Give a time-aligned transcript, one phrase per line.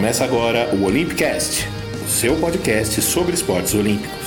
[0.00, 1.68] Começa agora o Olympicast,
[2.02, 4.19] o seu podcast sobre esportes olímpicos.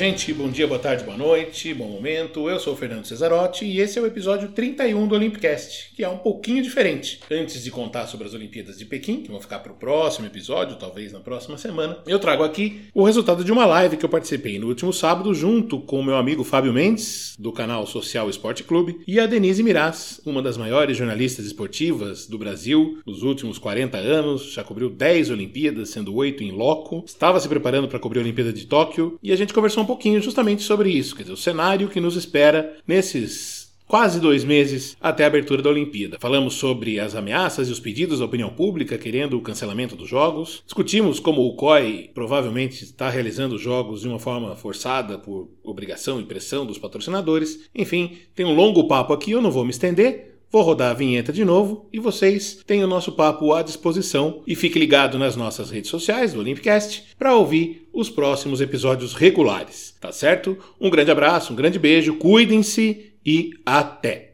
[0.00, 2.48] Gente, bom dia, boa tarde, boa noite, bom momento.
[2.48, 6.08] Eu sou o Fernando Cesarotti e esse é o episódio 31 do Olympicast, que é
[6.08, 7.20] um pouquinho diferente.
[7.30, 10.78] Antes de contar sobre as Olimpíadas de Pequim, que vão ficar para o próximo episódio,
[10.78, 14.58] talvez na próxima semana, eu trago aqui o resultado de uma live que eu participei
[14.58, 19.00] no último sábado junto com o meu amigo Fábio Mendes, do canal Social Esporte Clube,
[19.06, 24.50] e a Denise Miraz, uma das maiores jornalistas esportivas do Brasil nos últimos 40 anos,
[24.50, 28.50] já cobriu 10 Olimpíadas, sendo 8 em loco, estava se preparando para cobrir a Olimpíada
[28.50, 31.88] de Tóquio, e a gente conversou um pouquinho justamente sobre isso, quer dizer, o cenário
[31.88, 36.16] que nos espera nesses quase dois meses até a abertura da Olimpíada.
[36.20, 40.62] Falamos sobre as ameaças e os pedidos da opinião pública querendo o cancelamento dos jogos.
[40.64, 46.20] Discutimos como o COI provavelmente está realizando os jogos de uma forma forçada por obrigação
[46.20, 47.68] e pressão dos patrocinadores.
[47.74, 50.38] Enfim, tem um longo papo aqui, eu não vou me estender.
[50.52, 54.42] Vou rodar a vinheta de novo e vocês têm o nosso papo à disposição.
[54.44, 59.96] E fique ligado nas nossas redes sociais do Olympicast para ouvir os próximos episódios regulares.
[60.00, 60.58] Tá certo?
[60.80, 64.32] Um grande abraço, um grande beijo, cuidem-se e até!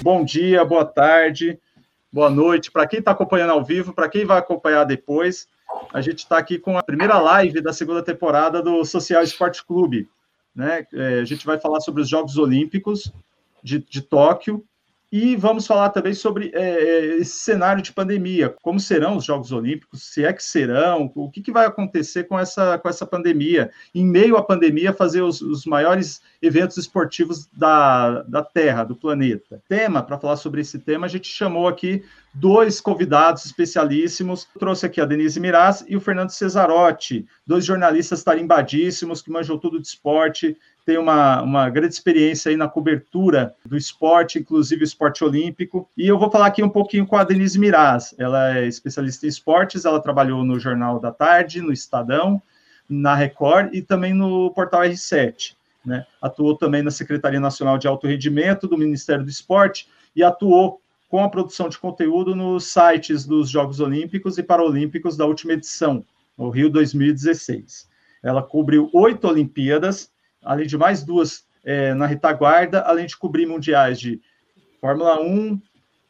[0.00, 1.58] Bom dia, boa tarde
[2.12, 2.70] boa noite.
[2.70, 5.48] Para quem está acompanhando ao vivo, para quem vai acompanhar depois,
[5.92, 10.08] a gente está aqui com a primeira live da segunda temporada do Social Esporte Clube.
[10.54, 10.86] Né?
[10.92, 13.12] É, a gente vai falar sobre os Jogos Olímpicos
[13.62, 14.64] de, de Tóquio
[15.10, 19.52] e vamos falar também sobre é, é, esse cenário de pandemia, como serão os Jogos
[19.52, 23.70] Olímpicos, se é que serão, o que, que vai acontecer com essa, com essa pandemia.
[23.94, 29.62] Em meio à pandemia, fazer os, os maiores eventos esportivos da, da Terra, do planeta.
[29.66, 32.04] Tema, para falar sobre esse tema, a gente chamou aqui
[32.34, 34.46] dois convidados especialíssimos.
[34.58, 39.80] trouxe aqui a Denise Miraz e o Fernando Cesarotti, dois jornalistas tarimbadíssimos que manjam tudo
[39.80, 40.56] de esporte,
[40.88, 45.86] tem uma, uma grande experiência aí na cobertura do esporte, inclusive esporte olímpico.
[45.94, 48.14] E eu vou falar aqui um pouquinho com a Denise Miraz.
[48.16, 52.40] Ela é especialista em esportes, ela trabalhou no Jornal da Tarde, no Estadão,
[52.88, 55.56] na Record e também no portal R7.
[55.84, 56.06] Né?
[56.22, 61.22] Atuou também na Secretaria Nacional de Alto Rendimento do Ministério do Esporte e atuou com
[61.22, 66.02] a produção de conteúdo nos sites dos Jogos Olímpicos e Paralímpicos da última edição,
[66.34, 67.86] o Rio 2016.
[68.22, 70.10] Ela cobriu oito Olimpíadas,
[70.42, 74.20] além de mais duas é, na retaguarda, além de cobrir mundiais de
[74.80, 75.60] Fórmula 1,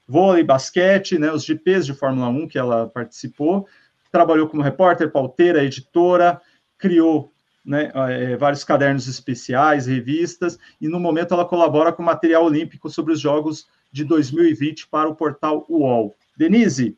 [0.07, 3.67] vôlei, basquete, né, os GPs de Fórmula 1 que ela participou,
[4.11, 6.41] trabalhou como repórter, pauteira, editora,
[6.79, 7.33] criou
[7.65, 13.13] né, é, vários cadernos especiais, revistas, e no momento ela colabora com material olímpico sobre
[13.13, 16.15] os Jogos de 2020 para o portal UOL.
[16.37, 16.97] Denise,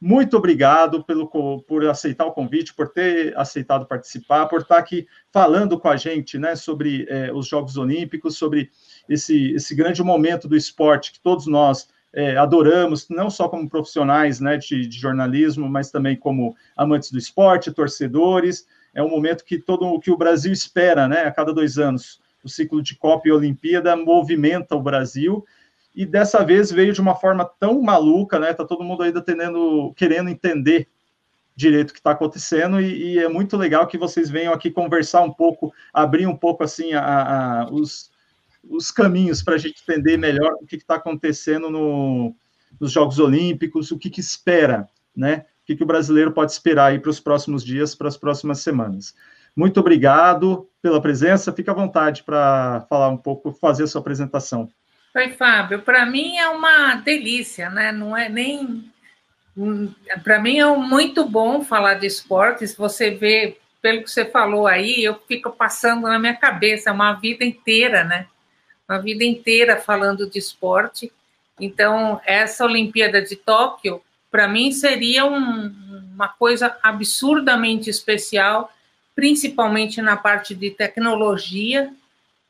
[0.00, 1.28] muito obrigado pelo,
[1.62, 6.38] por aceitar o convite, por ter aceitado participar, por estar aqui falando com a gente
[6.38, 8.70] né, sobre é, os Jogos Olímpicos, sobre
[9.06, 14.40] esse, esse grande momento do esporte que todos nós é, adoramos, não só como profissionais
[14.40, 18.66] né, de, de, jornalismo, mas também como amantes do esporte, torcedores.
[18.94, 22.20] É um momento que todo que o Brasil espera né, a cada dois anos.
[22.42, 25.44] O ciclo de Copa e Olimpíada movimenta o Brasil
[25.94, 28.54] e dessa vez veio de uma forma tão maluca, né?
[28.54, 30.88] Tá todo mundo ainda tendendo, querendo entender
[31.54, 35.20] direito o que está acontecendo e, e, é muito legal que vocês venham aqui conversar
[35.22, 37.02] um pouco, abrir um pouco assim a,
[37.62, 38.10] a, os,
[38.68, 42.34] os caminhos para a gente entender melhor o que está acontecendo no,
[42.80, 45.44] nos Jogos Olímpicos, o que, que espera, né?
[45.62, 48.60] O que, que o brasileiro pode esperar aí para os próximos dias, para as próximas
[48.60, 49.14] semanas.
[49.54, 51.52] Muito obrigado pela presença.
[51.52, 54.68] Fique à vontade para falar um pouco, fazer a sua apresentação.
[55.12, 55.82] Oi, Fábio.
[55.82, 57.90] Para mim é uma delícia, né?
[57.90, 58.88] Não é nem.
[60.22, 62.76] Para mim é muito bom falar de esportes.
[62.76, 67.44] Você vê, pelo que você falou aí, eu fico passando na minha cabeça uma vida
[67.44, 68.28] inteira, né?
[68.88, 71.12] Uma vida inteira falando de esporte.
[71.58, 74.00] Então, essa Olimpíada de Tóquio,
[74.30, 75.74] para mim, seria um,
[76.14, 78.72] uma coisa absurdamente especial,
[79.16, 81.92] principalmente na parte de tecnologia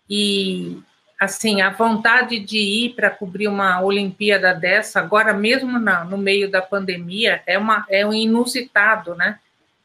[0.09, 0.79] e
[1.21, 6.51] assim, a vontade de ir para cobrir uma Olimpíada dessa, agora mesmo na, no meio
[6.51, 9.39] da pandemia, é, uma, é um inusitado, né?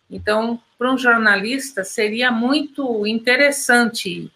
[0.09, 4.31] Então, para um jornalista, seria muito interessante,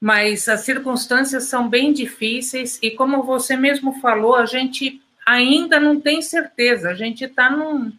[0.00, 6.00] mas as circunstâncias são bem difíceis e, como você mesmo falou, a gente ainda não
[6.00, 7.92] tem certeza, a gente está num,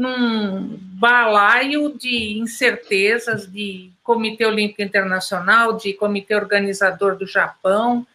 [0.00, 8.06] num balaio de incertezas de Comitê Olímpico Internacional, de Comitê Organizador do Japão,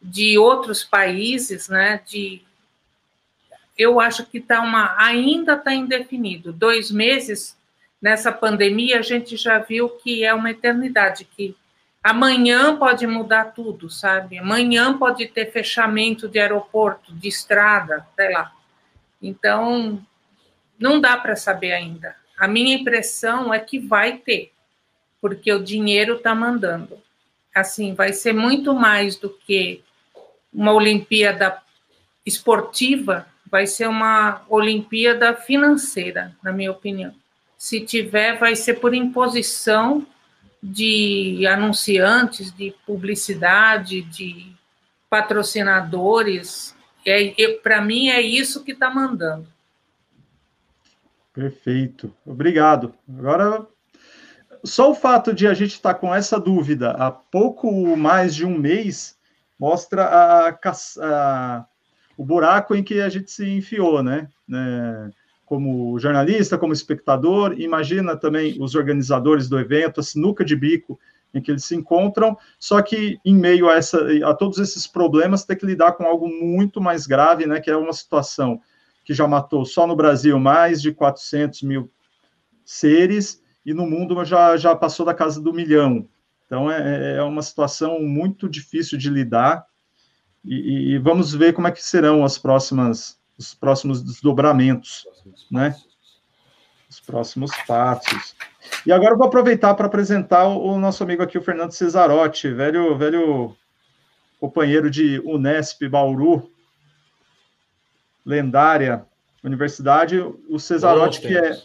[0.00, 2.00] de outros países, né?
[2.06, 2.40] De
[3.76, 6.52] eu acho que tá uma ainda está indefinido.
[6.52, 7.56] Dois meses
[8.00, 11.56] nessa pandemia a gente já viu que é uma eternidade, que
[12.04, 14.38] amanhã pode mudar tudo, sabe?
[14.38, 18.52] Amanhã pode ter fechamento de aeroporto, de estrada, sei lá.
[19.20, 20.00] Então
[20.82, 22.16] não dá para saber ainda.
[22.36, 24.50] A minha impressão é que vai ter,
[25.20, 27.00] porque o dinheiro está mandando.
[27.54, 29.80] Assim, vai ser muito mais do que
[30.52, 31.56] uma Olimpíada
[32.26, 37.14] esportiva, vai ser uma Olimpíada financeira, na minha opinião.
[37.56, 40.04] Se tiver, vai ser por imposição
[40.60, 44.50] de anunciantes, de publicidade, de
[45.08, 46.74] patrocinadores.
[47.06, 49.51] É, Para mim, é isso que está mandando.
[51.32, 52.94] Perfeito, obrigado.
[53.08, 53.66] Agora,
[54.62, 58.58] só o fato de a gente estar com essa dúvida há pouco mais de um
[58.58, 59.16] mês
[59.58, 60.58] mostra a,
[61.00, 61.66] a,
[62.18, 64.28] o buraco em que a gente se enfiou, né?
[64.46, 65.10] né?
[65.46, 70.98] Como jornalista, como espectador, imagina também os organizadores do evento, a sinuca de bico
[71.34, 75.44] em que eles se encontram, só que em meio a, essa, a todos esses problemas,
[75.44, 77.60] tem que lidar com algo muito mais grave, né?
[77.60, 78.60] Que é uma situação
[79.04, 81.90] que já matou só no Brasil mais de 400 mil
[82.64, 86.08] seres, e no mundo já, já passou da casa do milhão.
[86.46, 89.66] Então, é, é uma situação muito difícil de lidar,
[90.44, 95.06] e, e, vamos ver como é que serão as próximas, os próximos desdobramentos,
[95.48, 95.76] né?
[96.90, 98.34] Os próximos passos.
[98.84, 102.52] E agora eu vou aproveitar para apresentar o, o, nosso amigo aqui, o Fernando Cesarotti,
[102.52, 103.56] velho, velho
[104.40, 106.50] companheiro de Unesp Bauru,
[108.24, 109.04] lendária
[109.44, 111.58] universidade, o Cesarotti, que é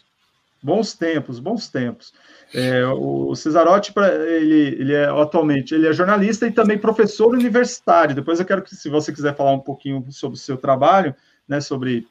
[0.62, 2.14] bons tempos, bons tempos.
[2.54, 3.94] É, o Cesarotti,
[4.28, 8.16] ele, ele é atualmente ele é jornalista e também professor universitário.
[8.16, 11.16] Depois eu quero que, se você quiser falar um pouquinho sobre o seu trabalho,
[11.48, 12.08] né, sobre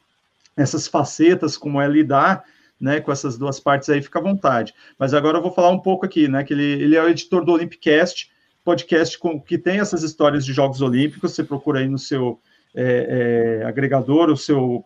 [0.56, 2.44] essas facetas, como é lidar
[2.80, 4.74] né, com essas duas partes aí, fica à vontade.
[4.98, 7.44] Mas agora eu vou falar um pouco aqui, né, que ele, ele é o editor
[7.44, 8.30] do Olympicast,
[8.64, 12.40] podcast com, que tem essas histórias de Jogos Olímpicos, você procura aí no seu
[12.76, 14.84] é, é, agregador, o seu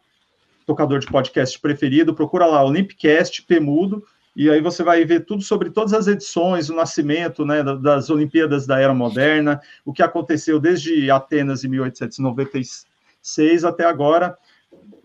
[0.64, 4.04] tocador de podcast preferido, procura lá Olympicast Pemudo,
[4.37, 8.64] e aí você vai ver tudo sobre todas as edições, o nascimento né, das Olimpíadas
[8.64, 14.38] da Era Moderna, o que aconteceu desde Atenas em 1896 até agora,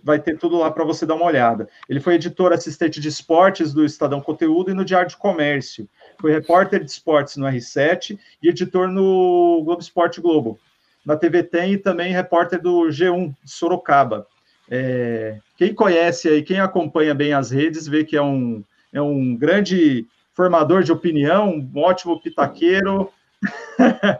[0.03, 1.67] vai ter tudo lá para você dar uma olhada.
[1.89, 5.89] Ele foi editor assistente de esportes do Estadão Conteúdo e no Diário de Comércio.
[6.21, 10.59] Foi repórter de esportes no R7 e editor no Globo Esporte Globo
[11.05, 14.25] na TV Tem e também repórter do G1 de Sorocaba.
[14.69, 19.35] É, quem conhece aí, quem acompanha bem as redes, vê que é um, é um
[19.35, 23.11] grande formador de opinião, um ótimo pitaqueiro.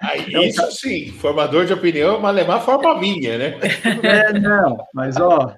[0.01, 0.43] Aí, é um...
[0.43, 3.59] Isso sim, formador de opinião, mas levar forma minha, né?
[4.03, 5.55] É, não, mas ó,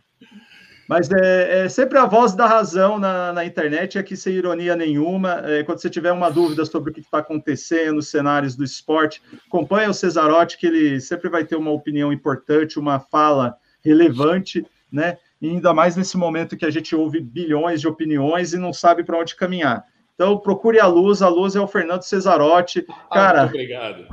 [0.88, 5.42] mas é, é, sempre a voz da razão na, na internet, aqui sem ironia nenhuma.
[5.46, 9.22] É, quando você tiver uma dúvida sobre o que está acontecendo nos cenários do esporte,
[9.48, 15.18] acompanhe o Cesarotti, que ele sempre vai ter uma opinião importante, uma fala relevante, né?
[15.42, 19.04] E ainda mais nesse momento que a gente ouve bilhões de opiniões e não sabe
[19.04, 19.84] para onde caminhar.
[20.16, 21.22] Então, procure a luz.
[21.22, 22.86] A luz é o Fernando Cesarotti.
[22.90, 24.08] Ah, Cara, muito obrigado.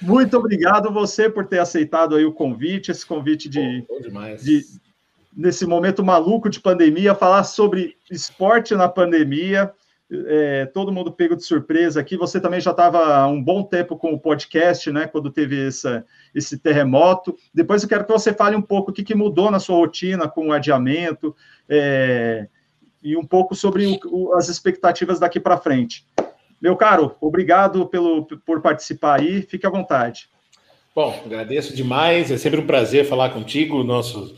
[0.00, 3.84] Muito obrigado você por ter aceitado aí o convite, esse convite de,
[4.42, 4.62] de,
[5.36, 9.72] nesse momento maluco de pandemia, falar sobre esporte na pandemia.
[10.26, 12.16] É, todo mundo pego de surpresa aqui.
[12.16, 15.06] Você também já estava há um bom tempo com o podcast, né?
[15.06, 17.36] Quando teve essa, esse terremoto.
[17.52, 20.28] Depois eu quero que você fale um pouco o que, que mudou na sua rotina
[20.28, 21.34] com o adiamento
[21.68, 22.46] é,
[23.02, 26.06] e um pouco sobre o, o, as expectativas daqui para frente.
[26.60, 29.42] Meu caro, obrigado pelo, por participar aí.
[29.42, 30.28] Fique à vontade.
[30.94, 32.30] Bom, agradeço demais.
[32.30, 33.82] É sempre um prazer falar contigo.
[33.82, 34.34] Nosso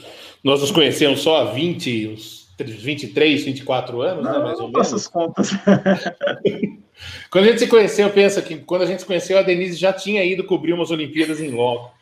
[0.47, 4.69] nós nos conhecemos só há 20, uns 23, 24 anos, né, não, né, mais ou
[4.69, 4.87] menos.
[4.87, 5.50] Essas contas.
[7.29, 9.93] quando a gente se conheceu, pensa que quando a gente se conheceu, a Denise já
[9.93, 11.93] tinha ido cobrir umas Olimpíadas em loco.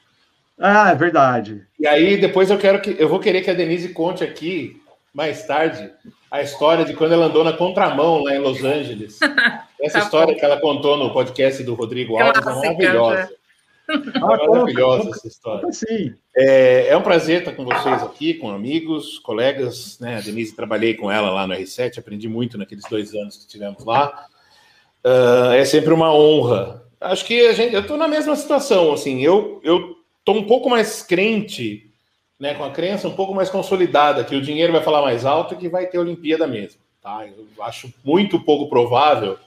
[0.60, 1.62] Ah, é verdade.
[1.80, 4.78] E aí depois eu quero que eu vou querer que a Denise conte aqui
[5.14, 5.90] mais tarde
[6.30, 9.20] a história de quando ela andou na contramão lá em Los Angeles.
[9.80, 10.38] Essa tá história bom.
[10.38, 13.30] que ela contou no podcast do Rodrigo Alves é maravilhosa.
[13.88, 15.70] Ah, Maravilhosa essa história.
[15.72, 16.14] Sim.
[16.36, 19.98] É, é, um prazer estar com vocês aqui, com amigos, colegas.
[20.00, 20.16] Né?
[20.16, 23.84] A Denise, trabalhei com ela lá no R7, aprendi muito naqueles dois anos que tivemos
[23.84, 24.26] lá.
[25.04, 26.82] Uh, é sempre uma honra.
[27.00, 28.92] Acho que a gente, eu estou na mesma situação.
[28.92, 31.90] Assim, eu eu estou um pouco mais crente
[32.38, 35.54] né, com a crença um pouco mais consolidada que o dinheiro vai falar mais alto
[35.54, 36.80] e que vai ter Olimpíada mesmo.
[37.02, 37.26] Tá?
[37.26, 39.38] Eu acho muito pouco provável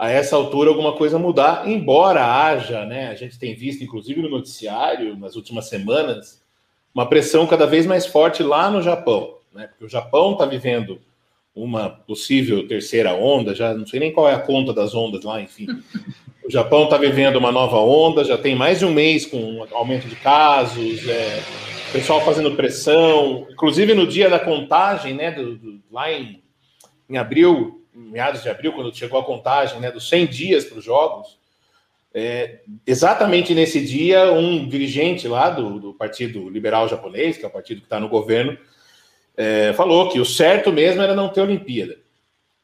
[0.00, 4.30] a essa altura alguma coisa mudar, embora haja, né, a gente tem visto, inclusive no
[4.30, 6.42] noticiário, nas últimas semanas,
[6.94, 10.98] uma pressão cada vez mais forte lá no Japão, né, porque o Japão está vivendo
[11.54, 15.38] uma possível terceira onda, já não sei nem qual é a conta das ondas lá,
[15.38, 15.66] enfim.
[16.42, 19.66] O Japão está vivendo uma nova onda, já tem mais de um mês com um
[19.70, 21.42] aumento de casos, é,
[21.92, 26.42] pessoal fazendo pressão, inclusive no dia da contagem, né, do, do, lá em,
[27.06, 30.84] em abril, meados de abril, quando chegou a contagem né, dos 100 dias para os
[30.84, 31.38] Jogos,
[32.12, 37.52] é, exatamente nesse dia, um dirigente lá do, do, Partido Liberal Japonês, que é o
[37.52, 38.58] partido que está no governo,
[39.36, 41.96] é, falou que o certo mesmo era não ter Olimpíada.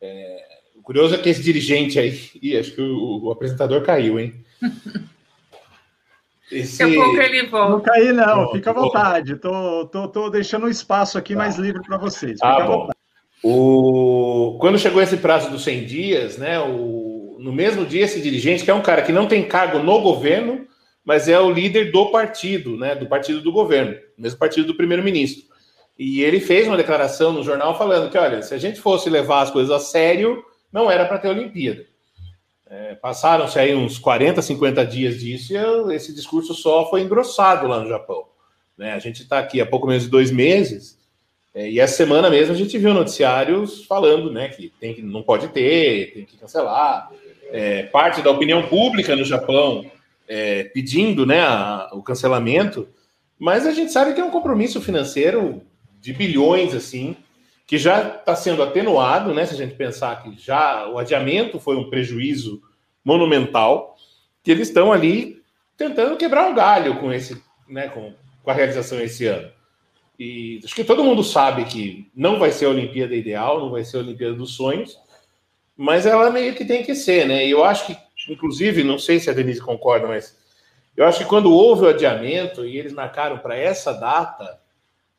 [0.00, 4.18] É, o curioso é que esse dirigente aí, ih, acho que o, o apresentador caiu,
[4.18, 4.35] hein?
[6.50, 6.78] Esse...
[6.83, 7.71] Daqui a pouco ele volta.
[7.71, 9.37] Não caí, não, fica à vontade.
[9.37, 11.38] Tô, tô, tô deixando um espaço aqui tá.
[11.38, 12.33] mais livre para vocês.
[12.33, 12.95] Fica ah, à vontade.
[13.43, 14.57] O...
[14.61, 17.37] Quando chegou esse prazo dos 100 dias, né, o...
[17.38, 20.66] no mesmo dia, esse dirigente, que é um cara que não tem cargo no governo,
[21.05, 25.45] mas é o líder do partido, né, do partido do governo, mesmo partido do primeiro-ministro.
[25.99, 29.43] E ele fez uma declaração no jornal falando que, olha, se a gente fosse levar
[29.43, 31.87] as coisas a sério, não era para ter Olimpíada.
[32.69, 37.81] É, Passaram-se aí uns 40, 50 dias disso e esse discurso só foi engrossado lá
[37.81, 38.25] no Japão.
[38.76, 38.93] Né?
[38.93, 40.95] A gente está aqui há pouco menos de dois meses
[41.56, 45.22] é, e essa semana mesmo a gente viu noticiários falando né, que, tem, que não
[45.22, 47.10] pode ter, tem que cancelar.
[47.50, 49.90] É, parte da opinião pública no Japão
[50.28, 52.86] é, pedindo né, a, o cancelamento,
[53.38, 55.62] mas a gente sabe que é um compromisso financeiro
[55.98, 57.16] de bilhões, assim,
[57.66, 59.46] que já está sendo atenuado, né?
[59.46, 62.60] Se a gente pensar que já o adiamento foi um prejuízo
[63.02, 63.96] monumental,
[64.42, 65.42] que eles estão ali
[65.76, 69.55] tentando quebrar um galho com esse, né, com, com a realização esse ano.
[70.18, 73.85] E acho que todo mundo sabe que não vai ser a Olimpíada ideal, não vai
[73.85, 74.99] ser a Olimpíada dos sonhos,
[75.76, 77.46] mas ela meio que tem que ser, né?
[77.46, 77.96] E eu acho que,
[78.30, 80.37] inclusive, não sei se a Denise concorda, mas
[80.96, 84.58] eu acho que quando houve o adiamento e eles marcaram para essa data,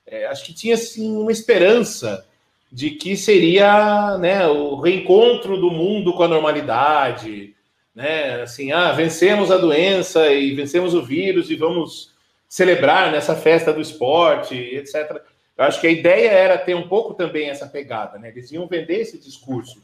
[0.05, 2.25] é, acho que tinha assim uma esperança
[2.71, 7.55] de que seria né, o reencontro do mundo com a normalidade,
[7.93, 8.41] né?
[8.41, 12.13] Assim, ah, vencemos a doença e vencemos o vírus e vamos
[12.47, 15.21] celebrar nessa festa do esporte, etc.
[15.57, 18.29] Eu acho que a ideia era ter um pouco também essa pegada, né?
[18.29, 19.81] Eles iam vender esse discurso.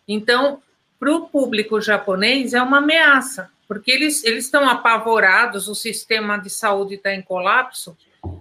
[0.09, 0.63] Então,
[0.99, 6.51] para o público japonês é uma ameaça, porque eles, eles estão apavorados, o sistema de
[6.51, 7.97] saúde está em colapso,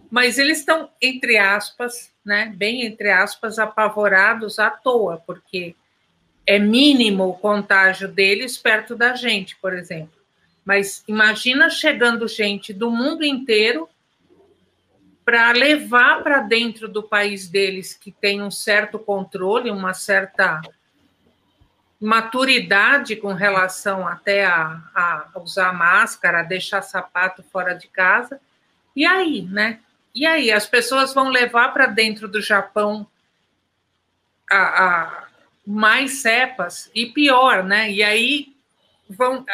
[0.10, 5.76] mas eles estão, entre aspas, né, bem entre aspas, apavorados à toa, porque
[6.46, 10.22] é mínimo o contágio deles perto da gente, por exemplo.
[10.64, 13.90] Mas imagina chegando gente do mundo inteiro
[15.26, 20.62] para levar para dentro do país deles, que tem um certo controle, uma certa
[22.04, 28.42] maturidade com relação até a, a usar máscara, a deixar sapato fora de casa.
[28.94, 29.80] E aí, né?
[30.14, 33.08] E aí, as pessoas vão levar para dentro do Japão
[34.52, 35.28] a, a,
[35.66, 37.90] mais cepas e pior, né?
[37.90, 38.54] E aí
[39.10, 39.46] vão,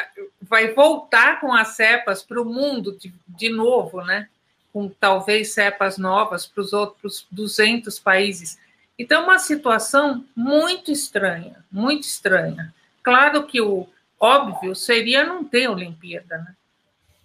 [0.41, 4.27] vai voltar com as cepas para o mundo de, de novo, né?
[4.73, 8.57] Com talvez cepas novas para os outros 200 países.
[8.99, 12.73] Então, uma situação muito estranha, muito estranha.
[13.01, 13.87] Claro que o
[14.19, 16.53] óbvio seria não ter Olimpíada, né?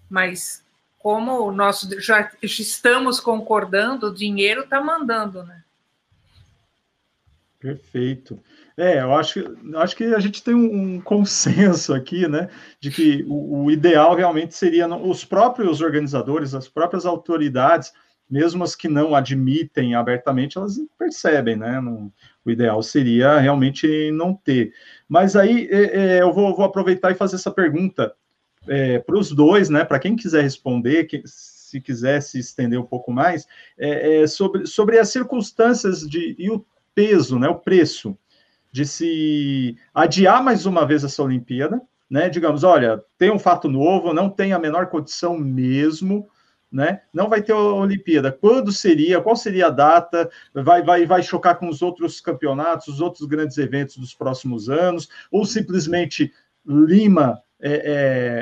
[0.08, 0.64] Mas
[1.00, 5.64] como nós já estamos concordando, o dinheiro está mandando, né?
[7.58, 8.38] Perfeito.
[8.76, 12.50] É, eu acho, acho que a gente tem um, consenso aqui, né,
[12.80, 17.92] de que o, o, ideal realmente seria os próprios organizadores, as próprias autoridades,
[18.28, 21.80] mesmo as que não admitem abertamente, elas percebem, né?
[21.80, 22.12] Não,
[22.44, 24.72] o ideal seria realmente não ter.
[25.08, 28.14] Mas aí é, é, eu vou, vou, aproveitar e fazer essa pergunta
[28.66, 29.84] é, para os dois, né?
[29.84, 33.46] Para quem quiser responder, que, se quiser se estender um pouco mais,
[33.78, 36.64] é, é, sobre, sobre as circunstâncias de, e o
[36.94, 37.48] peso, né?
[37.48, 38.16] O preço
[38.72, 42.28] de se adiar mais uma vez essa Olimpíada, né?
[42.28, 46.28] Digamos, olha, tem um fato novo, não tem a menor condição mesmo,
[46.74, 47.02] né?
[47.12, 48.32] Não vai ter a Olimpíada.
[48.32, 49.20] Quando seria?
[49.20, 50.28] Qual seria a data?
[50.52, 55.08] Vai, vai, vai chocar com os outros campeonatos, os outros grandes eventos dos próximos anos?
[55.30, 56.32] Ou simplesmente
[56.66, 57.74] lima é,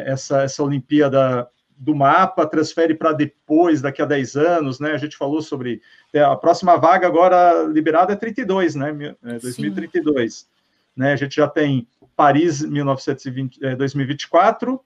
[0.06, 1.46] é, essa, essa Olimpíada
[1.76, 4.92] do mapa, transfere para depois, daqui a 10 anos, né?
[4.92, 9.14] A gente falou sobre é, a próxima vaga agora liberada é 32, né?
[9.24, 10.48] É 2032.
[10.96, 11.12] Né?
[11.12, 11.86] A gente já tem
[12.16, 14.80] Paris 1920, é, 2024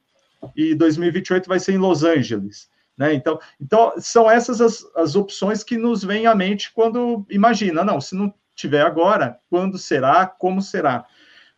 [0.56, 2.68] e 2028 vai ser em Los Angeles.
[2.96, 3.14] Né?
[3.14, 8.00] Então, então, são essas as, as opções que nos vêm à mente quando imagina, não,
[8.00, 11.04] se não tiver agora, quando será, como será?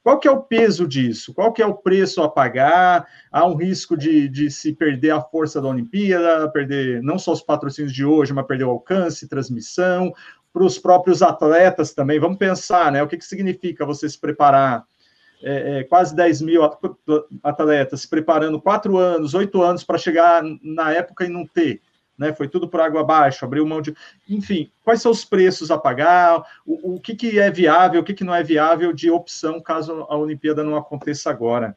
[0.03, 1.35] Qual que é o peso disso?
[1.35, 3.07] Qual que é o preço a pagar?
[3.31, 7.43] Há um risco de, de se perder a força da Olimpíada, perder não só os
[7.43, 10.13] patrocínios de hoje, mas perder o alcance, transmissão,
[10.53, 12.19] para os próprios atletas também.
[12.19, 13.03] Vamos pensar, né?
[13.03, 14.85] O que, que significa você se preparar
[15.43, 16.63] é, é, quase 10 mil
[17.43, 21.81] atletas se preparando quatro anos, oito anos para chegar na época e não ter
[22.19, 22.33] né?
[22.33, 23.95] Foi tudo por água abaixo, abriu mão de.
[24.29, 26.45] Enfim, quais são os preços a pagar?
[26.67, 30.05] O, o que, que é viável, o que, que não é viável de opção caso
[30.09, 31.77] a Olimpíada não aconteça agora?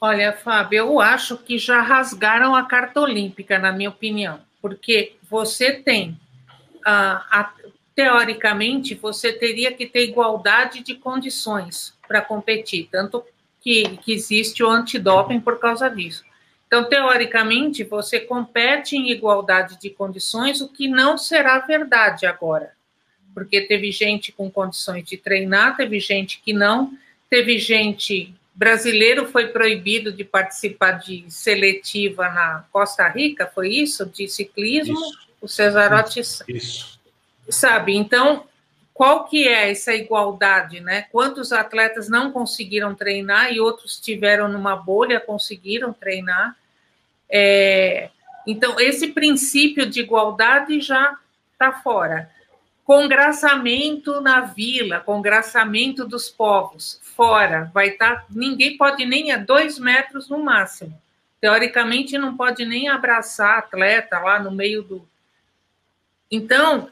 [0.00, 5.72] Olha, Fábio, eu acho que já rasgaram a carta olímpica, na minha opinião, porque você
[5.72, 6.20] tem,
[6.84, 7.50] a,
[7.94, 13.24] teoricamente, você teria que ter igualdade de condições para competir, tanto
[13.60, 16.24] que, que existe o antidoping por causa disso.
[16.66, 22.72] Então, teoricamente, você compete em igualdade de condições, o que não será verdade agora.
[23.32, 26.92] Porque teve gente com condições de treinar, teve gente que não,
[27.30, 28.34] teve gente.
[28.54, 34.06] Brasileiro foi proibido de participar de seletiva na Costa Rica, foi isso?
[34.06, 34.98] De ciclismo?
[34.98, 35.26] Isso.
[35.40, 36.20] O Cesarotti.
[36.20, 36.98] Isso.
[37.48, 37.94] Sabe?
[37.94, 38.46] Então,
[38.96, 41.02] qual que é essa igualdade, né?
[41.12, 46.56] Quantos atletas não conseguiram treinar e outros tiveram numa bolha, conseguiram treinar?
[47.28, 48.08] É,
[48.46, 51.14] então, esse princípio de igualdade já
[51.52, 52.30] está fora.
[52.86, 57.70] Congraçamento na vila, congraçamento dos povos, fora.
[57.74, 58.20] Vai estar.
[58.20, 60.98] Tá, ninguém pode nem a dois metros no máximo.
[61.38, 65.06] Teoricamente, não pode nem abraçar atleta lá no meio do.
[66.30, 66.88] Então,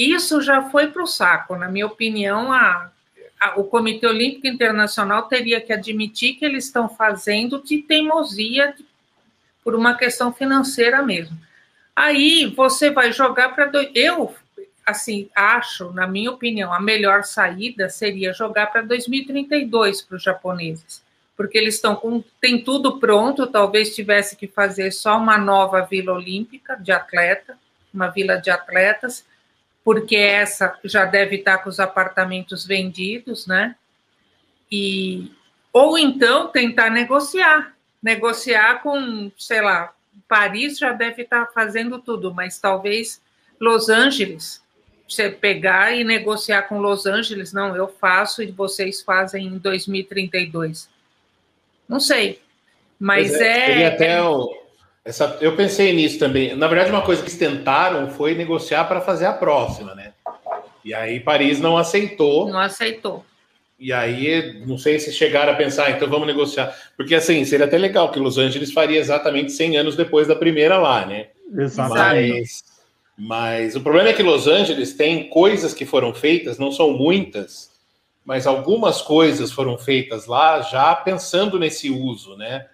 [0.00, 2.90] isso já foi para o saco, na minha opinião, a,
[3.38, 8.84] a, o Comitê Olímpico Internacional teria que admitir que eles estão fazendo de teimosia de,
[9.62, 11.36] por uma questão financeira mesmo.
[11.94, 14.34] Aí você vai jogar para eu
[14.86, 21.02] assim acho, na minha opinião, a melhor saída seria jogar para 2032 para os japoneses,
[21.36, 26.14] porque eles estão com tem tudo pronto, talvez tivesse que fazer só uma nova vila
[26.14, 27.56] olímpica de atleta,
[27.92, 29.24] uma vila de atletas
[29.84, 33.74] porque essa já deve estar com os apartamentos vendidos, né?
[34.70, 35.30] E
[35.72, 39.92] ou então tentar negociar, negociar com, sei lá,
[40.28, 43.20] Paris já deve estar fazendo tudo, mas talvez
[43.60, 44.62] Los Angeles,
[45.08, 50.88] você pegar e negociar com Los Angeles, não, eu faço e vocês fazem em 2032.
[51.88, 52.40] Não sei,
[52.98, 54.59] mas é, é, até o,
[55.04, 56.54] essa, eu pensei nisso também.
[56.54, 60.12] Na verdade, uma coisa que eles tentaram foi negociar para fazer a próxima, né?
[60.84, 62.48] E aí Paris não aceitou.
[62.48, 63.24] Não aceitou.
[63.78, 66.76] E aí, não sei se chegaram a pensar, então vamos negociar.
[66.98, 70.78] Porque assim, seria até legal que Los Angeles faria exatamente 100 anos depois da primeira
[70.78, 71.28] lá, né?
[71.56, 72.40] Exatamente.
[72.40, 72.64] Mas,
[73.16, 77.70] mas o problema é que Los Angeles tem coisas que foram feitas, não são muitas,
[78.22, 82.66] mas algumas coisas foram feitas lá já pensando nesse uso, né?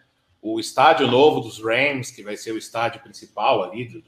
[0.54, 4.04] O estádio novo dos Rams, que vai ser o estádio principal ali do,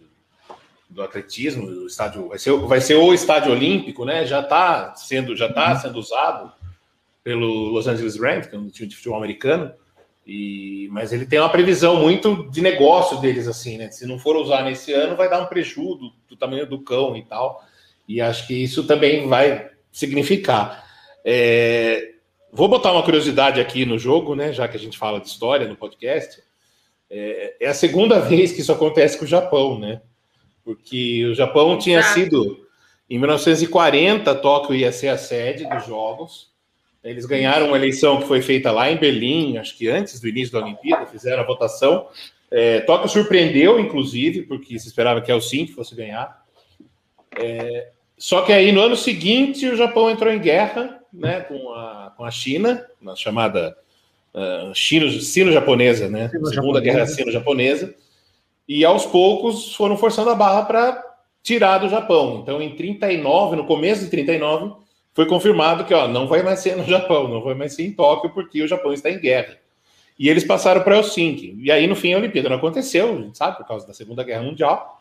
[0.89, 4.25] do atletismo, o estádio vai ser, vai ser o estádio olímpico, né?
[4.25, 6.53] Já está sendo já tá sendo usado
[7.25, 9.73] pelo Los Angeles Rams, que é um time de futebol americano,
[10.25, 13.91] e, mas ele tem uma previsão muito de negócio deles, assim, né?
[13.91, 17.17] Se não for usar nesse ano, vai dar um prejuízo do, do tamanho do cão
[17.17, 17.65] e tal.
[18.07, 20.87] E acho que isso também vai significar.
[21.25, 22.15] É,
[22.53, 24.53] vou botar uma curiosidade aqui no jogo, né?
[24.53, 26.43] Já que a gente fala de história no podcast.
[27.11, 30.01] É, é a segunda vez que isso acontece com o Japão, né?
[30.65, 32.67] Porque o Japão tinha sido
[33.09, 36.49] em 1940, Tóquio ia ser a sede dos Jogos.
[37.03, 40.53] Eles ganharam uma eleição que foi feita lá em Berlim, acho que antes do início
[40.53, 42.09] da Olimpíada, fizeram a votação.
[42.51, 46.45] É, Tóquio surpreendeu, inclusive, porque se esperava que a Helsinki fosse ganhar.
[47.39, 52.13] É, só que aí no ano seguinte o Japão entrou em guerra né, com, a,
[52.17, 53.77] com a China, na chamada
[54.35, 56.29] uh, sino-japonesa, né?
[56.29, 57.95] Sino Segunda Guerra Sino-Japonesa.
[58.69, 61.05] E aos poucos foram forçando a barra para
[61.43, 62.41] tirar do Japão.
[62.43, 64.75] Então, em 39, no começo de 39,
[65.15, 67.93] foi confirmado que ó, não vai mais ser no Japão, não vai mais ser em
[67.93, 69.57] Tóquio, porque o Japão está em guerra.
[70.19, 71.57] E eles passaram para Helsinki.
[71.61, 74.23] E aí, no fim, a Olimpíada não aconteceu, a gente sabe, por causa da Segunda
[74.23, 75.01] Guerra Mundial.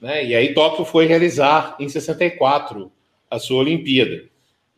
[0.00, 0.26] Né?
[0.26, 2.92] E aí, Tóquio foi realizar, em 64,
[3.30, 4.24] a sua Olimpíada.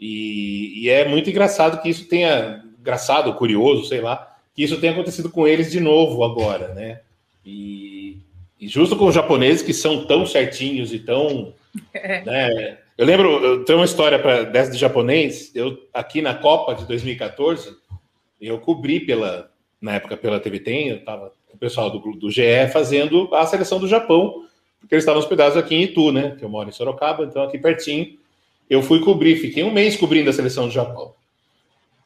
[0.00, 4.92] E, e é muito engraçado que isso tenha, engraçado, curioso, sei lá, que isso tenha
[4.92, 7.00] acontecido com eles de novo agora, né?
[7.44, 8.16] E,
[8.58, 11.52] e justo com os japoneses que são tão certinhos e tão.
[11.94, 12.24] É.
[12.24, 15.54] Né, eu lembro, eu tenho uma história para dessa de japonês.
[15.54, 17.76] Eu aqui na Copa de 2014,
[18.40, 19.48] eu cobri pela
[19.80, 23.78] na época pela TV Tem, eu com o pessoal do, do GE fazendo a seleção
[23.78, 24.44] do Japão,
[24.80, 26.34] porque eles estavam hospedados aqui em Itu, né?
[26.36, 28.18] Que eu moro em Sorocaba, então aqui pertinho.
[28.70, 31.12] Eu fui cobrir, fiquei um mês cobrindo a seleção do Japão.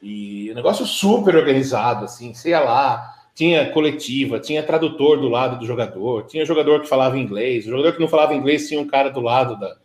[0.02, 5.66] E o negócio super organizado, assim, sei lá, tinha coletiva, tinha tradutor do lado do
[5.66, 9.10] jogador, tinha jogador que falava inglês, o jogador que não falava inglês tinha um cara
[9.10, 9.76] do lado da,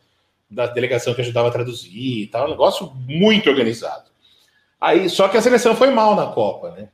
[0.49, 4.09] da delegação que ajudava a traduzir e tal, um negócio muito organizado.
[4.79, 6.89] Aí, só que a seleção foi mal na Copa, né?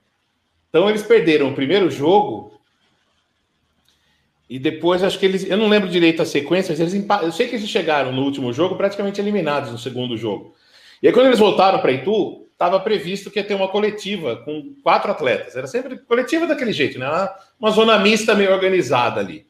[0.70, 2.55] Então eles perderam o primeiro jogo
[4.50, 7.48] e depois acho que eles, eu não lembro direito a sequência, mas eles eu sei
[7.48, 10.54] que eles chegaram no último jogo praticamente eliminados no segundo jogo.
[11.02, 14.74] E aí quando eles voltaram para Itu, estava previsto que ia ter uma coletiva com
[14.82, 15.56] quatro atletas.
[15.56, 17.08] Era sempre coletiva daquele jeito, né?
[17.60, 19.46] Uma, zona mista meio organizada ali.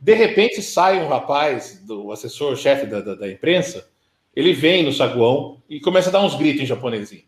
[0.00, 3.88] De repente sai um rapaz, do assessor, chefe da, da, da, imprensa,
[4.34, 7.22] ele vem no saguão e começa a dar uns gritos em japonesinho.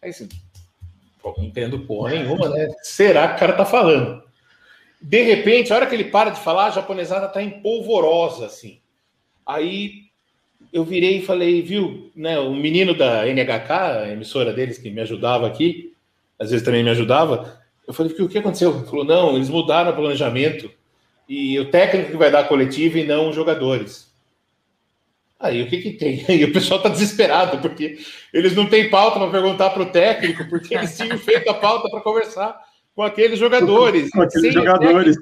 [0.00, 0.28] Aí assim,
[1.22, 2.68] não entendo porra nenhuma, né?
[2.82, 4.23] Será que o cara tá falando?
[5.06, 8.80] De repente, a hora que ele para de falar, a japonesada tá empolvorosa, assim.
[9.44, 10.04] Aí
[10.72, 15.02] eu virei e falei, viu, né, o menino da NHK, a emissora deles que me
[15.02, 15.92] ajudava aqui,
[16.38, 18.74] às vezes também me ajudava, eu falei, o que aconteceu?
[18.74, 20.70] Ele falou, não, eles mudaram o planejamento
[21.28, 24.10] e o técnico que vai dar a coletiva e não os jogadores.
[25.38, 26.24] Aí o que, que tem?
[26.26, 27.98] Aí o pessoal está desesperado, porque
[28.32, 31.90] eles não têm pauta para perguntar para o técnico, porque eles tinham feito a pauta
[31.90, 32.58] para conversar
[32.94, 34.10] com aqueles jogadores.
[34.10, 35.16] Com aqueles jogadores.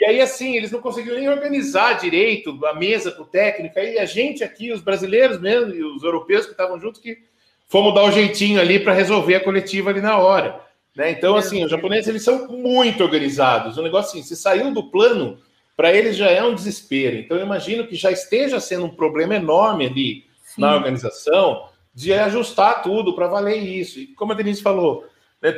[0.00, 3.78] E aí, assim, eles não conseguiram nem organizar direito a mesa com o técnico.
[3.78, 7.18] Aí a gente aqui, os brasileiros mesmo, e os europeus que estavam juntos, que
[7.66, 10.60] fomos dar o um jeitinho ali para resolver a coletiva ali na hora.
[10.96, 11.10] Né?
[11.10, 13.76] Então, assim, os japoneses eles são muito organizados.
[13.76, 15.38] O negócio assim, se saiu do plano,
[15.76, 17.16] para eles já é um desespero.
[17.16, 20.60] Então, eu imagino que já esteja sendo um problema enorme ali Sim.
[20.60, 23.98] na organização de ajustar tudo para valer isso.
[23.98, 25.06] E como a Denise falou,
[25.42, 25.52] né,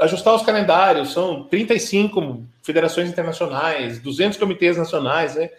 [0.00, 5.50] ajustar os calendários, são 35 federações internacionais, 200 comitês nacionais, né?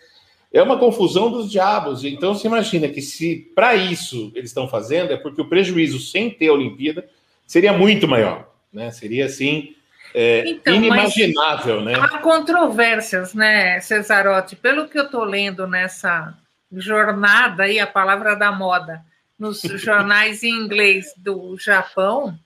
[0.51, 2.03] É uma confusão dos diabos.
[2.03, 6.29] Então, você imagina que se para isso eles estão fazendo, é porque o prejuízo sem
[6.29, 7.07] ter a Olimpíada
[7.47, 8.91] seria muito maior, né?
[8.91, 9.73] Seria assim
[10.13, 11.93] é, então, inimaginável, né?
[11.95, 14.55] Há controvérsias, né, Cesarotti?
[14.55, 16.33] Pelo que eu estou lendo nessa
[16.71, 19.01] jornada aí, a palavra da moda,
[19.39, 22.37] nos jornais em inglês do Japão,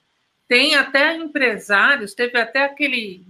[0.47, 3.23] tem até empresários, teve até aquele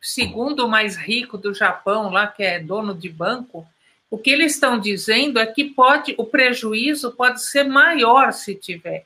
[0.00, 3.66] segundo mais rico do Japão lá, que é dono de banco,
[4.10, 9.04] o que eles estão dizendo é que pode, o prejuízo pode ser maior se tiver.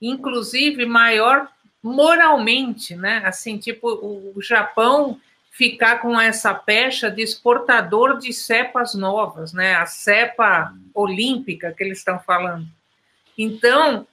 [0.00, 1.48] Inclusive maior
[1.82, 3.22] moralmente, né?
[3.24, 3.88] Assim, tipo,
[4.34, 5.20] o Japão
[5.50, 9.74] ficar com essa pecha de exportador de cepas novas, né?
[9.74, 12.66] A cepa olímpica que eles estão falando.
[13.36, 14.06] Então,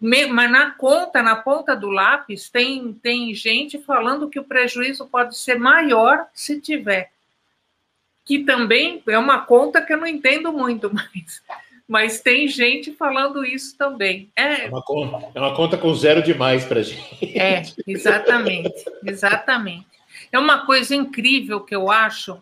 [0.00, 5.36] mas na conta, na ponta do lápis, tem, tem gente falando que o prejuízo pode
[5.36, 7.10] ser maior se tiver.
[8.24, 11.42] Que também é uma conta que eu não entendo muito, mas
[11.88, 14.28] mas tem gente falando isso também.
[14.34, 17.38] É, é, uma, conta, é uma conta com zero demais para gente.
[17.38, 19.86] É, exatamente, exatamente.
[20.32, 22.40] É uma coisa incrível que eu acho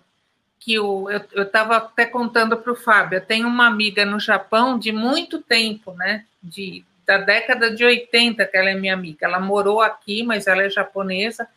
[0.59, 3.19] que eu estava até contando para o Fábio.
[3.19, 6.25] Eu tenho uma amiga no Japão de muito tempo, né?
[6.43, 9.27] De da década de 80 que ela é minha amiga.
[9.27, 11.49] Ela morou aqui, mas ela é japonesa.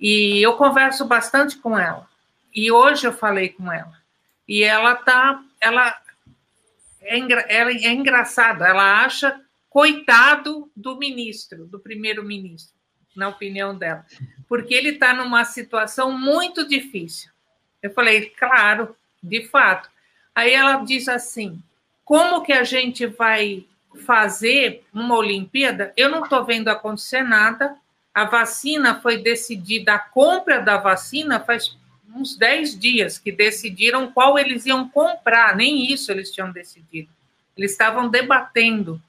[0.00, 2.08] E eu converso bastante com ela.
[2.54, 3.92] E hoje eu falei com ela.
[4.46, 5.96] E ela tá, ela
[7.00, 7.18] é,
[7.48, 8.66] ela é engraçada.
[8.66, 12.74] Ela acha coitado do ministro, do primeiro-ministro,
[13.16, 14.06] na opinião dela,
[14.48, 17.30] porque ele está numa situação muito difícil.
[17.82, 19.90] Eu falei, claro, de fato.
[20.34, 21.62] Aí ela diz assim:
[22.04, 25.92] como que a gente vai fazer uma Olimpíada?
[25.96, 27.76] Eu não estou vendo acontecer nada.
[28.12, 31.76] A vacina foi decidida, a compra da vacina faz
[32.14, 37.08] uns 10 dias que decidiram qual eles iam comprar, nem isso eles tinham decidido.
[37.56, 39.00] Eles estavam debatendo.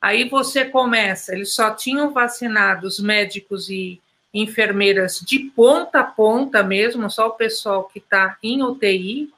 [0.00, 4.00] Aí você começa, eles só tinham vacinado os médicos e
[4.32, 9.30] enfermeiras de ponta a ponta mesmo, só o pessoal que está em UTI,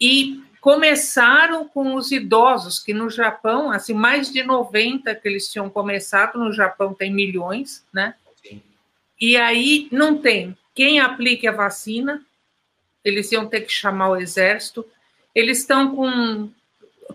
[0.00, 5.68] e começaram com os idosos, que no Japão, assim, mais de 90 que eles tinham
[5.68, 8.14] começado, no Japão tem milhões, né?
[8.42, 8.62] Sim.
[9.20, 12.24] E aí não tem quem aplique a vacina,
[13.04, 14.86] eles iam ter que chamar o exército,
[15.34, 16.50] eles estão com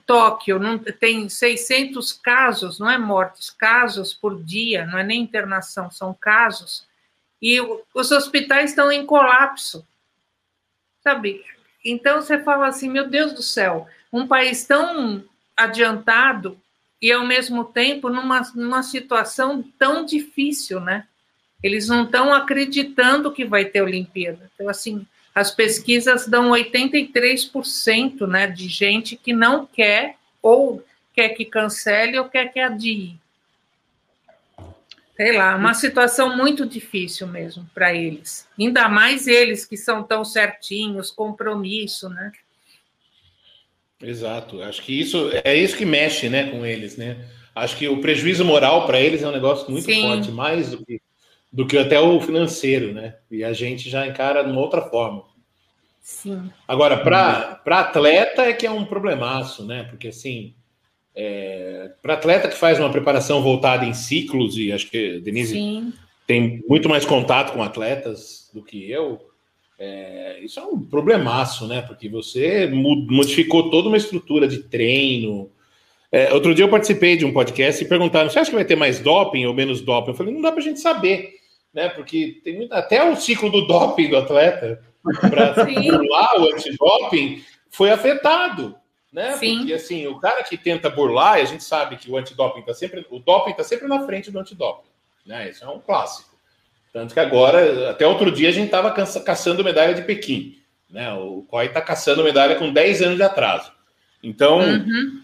[0.06, 5.90] Tóquio não tem 600 casos, não é mortes, casos por dia, não é nem internação,
[5.90, 6.86] são casos.
[7.42, 7.60] E
[7.94, 9.86] os hospitais estão em colapso.
[11.02, 11.44] Sabe?
[11.84, 15.24] Então você fala assim, meu Deus do céu, um país tão
[15.56, 16.60] adiantado
[17.02, 21.06] e ao mesmo tempo numa, numa situação tão difícil, né?
[21.62, 24.50] Eles não estão acreditando que vai ter Olimpíada.
[24.54, 31.46] Então, assim, as pesquisas dão 83% né, de gente que não quer, ou quer que
[31.46, 33.16] cancele, ou quer que adie.
[35.18, 38.48] Sei lá, uma situação muito difícil mesmo para eles.
[38.58, 42.32] Ainda mais eles que são tão certinhos, compromisso, né?
[44.00, 44.62] Exato.
[44.62, 47.28] Acho que isso é isso que mexe, né, com eles, né?
[47.56, 50.04] Acho que o prejuízo moral para eles é um negócio muito Sim.
[50.04, 51.02] forte, mais do que
[51.52, 53.16] do que até o financeiro, né?
[53.32, 55.24] E a gente já encara de uma outra forma.
[56.02, 56.52] Sim.
[56.68, 59.84] Agora, para atleta é que é um problemaço, né?
[59.84, 60.54] Porque assim,
[61.20, 65.92] é, para atleta que faz uma preparação voltada em ciclos, e acho que Denise Sim.
[66.28, 69.20] tem muito mais contato com atletas do que eu,
[69.80, 71.82] é, isso é um problemaço, né?
[71.82, 75.52] Porque você modificou toda uma estrutura de treino.
[76.12, 78.76] É, outro dia eu participei de um podcast e perguntaram: você acha que vai ter
[78.76, 80.12] mais doping ou menos doping?
[80.12, 81.32] Eu falei: não dá para a gente saber,
[81.74, 81.90] né?
[81.90, 88.76] Porque tem até o ciclo do doping do atleta para burlar o antidoping foi afetado.
[89.18, 89.36] Né?
[89.38, 89.58] Sim.
[89.58, 93.04] Porque assim, o cara que tenta burlar, a gente sabe que o antidoping está sempre.
[93.10, 94.88] O doping está sempre na frente do antidoping.
[95.26, 95.50] Né?
[95.50, 96.38] Isso é um clássico.
[96.94, 100.60] Tanto que agora, até outro dia, a gente estava caçando medalha de Pequim.
[100.88, 101.12] Né?
[101.14, 103.72] O COI está caçando medalha com 10 anos de atraso.
[104.22, 105.24] Então, uhum.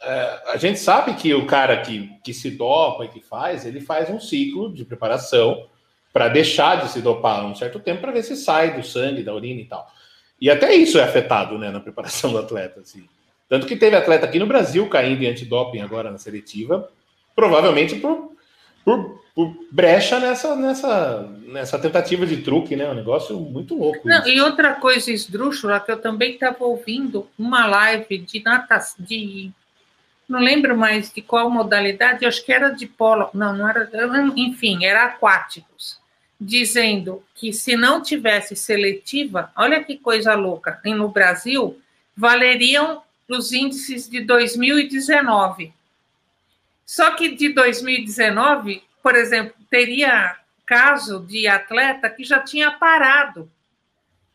[0.00, 3.80] é, a gente sabe que o cara que, que se dopa e que faz, ele
[3.80, 5.66] faz um ciclo de preparação
[6.12, 9.34] para deixar de se dopar um certo tempo para ver se sai do sangue, da
[9.34, 9.90] urina e tal.
[10.40, 12.80] E até isso é afetado né, na preparação do atleta.
[12.80, 13.04] Assim.
[13.48, 16.88] Tanto que teve atleta aqui no Brasil caindo em antidoping agora na seletiva,
[17.34, 18.32] provavelmente por,
[18.84, 22.88] por, por, brecha nessa, nessa, nessa tentativa de truque, né?
[22.90, 24.06] Um negócio muito louco.
[24.06, 29.50] Não, e outra coisa esdrúxula que eu também estava ouvindo uma live de natação, de
[30.28, 33.88] não lembro mais de qual modalidade, acho que era de polo, não, não era,
[34.36, 35.98] enfim, era aquáticos,
[36.40, 41.80] dizendo que se não tivesse seletiva, olha que coisa louca, no Brasil,
[42.16, 45.72] valeriam os índices de 2019.
[46.86, 53.50] Só que de 2019, por exemplo, teria caso de atleta que já tinha parado.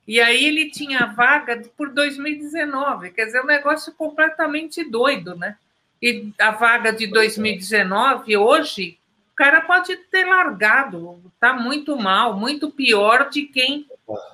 [0.07, 5.55] E aí ele tinha vaga por 2019, quer dizer, um negócio completamente doido, né?
[6.03, 8.97] e a vaga de 2019, hoje,
[9.33, 13.87] o cara pode ter largado, está muito mal, muito pior de quem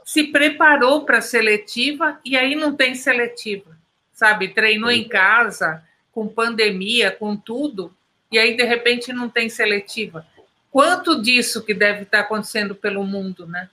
[0.04, 3.78] se preparou para a seletiva e aí não tem seletiva,
[4.12, 4.50] sabe?
[4.50, 5.82] Treinou em casa,
[6.12, 7.96] com pandemia, com tudo,
[8.30, 10.28] e aí de repente não tem seletiva.
[10.70, 13.70] Quanto disso que deve estar acontecendo pelo mundo, né?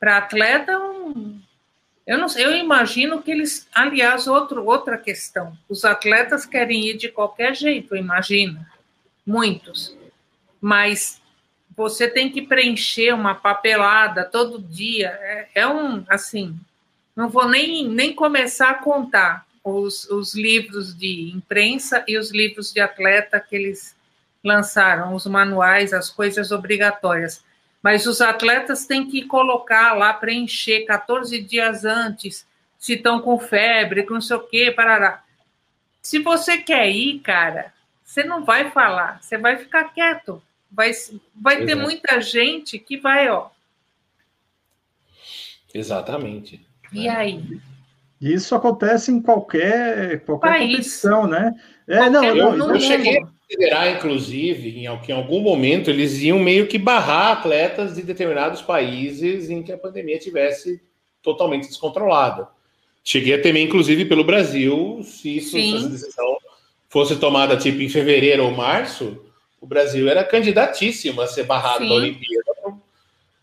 [0.00, 0.72] Para atleta,
[2.04, 7.08] eu, não, eu imagino que eles, aliás, outro, outra questão, os atletas querem ir de
[7.10, 8.68] qualquer jeito, imagina,
[9.24, 9.96] muitos,
[10.60, 11.20] mas
[11.76, 16.58] você tem que preencher uma papelada todo dia, é, é um, assim,
[17.14, 22.72] não vou nem, nem começar a contar os, os livros de imprensa e os livros
[22.72, 23.96] de atleta que eles
[24.42, 27.44] lançaram, os manuais, as coisas obrigatórias.
[27.82, 32.46] Mas os atletas têm que colocar lá, preencher 14 dias antes,
[32.78, 35.22] se estão com febre, com não sei o quê, parará.
[36.00, 37.72] Se você quer ir, cara,
[38.04, 40.42] você não vai falar, você vai ficar quieto.
[40.70, 40.92] Vai,
[41.34, 43.48] vai ter muita gente que vai, ó.
[45.72, 46.60] Exatamente.
[46.92, 47.60] E aí?
[48.20, 50.70] Isso acontece em qualquer, qualquer País.
[50.70, 51.54] competição, né?
[51.86, 56.20] É, não, eu, eu, eu cheguei a considerar, inclusive, em, que em algum momento eles
[56.20, 60.82] iam meio que barrar atletas de determinados países em que a pandemia tivesse
[61.22, 62.48] totalmente descontrolada.
[63.04, 66.36] Cheguei a temer, inclusive, pelo Brasil, se isso, essa decisão
[66.88, 69.24] fosse tomada tipo em fevereiro ou março,
[69.60, 71.88] o Brasil era candidatíssimo a ser barrado Sim.
[71.88, 72.48] da Olimpíada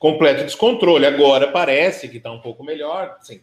[0.06, 1.06] completo descontrole.
[1.06, 3.18] Agora parece que está um pouco melhor.
[3.22, 3.42] Sim,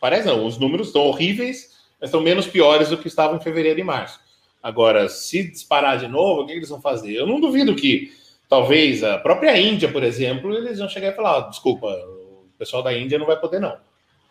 [0.00, 3.78] parece não, os números estão horríveis, mas estão menos piores do que estavam em fevereiro
[3.78, 4.18] e março.
[4.62, 7.14] Agora, se disparar de novo, o que eles vão fazer?
[7.14, 8.12] Eu não duvido que
[8.48, 12.96] talvez a própria Índia, por exemplo, eles vão chegar e falar: desculpa, o pessoal da
[12.96, 13.76] Índia não vai poder, não.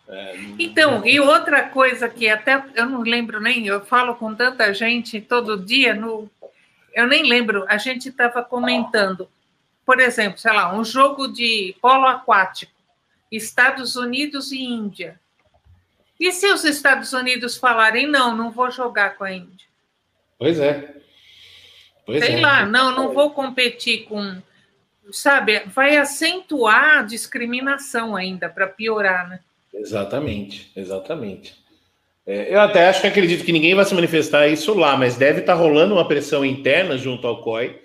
[0.08, 4.72] É, então, e outra coisa que até eu não lembro nem, eu falo com tanta
[4.72, 6.30] gente todo dia, no,
[6.92, 9.28] eu nem lembro, a gente estava comentando,
[9.84, 12.72] por exemplo, sei lá, um jogo de polo aquático,
[13.30, 15.20] Estados Unidos e Índia.
[16.18, 19.68] E se os Estados Unidos falarem, não, não vou jogar com a Índia?
[20.38, 20.96] Pois é.
[22.04, 22.40] Pois Sei é.
[22.40, 24.40] lá, não, não vou competir com.
[25.12, 29.40] Sabe, vai acentuar a discriminação ainda, para piorar, né?
[29.72, 31.57] Exatamente, exatamente.
[32.28, 35.40] É, eu até acho que acredito que ninguém vai se manifestar isso lá, mas deve
[35.40, 37.80] estar tá rolando uma pressão interna junto ao COI.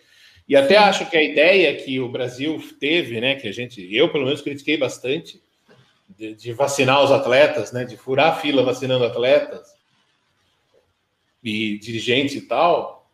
[0.49, 0.83] E até Sim.
[0.83, 4.41] acho que a ideia que o Brasil teve, né, que a gente, eu pelo menos
[4.41, 5.41] critiquei bastante,
[6.09, 9.65] de, de vacinar os atletas, né, de furar a fila vacinando atletas
[11.41, 13.09] e dirigentes e tal,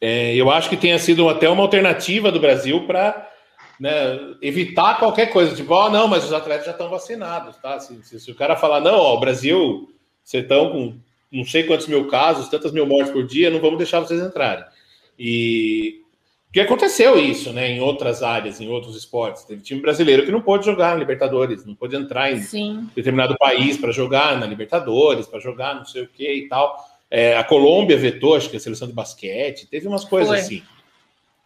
[0.00, 3.28] é, eu acho que tenha sido até uma alternativa do Brasil para
[3.80, 3.90] né,
[4.40, 7.80] evitar qualquer coisa, tipo, ó, oh, não, mas os atletas já estão vacinados, tá?
[7.80, 10.94] Se, se, se o cara falar, não, ó, o Brasil, vocês estão com
[11.30, 14.64] não sei quantos mil casos, tantas mil mortes por dia, não vamos deixar vocês entrarem.
[15.18, 16.02] E
[16.52, 19.44] que aconteceu isso, né, em outras áreas, em outros esportes.
[19.44, 22.90] Teve time brasileiro que não pôde jogar na Libertadores, não pôde entrar em Sim.
[22.94, 26.76] determinado país para jogar na Libertadores, para jogar não sei o que e tal.
[27.10, 30.38] É, a Colômbia vetou, acho que a seleção de basquete, teve umas coisas Foi.
[30.38, 30.62] assim.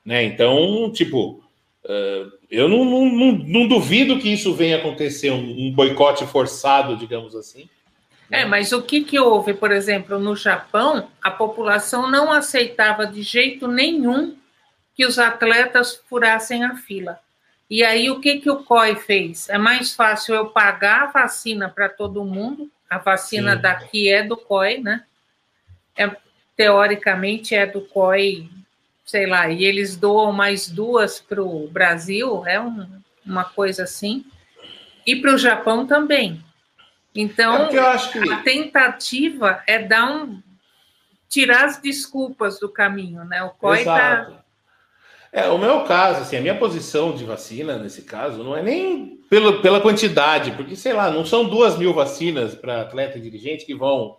[0.04, 0.24] Né?
[0.24, 1.40] Então, tipo,
[1.84, 6.96] uh, eu não, não, não, não, duvido que isso venha acontecer, um, um boicote forçado,
[6.96, 7.68] digamos assim.
[8.30, 13.22] É, mas o que, que houve, por exemplo, no Japão, a população não aceitava de
[13.22, 14.36] jeito nenhum
[14.94, 17.20] que os atletas furassem a fila.
[17.68, 19.48] E aí, o que, que o COI fez?
[19.48, 23.62] É mais fácil eu pagar a vacina para todo mundo, a vacina Sim.
[23.62, 25.04] daqui é do COI, né?
[25.96, 26.14] é,
[26.56, 28.48] teoricamente é do COI,
[29.04, 32.86] sei lá, e eles doam mais duas para o Brasil, é um,
[33.24, 34.24] uma coisa assim,
[35.06, 36.44] e para o Japão também.
[37.16, 38.32] Então, é que...
[38.32, 40.42] a tentativa é dar um
[41.28, 43.42] tirar as desculpas do caminho, né?
[43.42, 44.44] O COI está.
[45.32, 49.18] É, o meu caso, assim, a minha posição de vacina nesse caso não é nem
[49.28, 53.66] pelo, pela quantidade, porque, sei lá, não são duas mil vacinas para atleta e dirigente
[53.66, 54.16] que vão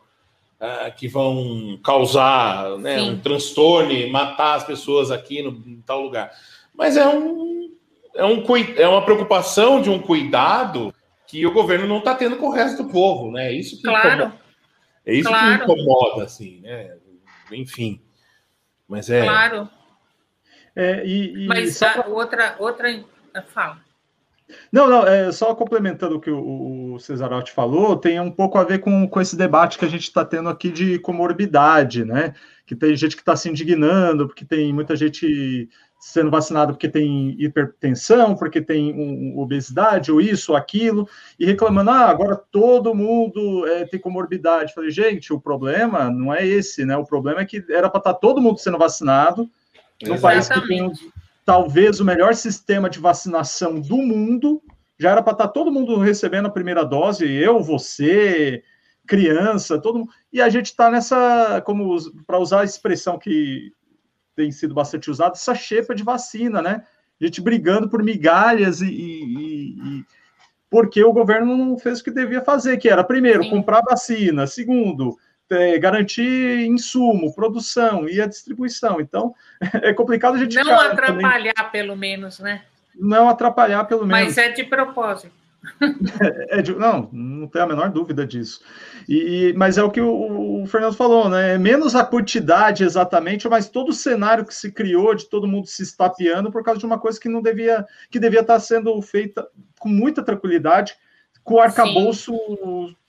[0.61, 6.31] uh, que vão causar né, um transtorno, matar as pessoas aqui no, em tal lugar.
[6.73, 7.71] Mas é, um,
[8.13, 8.43] é, um,
[8.77, 10.93] é uma preocupação de um cuidado
[11.27, 13.47] que o governo não está tendo com o resto do povo, né?
[13.47, 14.09] É isso que claro.
[14.09, 14.41] incomoda.
[15.05, 15.57] É isso claro.
[15.57, 16.97] que incomoda, assim, né?
[17.51, 18.01] Enfim.
[18.87, 19.23] Mas é.
[19.23, 19.69] Claro.
[20.75, 23.03] É, e, e Mas a, outra, outra.
[23.47, 23.81] Fala.
[24.71, 28.63] Não, não, é, só complementando o que o, o Cesarotti falou, tem um pouco a
[28.63, 32.33] ver com, com esse debate que a gente está tendo aqui de comorbidade, né?
[32.65, 37.35] Que tem gente que está se indignando, porque tem muita gente sendo vacinada porque tem
[37.39, 41.07] hipertensão, porque tem um, obesidade, ou isso, ou aquilo,
[41.39, 44.73] e reclamando, ah, agora todo mundo é, tem comorbidade.
[44.73, 46.95] Falei, gente, o problema não é esse, né?
[46.95, 49.49] O problema é que era para estar tá todo mundo sendo vacinado,
[50.03, 50.91] no país que tem
[51.43, 54.61] talvez o melhor sistema de vacinação do mundo.
[54.99, 58.61] Já era para estar tá todo mundo recebendo a primeira dose, eu, você,
[59.07, 60.11] criança, todo mundo.
[60.31, 63.71] E a gente está nessa, como para usar a expressão que
[64.37, 66.83] tem sido bastante usada, essa xepa de vacina, né?
[67.19, 70.05] A gente brigando por migalhas e, e, e
[70.69, 73.49] porque o governo não fez o que devia fazer, que era, primeiro, Sim.
[73.49, 75.17] comprar vacina, segundo,
[75.49, 79.01] é, garantir insumo, produção e a distribuição.
[79.01, 79.33] Então,
[79.81, 80.55] é complicado a gente.
[80.55, 81.71] Não atrapalhar, também.
[81.71, 82.61] pelo menos, né?
[82.95, 84.35] Não atrapalhar, pelo menos.
[84.35, 85.31] Mas é de propósito.
[86.49, 88.61] É, é de, não, não tem a menor dúvida disso.
[89.07, 91.55] E, mas é o que o, o, Fernando falou, né?
[91.55, 95.67] É menos a quantidade exatamente, mas todo o cenário que se criou de todo mundo
[95.67, 99.47] se estapeando por causa de uma coisa que não devia, que devia estar sendo feita
[99.79, 100.95] com muita tranquilidade,
[101.43, 102.33] com o arcabouço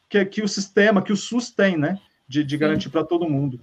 [0.09, 1.99] que, que o sistema, que o SUS tem, né?
[2.29, 3.59] de, de garantir para todo mundo.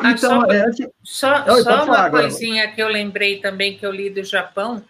[0.00, 0.70] Ah, então, só, é,
[1.02, 2.74] só, Oi, só uma coisinha agora.
[2.76, 4.82] que eu lembrei também que eu li do Japão.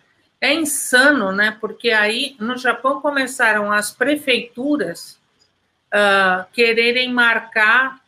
[0.42, 1.56] É insano, né?
[1.60, 5.16] Porque aí no Japão começaram as prefeituras
[5.86, 8.02] uh, quererem marcar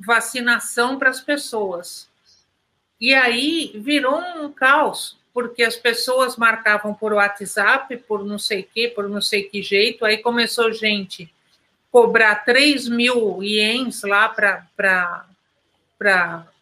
[0.00, 2.10] vacinação para as pessoas.
[3.00, 8.88] E aí virou um caos, porque as pessoas marcavam por WhatsApp, por não sei que,
[8.88, 10.04] por não sei que jeito.
[10.04, 11.32] Aí começou gente
[11.92, 15.24] cobrar 3 mil ienes lá para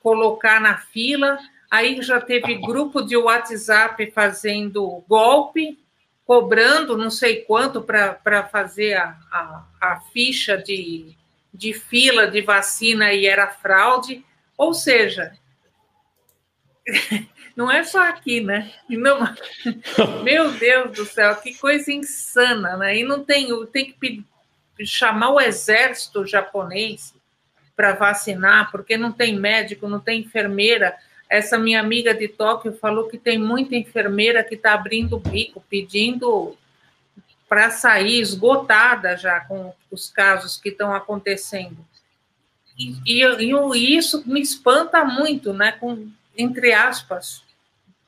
[0.03, 1.39] colocar na fila.
[1.71, 5.79] Aí já teve grupo de WhatsApp fazendo golpe,
[6.25, 11.15] cobrando não sei quanto para fazer a, a, a, ficha de,
[11.53, 14.25] de fila de vacina e era fraude.
[14.57, 15.33] Ou seja,
[17.55, 18.73] não é só aqui, né?
[18.89, 19.21] Não,
[20.25, 22.97] meu Deus do céu, que coisa insana, né?
[22.99, 24.25] E não tem, tem que
[24.87, 27.15] chamar o exército japonês
[27.77, 30.97] para vacinar, porque não tem médico, não tem enfermeira.
[31.29, 35.63] Essa minha amiga de Tóquio falou que tem muita enfermeira que está abrindo o bico,
[35.69, 36.57] pedindo
[37.49, 41.77] para sair, esgotada já com os casos que estão acontecendo.
[42.79, 45.73] E, e, e, isso me espanta muito, né?
[45.73, 47.43] Com, entre aspas.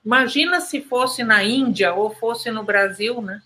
[0.04, 3.42] Imagina se fosse na Índia ou fosse no Brasil, né?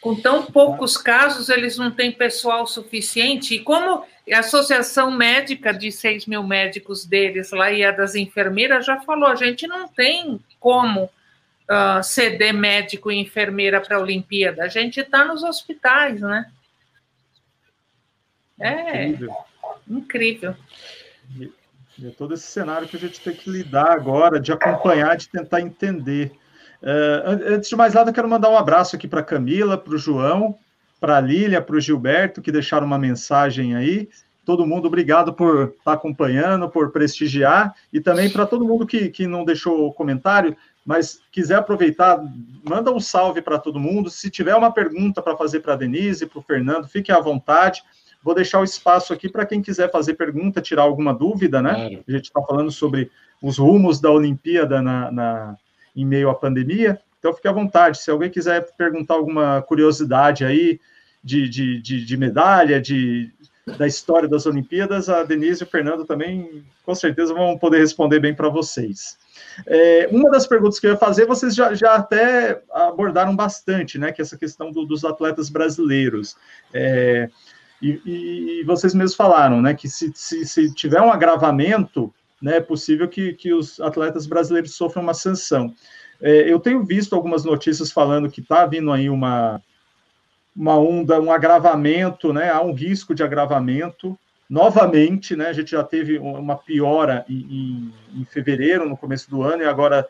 [0.00, 3.54] Com tão poucos casos, eles não têm pessoal suficiente.
[3.54, 8.86] E como a Associação Médica de 6 mil médicos deles lá e a das enfermeiras
[8.86, 14.64] já falou, a gente não tem como uh, ceder médico e enfermeira para a Olimpíada.
[14.64, 16.50] A gente está nos hospitais, né?
[18.58, 19.36] É incrível.
[19.88, 20.56] incrível.
[21.38, 21.52] E,
[21.98, 25.28] e é todo esse cenário que a gente tem que lidar agora, de acompanhar, de
[25.28, 26.32] tentar entender.
[26.82, 29.98] Uh, antes de mais nada, eu quero mandar um abraço aqui para Camila, para o
[29.98, 30.56] João,
[30.98, 34.08] para a Lília, para o Gilberto, que deixaram uma mensagem aí.
[34.44, 39.08] Todo mundo, obrigado por estar tá acompanhando, por prestigiar, e também para todo mundo que,
[39.10, 42.18] que não deixou comentário, mas quiser aproveitar,
[42.64, 44.10] manda um salve para todo mundo.
[44.10, 47.82] Se tiver uma pergunta para fazer para a Denise, para o Fernando, fiquem à vontade.
[48.22, 51.74] Vou deixar o espaço aqui para quem quiser fazer pergunta, tirar alguma dúvida, né?
[51.74, 52.04] Claro.
[52.08, 53.10] A gente está falando sobre
[53.42, 55.56] os rumos da Olimpíada na, na
[56.00, 57.00] em meio à pandemia.
[57.18, 57.98] Então, fique à vontade.
[57.98, 60.80] Se alguém quiser perguntar alguma curiosidade aí
[61.22, 63.30] de, de, de, de medalha, de,
[63.76, 68.20] da história das Olimpíadas, a Denise e o Fernando também, com certeza, vão poder responder
[68.20, 69.18] bem para vocês.
[69.66, 74.12] É, uma das perguntas que eu ia fazer, vocês já, já até abordaram bastante, né?
[74.12, 76.36] Que é essa questão do, dos atletas brasileiros.
[76.72, 77.28] É,
[77.82, 79.74] e, e, vocês mesmos falaram, né?
[79.74, 84.74] Que se, se, se tiver um agravamento né, é possível que, que os atletas brasileiros
[84.74, 85.74] sofram uma sanção.
[86.20, 89.60] É, eu tenho visto algumas notícias falando que está vindo aí uma,
[90.54, 94.18] uma onda, um agravamento, né, há um risco de agravamento.
[94.48, 99.42] Novamente, né, a gente já teve uma piora em, em, em fevereiro, no começo do
[99.42, 100.06] ano, e agora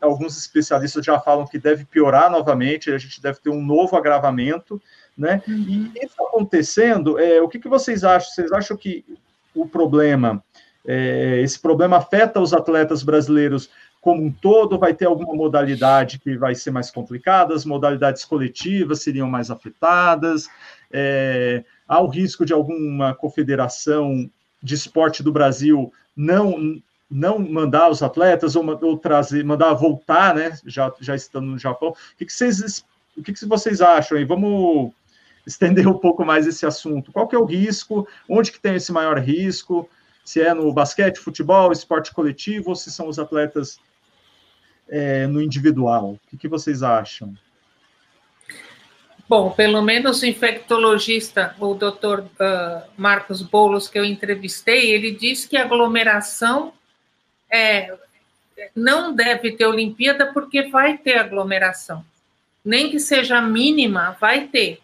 [0.00, 4.80] alguns especialistas já falam que deve piorar novamente, a gente deve ter um novo agravamento,
[5.16, 5.42] né?
[5.46, 5.92] Uhum.
[5.94, 8.30] E isso acontecendo, é, o que, que vocês acham?
[8.30, 9.04] Vocês acham que
[9.54, 10.42] o problema
[10.86, 13.68] é, esse problema afeta os atletas brasileiros
[14.00, 19.02] como um todo, vai ter alguma modalidade que vai ser mais complicada, as modalidades coletivas
[19.02, 20.48] seriam mais afetadas,
[20.92, 24.30] é, há o risco de alguma confederação
[24.62, 30.58] de esporte do Brasil não não mandar os atletas ou, ou trazer, mandar voltar, né?
[30.66, 31.90] Já, já estando no Japão.
[31.90, 32.84] O que, que vocês,
[33.16, 34.24] o que, que vocês acham aí?
[34.24, 34.92] Vamos
[35.46, 37.12] estender um pouco mais esse assunto.
[37.12, 38.08] Qual que é o risco?
[38.28, 39.88] Onde que tem esse maior risco?
[40.26, 43.78] Se é no basquete, futebol, esporte coletivo, ou se são os atletas
[44.88, 46.14] é, no individual.
[46.14, 47.32] O que, que vocês acham?
[49.28, 55.48] Bom, pelo menos o infectologista, o doutor uh, Marcos Boulos, que eu entrevistei, ele disse
[55.48, 56.72] que aglomeração
[57.48, 57.96] é,
[58.74, 62.04] não deve ter Olimpíada porque vai ter aglomeração.
[62.64, 64.80] Nem que seja mínima, vai ter.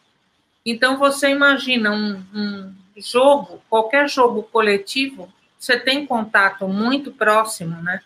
[0.64, 8.00] Então, você imagina um, um jogo, qualquer jogo coletivo, você tem contato muito próximo, né?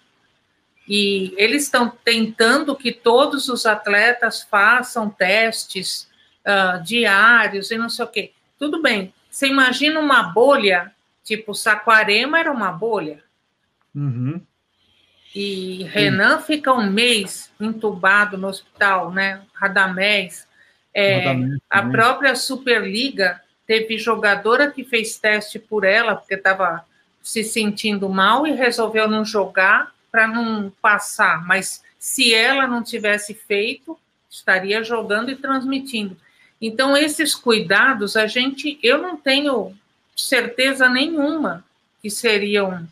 [0.88, 6.08] E eles estão tentando que todos os atletas façam testes
[6.46, 8.32] uh, diários e não sei o quê.
[8.58, 9.12] Tudo bem.
[9.28, 10.92] Você imagina uma bolha,
[11.24, 13.22] tipo Saquarema era uma bolha.
[13.94, 14.40] Uhum.
[15.34, 16.44] E Renan Sim.
[16.46, 19.42] fica um mês entubado no hospital, né?
[19.52, 20.46] Radamés.
[20.94, 26.84] É, Radamés a própria Superliga Teve jogadora que fez teste por ela, porque estava
[27.22, 31.44] se sentindo mal e resolveu não jogar para não passar.
[31.44, 33.98] Mas se ela não tivesse feito,
[34.30, 36.16] estaria jogando e transmitindo.
[36.60, 39.76] Então, esses cuidados, a gente, eu não tenho
[40.16, 41.64] certeza nenhuma
[42.00, 42.88] que seriam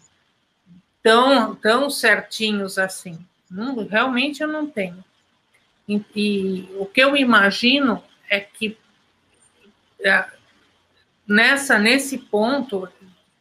[1.02, 3.18] tão, tão certinhos assim.
[3.50, 5.04] Não, realmente eu não tenho.
[5.88, 8.76] E, e, o que eu imagino é que
[10.00, 10.24] é,
[11.26, 12.88] nessa nesse ponto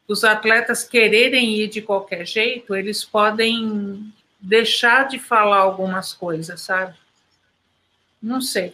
[0.08, 6.94] os atletas quererem ir de qualquer jeito, eles podem deixar de falar algumas coisas, sabe?
[8.22, 8.74] Não sei.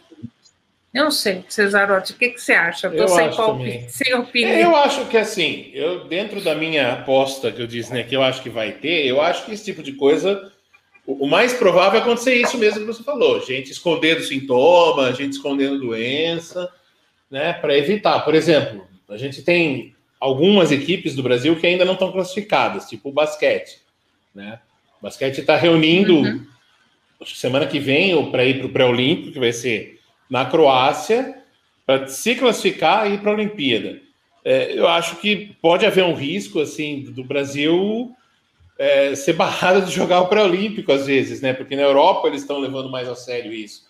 [0.92, 2.88] Eu não sei, Cesarotti, o que, que você acha?
[2.88, 4.58] Eu, tô sem, palpite, sem opinião.
[4.58, 8.22] Eu acho que assim, eu dentro da minha aposta que eu disse, né, que eu
[8.24, 10.52] acho que vai ter, eu acho que esse tipo de coisa,
[11.06, 15.34] o, o mais provável é acontecer isso mesmo que você falou, gente escondendo sintoma, gente
[15.34, 16.68] escondendo doença,
[17.30, 18.24] né, para evitar.
[18.24, 23.08] Por exemplo, a gente tem algumas equipes do Brasil que ainda não estão classificadas, tipo
[23.08, 23.80] o basquete,
[24.34, 24.60] né?
[25.00, 26.46] O basquete está reunindo, uhum.
[27.26, 29.98] semana que vem, para ir para o pré-olímpico, que vai ser
[30.28, 31.42] na Croácia
[31.86, 34.00] para se classificar e ir para a Olimpíada.
[34.44, 38.14] É, eu acho que pode haver um risco assim do Brasil
[38.78, 41.52] é, ser barrado de jogar o pré-olímpico às vezes, né?
[41.52, 43.86] Porque na Europa eles estão levando mais a sério isso.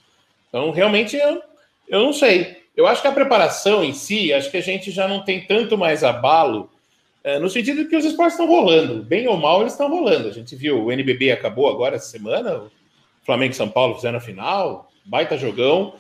[0.48, 1.40] Então, realmente, eu,
[1.88, 2.59] eu não sei.
[2.81, 5.76] Eu acho que a preparação em si, acho que a gente já não tem tanto
[5.76, 6.70] mais abalo,
[7.22, 9.03] é, no sentido que os esportes estão rolando.
[9.03, 10.28] Bem ou mal, eles estão rolando.
[10.28, 12.70] A gente viu, o NBB acabou agora essa semana, o
[13.22, 15.95] Flamengo e São Paulo fizeram a final, baita jogão.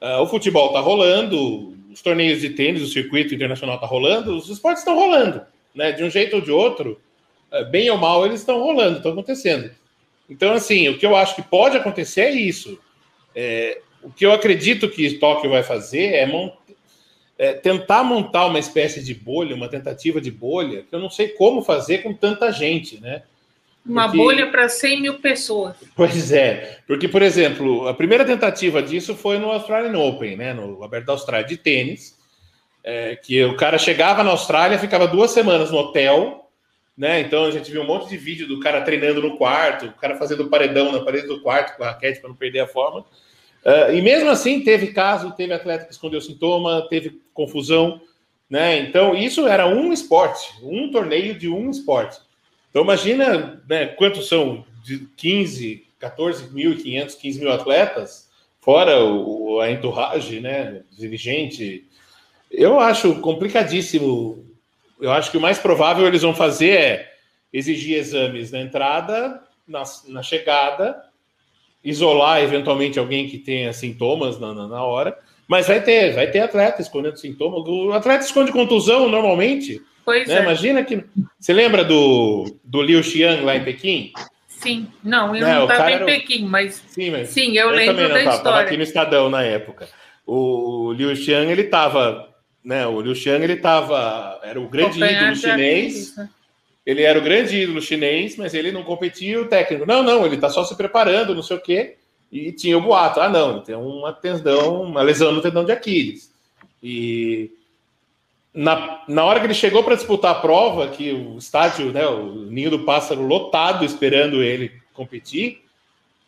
[0.00, 4.48] Uh, o futebol está rolando, os torneios de tênis, o circuito internacional está rolando, os
[4.48, 5.42] esportes estão rolando,
[5.74, 5.90] né?
[5.90, 7.00] De um jeito ou de outro,
[7.52, 9.68] uh, bem ou mal, eles estão rolando, estão acontecendo.
[10.28, 12.78] Então, assim, o que eu acho que pode acontecer é isso.
[13.34, 16.54] É, o que eu acredito que Tóquio vai fazer é, mont...
[17.38, 21.28] é, tentar montar uma espécie de bolha, uma tentativa de bolha, que eu não sei
[21.28, 23.22] como fazer com tanta gente, né?
[23.84, 24.18] Uma porque...
[24.18, 25.76] bolha para 100 mil pessoas.
[25.96, 30.82] Pois é, porque, por exemplo, a primeira tentativa disso foi no Australian Open, né, no
[30.82, 32.18] Aberto da Austrália de tênis,
[32.82, 36.48] é, que o cara chegava na Austrália, ficava duas semanas no hotel,
[36.96, 39.92] né, então a gente viu um monte de vídeo do cara treinando no quarto, o
[39.92, 43.04] cara fazendo paredão na parede do quarto com a raquete para não perder a forma,
[43.64, 48.00] uh, e mesmo assim teve caso, teve atleta que escondeu sintoma, teve confusão,
[48.48, 52.18] né, então isso era um esporte, um torneio de um esporte.
[52.70, 58.30] Então, imagina né, quantos são de 15, 14.500, 15 mil atletas,
[58.60, 61.86] fora o, a entourage, né, dirigente.
[62.50, 64.46] Eu acho complicadíssimo.
[65.00, 67.12] Eu acho que o mais provável eles vão fazer é
[67.52, 71.02] exigir exames na entrada, na, na chegada,
[71.82, 75.16] isolar eventualmente alguém que tenha sintomas na, na, na hora.
[75.48, 77.66] Mas vai ter, vai ter atleta escondendo sintomas.
[77.66, 79.82] O atleta esconde contusão normalmente.
[80.04, 80.38] Pois né?
[80.38, 80.42] é.
[80.42, 81.04] Imagina que.
[81.38, 84.12] Você lembra do, do Liu Xiang lá em Pequim?
[84.46, 85.54] Sim, não, eu né?
[85.54, 88.66] não estava em Pequim, mas sim, mas sim eu, eu lembro da tava, história.
[88.66, 89.88] Aqui no Estadão na época.
[90.26, 92.28] O Liu Xiang, ele estava,
[92.62, 92.86] né?
[92.86, 96.14] O Liu Xiang, ele estava, era o grande ídolo chinês.
[96.90, 99.86] Ele era o grande ídolo chinês, mas ele não competia o técnico.
[99.86, 101.96] Não, não, ele está só se preparando, não sei o quê.
[102.32, 105.70] E tinha o boato, ah, não, ele tem uma tendão, uma lesão no tendão de
[105.70, 106.32] Aquiles.
[106.82, 107.52] E
[108.52, 112.46] na, na hora que ele chegou para disputar a prova, que o estádio, né, o
[112.50, 115.62] Ninho do Pássaro lotado esperando ele competir,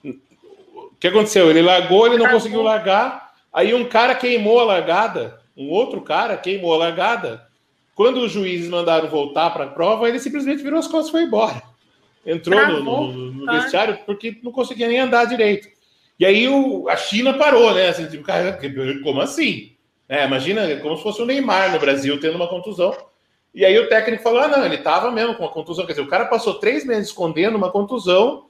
[0.05, 1.51] o que aconteceu?
[1.51, 6.37] Ele largou, ele não conseguiu largar, aí um cara queimou a largada, um outro cara
[6.37, 7.51] queimou a largada.
[7.95, 11.23] Quando os juízes mandaram voltar para a prova, ele simplesmente virou as costas e foi
[11.23, 11.63] embora.
[12.25, 15.69] Entrou no, no, no, vestiário porque não conseguia nem andar direito.
[16.19, 17.89] E aí o, a China parou, né?
[17.89, 18.59] Assim, tipo, cara,
[19.03, 19.73] como assim?
[20.09, 22.97] É, imagina como se fosse o Neymar no Brasil tendo uma contusão.
[23.55, 25.85] E aí o técnico falou: ah, não, ele estava mesmo com uma contusão.
[25.85, 28.47] Quer dizer, o cara passou três meses escondendo uma contusão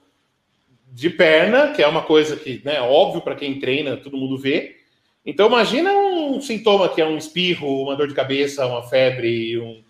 [0.91, 4.37] de perna, que é uma coisa que né, é óbvio para quem treina, todo mundo
[4.37, 4.77] vê.
[5.25, 9.81] Então imagina um sintoma que é um espirro, uma dor de cabeça, uma febre, um,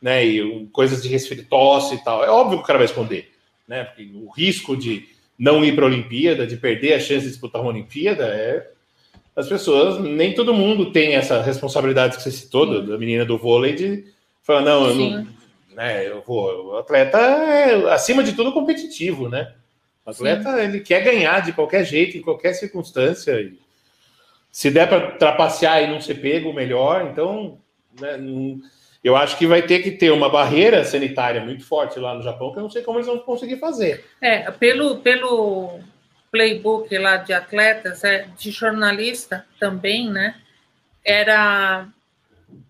[0.00, 2.24] né, e um, coisas de resfriose e tal.
[2.24, 3.30] É óbvio que o cara vai esconder,
[3.66, 3.84] né?
[3.84, 5.08] Porque o risco de
[5.38, 8.70] não ir para a Olimpíada, de perder a chance de disputar uma Olimpíada, é
[9.34, 13.74] as pessoas, nem todo mundo tem essa responsabilidade que você citou, da menina do vôlei,
[13.74, 14.04] de
[14.42, 15.26] falar, não, eu não,
[15.74, 16.68] né, eu vou.
[16.68, 19.52] O atleta é, acima de tudo, competitivo, né?
[20.06, 20.62] O atleta, Sim.
[20.62, 23.38] ele quer ganhar de qualquer jeito, em qualquer circunstância.
[23.38, 23.58] E
[24.56, 27.10] se der para trapacear e não ser pego, melhor.
[27.12, 27.60] Então,
[28.00, 28.18] né,
[29.04, 32.50] eu acho que vai ter que ter uma barreira sanitária muito forte lá no Japão,
[32.50, 34.06] que eu não sei como eles vão conseguir fazer.
[34.18, 35.78] É, pelo, pelo
[36.32, 40.36] playbook lá de atletas, é, de jornalista também, né?
[41.04, 41.86] Era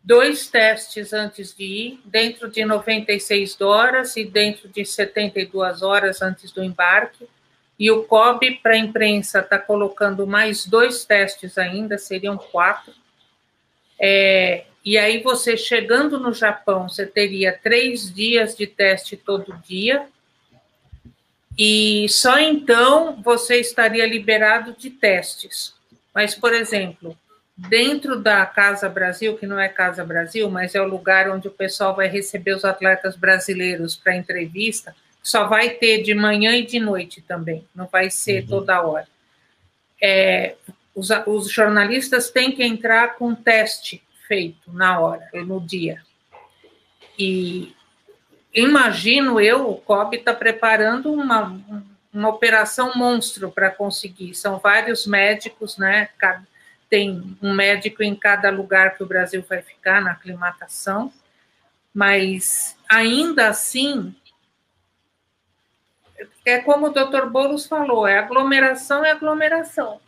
[0.02, 6.50] dois testes antes de ir, dentro de 96 horas e dentro de 72 horas antes
[6.50, 7.28] do embarque.
[7.78, 12.92] E o COB, para a imprensa, está colocando mais dois testes ainda, seriam quatro.
[14.00, 20.06] É, E aí você chegando no Japão, você teria três dias de teste todo dia.
[21.58, 25.74] E só então você estaria liberado de testes.
[26.14, 27.18] Mas, por exemplo,
[27.56, 31.50] dentro da Casa Brasil, que não é Casa Brasil, mas é o lugar onde o
[31.50, 34.94] pessoal vai receber os atletas brasileiros para entrevista,
[35.26, 38.46] só vai ter de manhã e de noite também, não vai ser uhum.
[38.46, 39.08] toda hora.
[40.00, 40.54] É,
[40.94, 46.00] os, os, jornalistas têm que entrar com teste feito na hora, no dia.
[47.18, 47.74] E
[48.54, 51.60] imagino eu, o COB está preparando uma,
[52.14, 54.32] uma operação monstro para conseguir.
[54.36, 56.08] São vários médicos, né?
[56.18, 56.46] Cada,
[56.88, 61.12] tem um médico em cada lugar que o Brasil vai ficar na aclimatação,
[61.92, 64.14] mas ainda assim
[66.44, 70.00] é como o doutor Boulos falou, é aglomeração é aglomeração.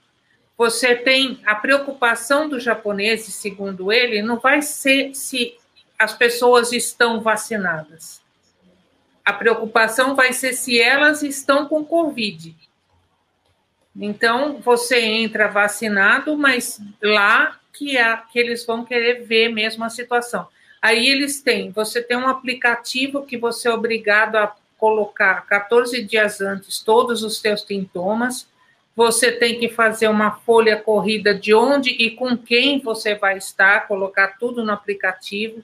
[0.56, 5.56] Você tem a preocupação dos japoneses, segundo ele, não vai ser se
[5.98, 8.20] as pessoas estão vacinadas.
[9.24, 12.56] A preocupação vai ser se elas estão com Covid.
[13.94, 19.90] Então, você entra vacinado, mas lá que, é, que eles vão querer ver mesmo a
[19.90, 20.48] situação.
[20.80, 26.40] Aí eles têm, você tem um aplicativo que você é obrigado a colocar 14 dias
[26.40, 28.48] antes todos os seus sintomas,
[28.96, 33.86] você tem que fazer uma folha corrida de onde e com quem você vai estar,
[33.86, 35.62] colocar tudo no aplicativo,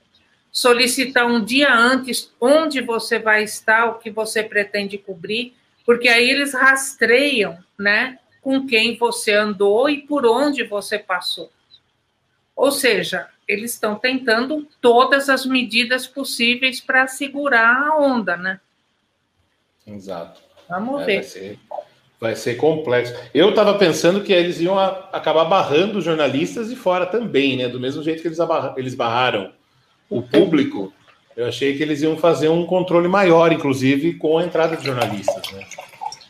[0.53, 5.55] solicitar um dia antes onde você vai estar, o que você pretende cobrir,
[5.85, 11.51] porque aí eles rastreiam, né, com quem você andou e por onde você passou.
[12.55, 18.61] Ou seja, eles estão tentando todas as medidas possíveis para segurar a onda, né?
[19.87, 20.41] Exato.
[20.69, 21.15] Vamos é, ver.
[21.15, 21.59] Vai ser,
[22.21, 23.15] vai ser complexo.
[23.35, 27.69] Eu estava pensando que eles iam a, acabar barrando os jornalistas de fora também, né?
[27.69, 28.39] Do mesmo jeito que eles,
[28.77, 29.53] eles barraram
[30.09, 30.93] o público,
[31.37, 35.51] eu achei que eles iam fazer um controle maior, inclusive, com a entrada de jornalistas,
[35.53, 35.67] né?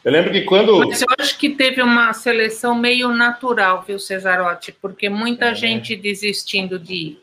[0.05, 0.87] Eu lembro que quando.
[0.87, 4.71] Mas eu acho que teve uma seleção meio natural, viu, Cesarotti?
[4.71, 5.55] Porque muita é.
[5.55, 7.23] gente desistindo de ir.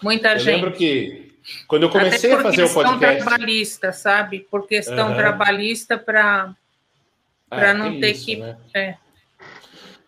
[0.00, 0.48] Muita eu gente.
[0.48, 1.23] Eu lembro que
[1.66, 2.98] quando eu comecei a fazer o podcast.
[2.98, 4.40] Por questão trabalhista, sabe?
[4.50, 5.16] Por questão uhum.
[5.16, 6.54] trabalhista para
[7.50, 8.36] ah, não ter isso, que.
[8.36, 8.56] Né?
[8.72, 8.96] É.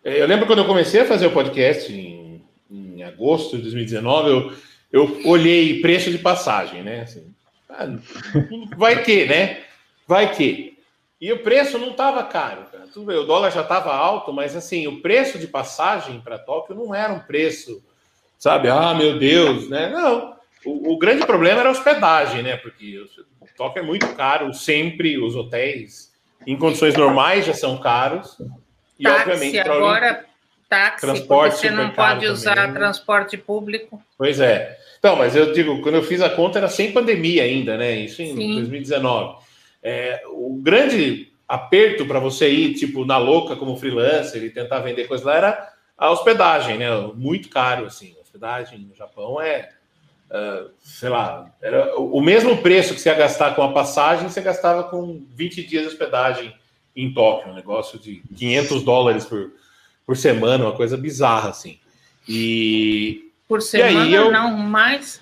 [0.03, 0.21] é.
[0.21, 4.53] Eu lembro quando eu comecei a fazer o podcast em, em agosto de 2019, eu,
[4.91, 7.01] eu olhei preço de passagem, né?
[7.01, 7.33] Assim,
[7.69, 7.87] ah,
[8.75, 9.63] vai que, né?
[10.07, 10.77] Vai que.
[11.19, 12.87] E o preço não estava caro, cara.
[12.93, 16.75] Tudo bem, o dólar já estava alto, mas assim, o preço de passagem para Tóquio
[16.75, 17.83] não era um preço,
[18.37, 18.69] sabe?
[18.69, 19.89] Ah, meu Deus, né?
[19.89, 20.36] Não.
[20.67, 22.57] O, o grande problema era a hospedagem, né?
[22.57, 22.99] Porque
[23.41, 26.11] o Tóquio é muito caro, sempre os hotéis
[26.45, 28.37] em condições normais já são caros.
[28.99, 30.25] E táxi, obviamente agora
[30.69, 32.73] táxi, transporte você não pode usar também.
[32.73, 34.01] transporte público.
[34.17, 34.77] Pois é.
[34.99, 37.95] Então, mas eu digo, quando eu fiz a conta era sem pandemia ainda, né?
[37.95, 38.55] Isso em Sim.
[38.55, 39.37] 2019.
[39.81, 45.07] É, o grande aperto para você ir, tipo, na louca como freelancer e tentar vender
[45.07, 46.89] coisa lá era a hospedagem, né?
[47.15, 48.13] Muito caro, assim.
[48.17, 49.69] A hospedagem no Japão é,
[50.31, 54.41] uh, sei lá, era o mesmo preço que você ia gastar com a passagem, você
[54.41, 56.53] gastava com 20 dias de hospedagem
[56.95, 59.51] em Tóquio, um negócio de 500 dólares por,
[60.05, 61.79] por semana, uma coisa bizarra, assim.
[62.27, 63.31] E.
[63.47, 65.21] Por semana, aí eu, não, mais.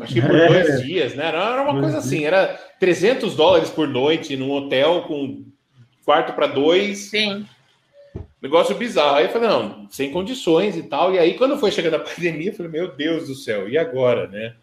[0.00, 1.26] Acho que por dois dias, né?
[1.26, 5.44] Era uma coisa assim, era 300 dólares por noite num hotel com
[6.04, 7.10] quarto para dois.
[7.10, 7.46] Sim.
[8.40, 9.16] Negócio bizarro.
[9.16, 11.14] Aí eu falei, não, sem condições e tal.
[11.14, 14.26] E aí, quando foi chegando a pandemia, eu falei, meu Deus do céu, e agora,
[14.28, 14.56] né?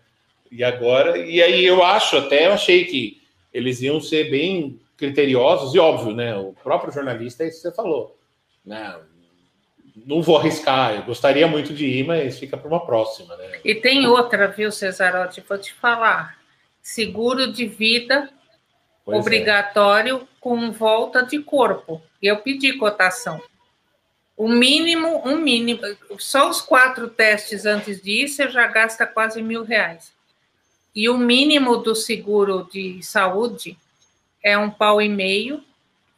[0.51, 1.17] E agora?
[1.17, 3.21] E aí eu acho, até eu achei que
[3.53, 6.35] eles iam ser bem criteriosos, e óbvio, né?
[6.35, 8.17] O próprio jornalista é isso que você falou.
[8.65, 8.95] Né?
[10.05, 13.59] Não vou arriscar, eu gostaria muito de ir, mas fica para uma próxima, né?
[13.63, 15.43] E tem outra, viu, Cesarotti?
[15.47, 16.37] Vou te falar
[16.81, 18.29] seguro de vida
[19.05, 19.19] pois é.
[19.19, 20.34] obrigatório é.
[20.45, 22.03] Com volta de corpo.
[22.21, 23.41] Eu pedi cotação.
[24.37, 25.81] O mínimo, um mínimo,
[26.19, 30.13] só os quatro testes antes disso, você já gasta quase mil reais.
[30.95, 33.75] E o mínimo do seguro de saúde
[34.43, 35.63] é um pau e meio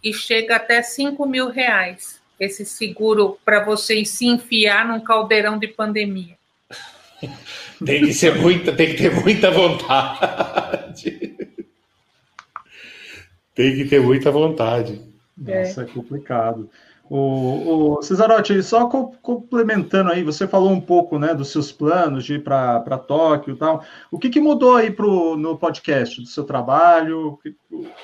[0.03, 2.19] e chega até cinco mil reais.
[2.37, 6.37] Esse seguro para você se enfiar num caldeirão de pandemia.
[7.85, 11.37] Tem que ser muita, tem que ter muita vontade.
[13.57, 15.01] Tem que ter muita vontade.
[15.35, 16.69] Nossa, é, é complicado.
[17.09, 22.35] O, o Cesarotti, só complementando aí, você falou um pouco né, dos seus planos de
[22.35, 23.83] ir para Tóquio e tal.
[24.11, 27.39] O que, que mudou aí pro, no podcast do seu trabalho,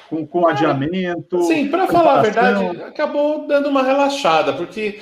[0.09, 1.43] com, com adiamento?
[1.43, 4.99] Sim, para falar a verdade, acabou dando uma relaxada, porque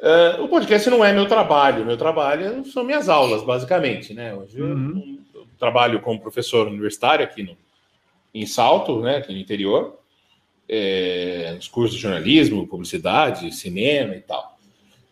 [0.00, 4.34] Uh, o podcast não é meu trabalho, meu trabalho são minhas aulas, basicamente, né?
[4.34, 5.18] Hoje uhum.
[5.32, 7.56] eu, eu, trabalho como professor universitário aqui no,
[8.34, 9.98] em Salto, né, aqui no interior,
[10.68, 14.58] é, nos cursos de jornalismo, publicidade, cinema e tal.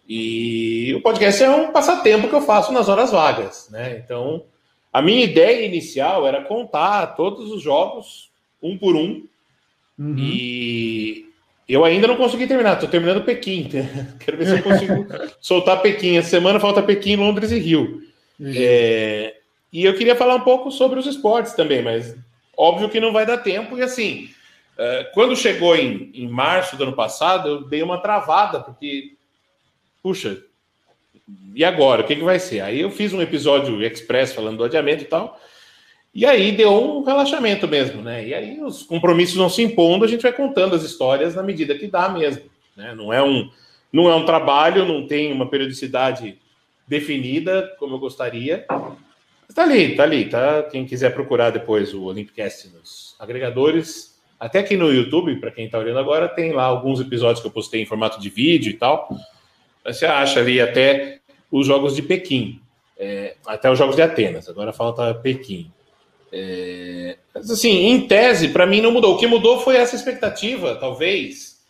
[0.09, 4.03] E o podcast é um passatempo que eu faço nas horas vagas, né?
[4.05, 4.45] Então,
[4.93, 8.31] a minha ideia inicial era contar todos os jogos
[8.62, 9.25] um por um.
[9.99, 10.16] Uhum.
[10.18, 11.27] E
[11.68, 13.68] eu ainda não consegui terminar, estou terminando Pequim.
[14.20, 15.07] Quero ver se eu consigo
[15.41, 16.16] soltar Pequim.
[16.16, 18.03] Essa semana falta Pequim, Londres e Rio.
[18.39, 18.53] Uhum.
[18.55, 19.37] É,
[19.73, 22.14] e eu queria falar um pouco sobre os esportes também, mas
[22.62, 23.76] óbvio que não vai dar tempo.
[23.76, 24.30] E assim,
[24.78, 29.16] é, quando chegou em, em março do ano passado, eu dei uma travada, porque,
[30.02, 30.40] puxa,
[31.54, 32.02] e agora?
[32.02, 32.60] O que, que vai ser?
[32.60, 35.40] Aí eu fiz um episódio express falando do adiamento e tal.
[36.14, 38.26] E aí deu um relaxamento mesmo, né?
[38.26, 41.76] E aí os compromissos não se impondo, a gente vai contando as histórias na medida
[41.76, 42.42] que dá mesmo.
[42.76, 42.94] Né?
[42.94, 43.50] Não, é um,
[43.92, 46.38] não é um trabalho, não tem uma periodicidade
[46.86, 48.66] definida, como eu gostaria.
[49.53, 50.62] Mas tá ali, tá ali, tá?
[50.62, 55.78] Quem quiser procurar depois o Olympicast nos agregadores, até aqui no YouTube, para quem está
[55.78, 59.14] olhando agora, tem lá alguns episódios que eu postei em formato de vídeo e tal.
[59.84, 61.18] Você acha ali até
[61.50, 62.62] os Jogos de Pequim,
[62.98, 65.70] é, até os Jogos de Atenas, agora falta Pequim.
[66.32, 69.16] É, assim, em tese, para mim não mudou.
[69.16, 71.61] O que mudou foi essa expectativa, talvez.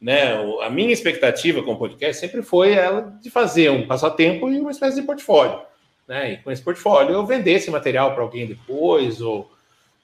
[0.00, 0.34] Né?
[0.62, 4.72] A minha expectativa com o podcast sempre foi ela de fazer um passatempo e uma
[4.72, 5.67] espécie de portfólio.
[6.08, 6.32] Né?
[6.32, 9.50] E com esse portfólio eu vender esse material para alguém depois, ou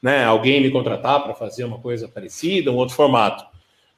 [0.02, 3.44] né, alguém me contratar para fazer uma coisa parecida, um outro formato.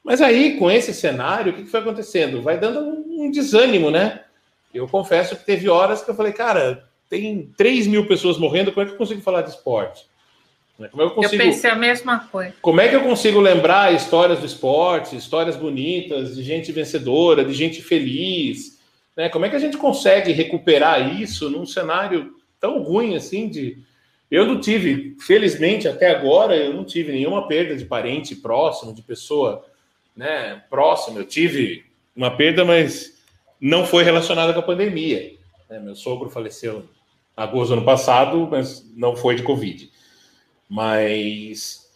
[0.01, 2.41] Mas aí, com esse cenário, o que, que foi acontecendo?
[2.41, 4.21] Vai dando um desânimo, né?
[4.73, 8.85] Eu confesso que teve horas que eu falei, cara, tem 3 mil pessoas morrendo, como
[8.85, 10.05] é que eu consigo falar de esporte?
[10.77, 12.53] Como é que eu, consigo, eu pensei a mesma coisa.
[12.61, 17.53] Como é que eu consigo lembrar histórias do esporte, histórias bonitas, de gente vencedora, de
[17.53, 18.76] gente feliz?
[19.17, 19.27] Né?
[19.29, 23.79] Como é que a gente consegue recuperar isso num cenário tão ruim assim de.
[24.29, 29.01] Eu não tive, felizmente até agora, eu não tive nenhuma perda de parente próximo, de
[29.01, 29.65] pessoa
[30.15, 31.19] né, próxima.
[31.19, 33.17] Eu tive uma perda, mas
[33.59, 35.33] não foi relacionada com a pandemia.
[35.69, 35.79] Né?
[35.79, 36.83] Meu sogro faleceu
[37.35, 39.89] agosto do ano passado, mas não foi de Covid.
[40.67, 41.89] Mas,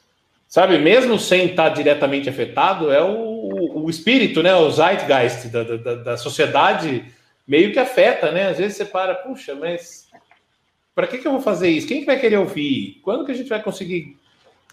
[0.48, 3.31] sabe, mesmo sem estar diretamente afetado, é o,
[3.74, 4.54] o espírito, né?
[4.56, 7.06] O zeitgeist da, da, da sociedade
[7.48, 8.50] meio que afeta, né?
[8.50, 10.10] Às vezes você para, puxa, mas
[10.96, 11.88] para que, que eu vou fazer isso?
[11.88, 13.00] Quem que vai querer ouvir?
[13.04, 14.18] Quando que a gente vai conseguir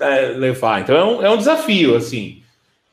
[0.01, 0.81] é, levar?
[0.81, 2.43] Então é um, é um desafio, assim.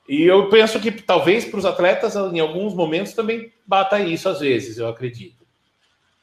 [0.07, 4.39] E eu penso que talvez para os atletas, em alguns momentos, também bata isso às
[4.39, 5.45] vezes, eu acredito.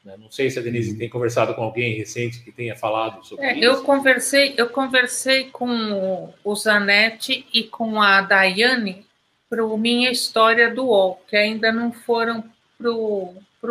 [0.03, 0.15] Né?
[0.17, 0.97] Não sei se a Denise uhum.
[0.97, 3.63] tem conversado com alguém recente que tenha falado sobre é, isso.
[3.63, 9.05] Eu conversei, eu conversei com o Zanetti e com a Daiane
[9.53, 12.43] para o Minha História do UOL, que ainda não foram
[12.75, 12.91] para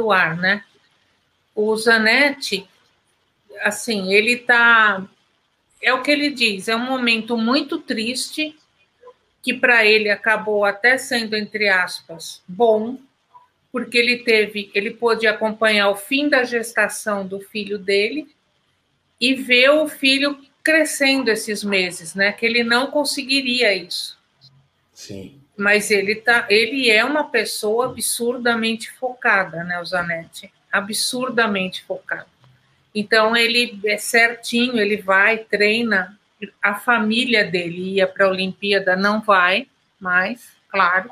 [0.01, 0.65] o ar, né?
[1.57, 2.69] O Zanetti,
[3.63, 5.05] assim, ele está...
[5.83, 8.57] É o que ele diz, é um momento muito triste,
[9.43, 12.97] que para ele acabou até sendo, entre aspas, bom,
[13.73, 18.33] porque ele teve, ele pôde acompanhar o fim da gestação do filho dele
[19.21, 22.31] e ver o filho crescendo esses meses, né?
[22.31, 24.17] Que ele não conseguiria isso.
[24.95, 25.42] Sim.
[25.63, 30.53] Mas ele tá, ele é uma pessoa absurdamente focada, né, o Zanetti?
[30.73, 32.27] Absurdamente focado.
[32.93, 36.19] Então ele é certinho, ele vai, treina.
[36.61, 39.69] A família dele ia para a Olimpíada, não vai
[40.01, 41.09] mais, claro.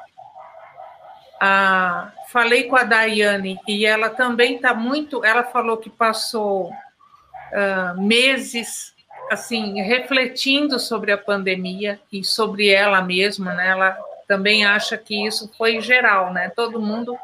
[1.41, 5.25] Ah, falei com a Daiane e ela também está muito.
[5.25, 8.93] Ela falou que passou uh, meses
[9.31, 13.69] assim refletindo sobre a pandemia e sobre ela mesma, né?
[13.69, 13.97] Ela
[14.31, 16.53] também acha que isso foi geral, né?
[16.55, 17.19] Todo mundo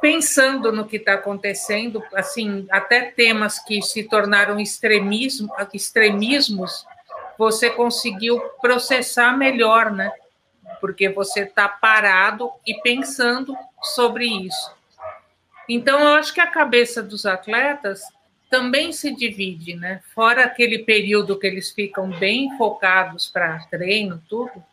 [0.00, 6.86] pensando no que está acontecendo, assim, até temas que se tornaram extremismo, extremismos,
[7.36, 10.10] você conseguiu processar melhor, né?
[10.80, 14.74] porque você está parado e pensando sobre isso.
[15.68, 18.00] Então, eu acho que a cabeça dos atletas
[18.48, 20.00] também se divide, né?
[20.14, 24.64] Fora aquele período que eles ficam bem focados para treino, tudo,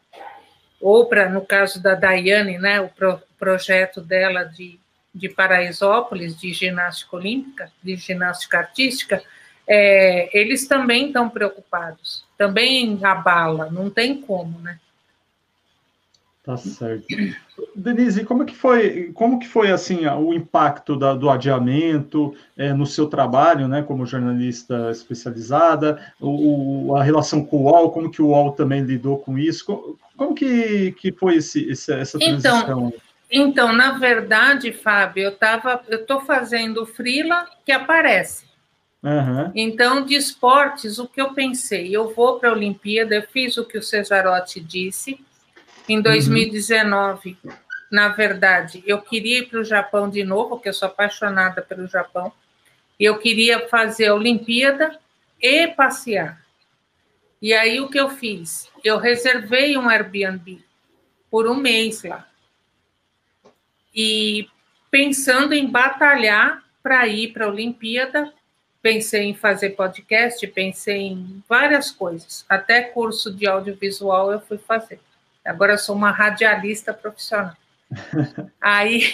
[0.83, 4.77] ou para, no caso da Daiane, né, o pro, projeto dela de,
[5.15, 9.23] de Paraisópolis, de ginástica olímpica, de ginástica artística,
[9.65, 14.77] é, eles também estão preocupados, também abala, não tem como, né?
[16.43, 17.05] Tá certo.
[17.73, 22.85] Denise, como que foi, como que foi assim o impacto da, do adiamento é, no
[22.85, 28.27] seu trabalho, né, como jornalista especializada, o, a relação com o UOL, como que o
[28.27, 32.61] UOL também lidou com isso, como, como que, que foi esse, esse, essa transição?
[32.61, 32.93] Então,
[33.31, 38.43] Então, na verdade, Fábio, eu tava, eu estou fazendo frila que aparece.
[39.01, 39.49] Uhum.
[39.55, 41.95] Então, de esportes, o que eu pensei?
[41.95, 45.19] Eu vou para a Olimpíada, eu fiz o que o Cesarotti disse.
[45.87, 47.51] Em 2019, uhum.
[47.91, 51.87] na verdade, eu queria ir para o Japão de novo, porque eu sou apaixonada pelo
[51.87, 52.31] Japão.
[52.99, 54.97] Eu queria fazer a Olimpíada
[55.41, 56.41] e passear.
[57.41, 58.69] E aí, o que eu fiz?
[58.83, 60.63] Eu reservei um Airbnb
[61.29, 62.27] por um mês lá
[63.93, 64.47] e
[64.89, 68.33] pensando em batalhar para ir para a Olimpíada,
[68.81, 74.99] pensei em fazer podcast, pensei em várias coisas, até curso de audiovisual eu fui fazer.
[75.45, 77.55] Agora eu sou uma radialista profissional.
[78.61, 79.13] Aí,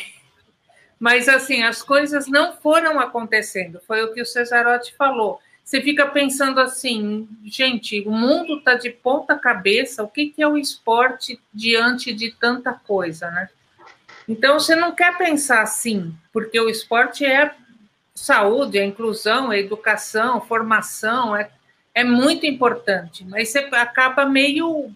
[0.99, 5.39] mas assim, as coisas não foram acontecendo, foi o que o Cesarotti falou.
[5.63, 10.47] Você fica pensando assim, gente, o mundo está de ponta cabeça, o que, que é
[10.47, 13.49] o esporte diante de tanta coisa, né?
[14.27, 17.53] Então, você não quer pensar assim, porque o esporte é
[18.15, 21.49] saúde, é inclusão, é educação, formação, é,
[21.93, 24.91] é muito importante, mas você acaba meio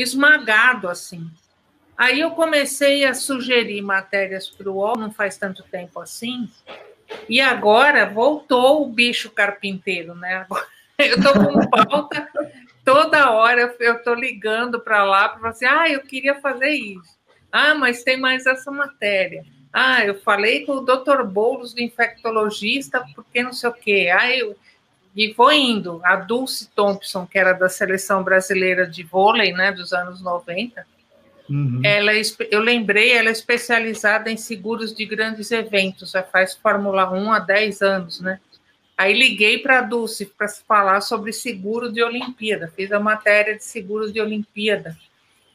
[0.00, 1.30] esmagado assim.
[1.96, 6.48] Aí eu comecei a sugerir matérias para o UOL, não faz tanto tempo assim,
[7.28, 10.46] e agora voltou o bicho carpinteiro, né?
[10.98, 12.28] Eu estou com pauta
[12.84, 17.16] toda hora, eu estou ligando para lá para falar assim, ah, eu queria fazer isso.
[17.52, 19.44] Ah, mas tem mais essa matéria.
[19.72, 21.22] Ah, eu falei com o Dr.
[21.22, 24.10] Boulos, do infectologista, porque não sei o quê.
[24.12, 24.56] Ah, eu...
[25.18, 26.00] E vou indo.
[26.04, 30.86] A Dulce Thompson, que era da seleção brasileira de vôlei, né, dos anos 90,
[31.50, 31.80] uhum.
[31.84, 37.10] ela, é eu lembrei, ela é especializada em seguros de grandes eventos, já faz Fórmula
[37.10, 38.38] 1 há 10 anos, né?
[38.96, 43.64] Aí liguei para a Dulce para falar sobre seguro de Olimpíada, fiz a matéria de
[43.64, 44.96] seguros de Olimpíada.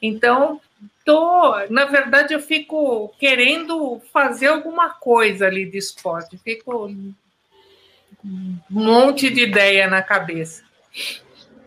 [0.01, 0.59] Então,
[1.05, 6.37] tô, na verdade, eu fico querendo fazer alguma coisa ali de esporte.
[6.37, 6.89] Fico
[8.23, 10.63] um monte de ideia na cabeça.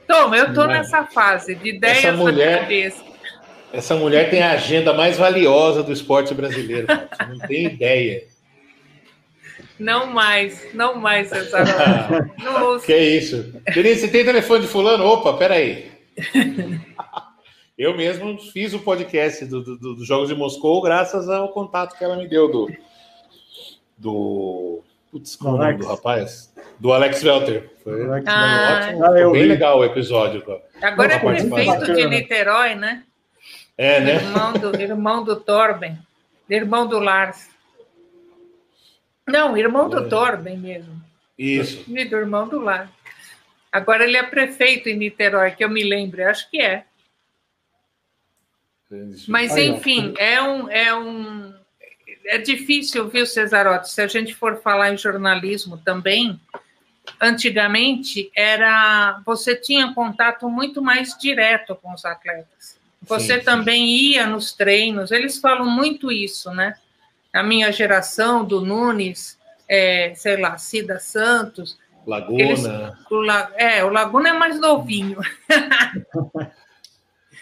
[0.06, 3.04] Tom, eu tô nessa fase de ideias essa mulher, na cabeça.
[3.72, 6.86] Essa mulher tem a agenda mais valiosa do esporte brasileiro.
[6.86, 8.24] Você não tem ideia.
[9.78, 11.64] Não mais, não mais, César.
[12.86, 13.52] que isso.
[13.74, 15.04] Denise, você tem telefone de fulano?
[15.04, 15.90] Opa, peraí.
[17.76, 21.98] Eu mesmo fiz o podcast dos do, do, do Jogos de Moscou graças ao contato
[21.98, 22.70] que ela me deu do.
[23.98, 24.82] Do.
[25.10, 26.52] Putz, qual é o nome do rapaz?
[26.78, 27.70] Do Alex Welter.
[27.82, 29.04] Foi ah, ótimo.
[29.04, 29.48] Ah, Foi bem vi.
[29.48, 30.44] legal o episódio.
[30.82, 33.04] Agora é prefeito de Niterói, né?
[33.78, 34.14] É, né?
[34.16, 35.98] Irmão do, irmão do Torben,
[36.48, 37.48] irmão do Lars.
[39.26, 40.08] Não, irmão do é.
[40.08, 41.00] Torben mesmo.
[41.38, 41.84] Isso.
[41.88, 42.90] E do irmão do Lars.
[43.70, 46.84] Agora ele é prefeito em Niterói, que eu me lembro, acho que é.
[49.26, 51.45] Mas, enfim, é um, é um.
[52.26, 53.90] É difícil, viu, Cesarotti?
[53.90, 56.40] Se a gente for falar em jornalismo também,
[57.20, 59.20] antigamente era.
[59.24, 62.76] Você tinha contato muito mais direto com os atletas.
[63.02, 64.12] Você sim, também sim.
[64.12, 66.74] ia nos treinos, eles falam muito isso, né?
[67.32, 71.78] A minha geração, do Nunes, é, sei lá, Cida Santos.
[72.06, 72.42] Laguna.
[72.42, 73.24] Eles, o,
[73.56, 75.20] é, o Laguna é mais novinho.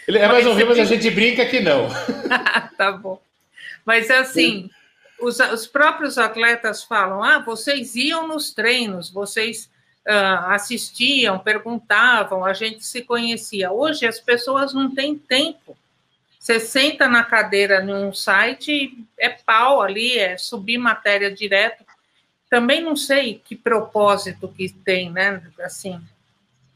[0.07, 1.87] Ele é mais novinho, mas a gente brinca que não.
[2.77, 3.19] tá bom.
[3.85, 4.69] Mas assim,
[5.19, 9.69] os, os, próprios atletas falam: ah, vocês iam nos treinos, vocês
[10.07, 13.71] uh, assistiam, perguntavam, a gente se conhecia.
[13.71, 15.77] Hoje as pessoas não têm tempo.
[16.39, 21.83] Você senta na cadeira num site, é pau ali, é subir matéria direto.
[22.49, 25.41] Também não sei que propósito que tem, né?
[25.59, 25.99] Assim,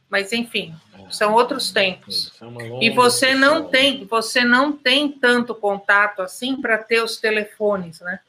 [0.10, 0.76] mas enfim,
[1.10, 2.32] são outros tempos.
[2.42, 8.02] É e você não tem, você não tem tanto contato assim para ter os telefones,
[8.02, 8.20] né?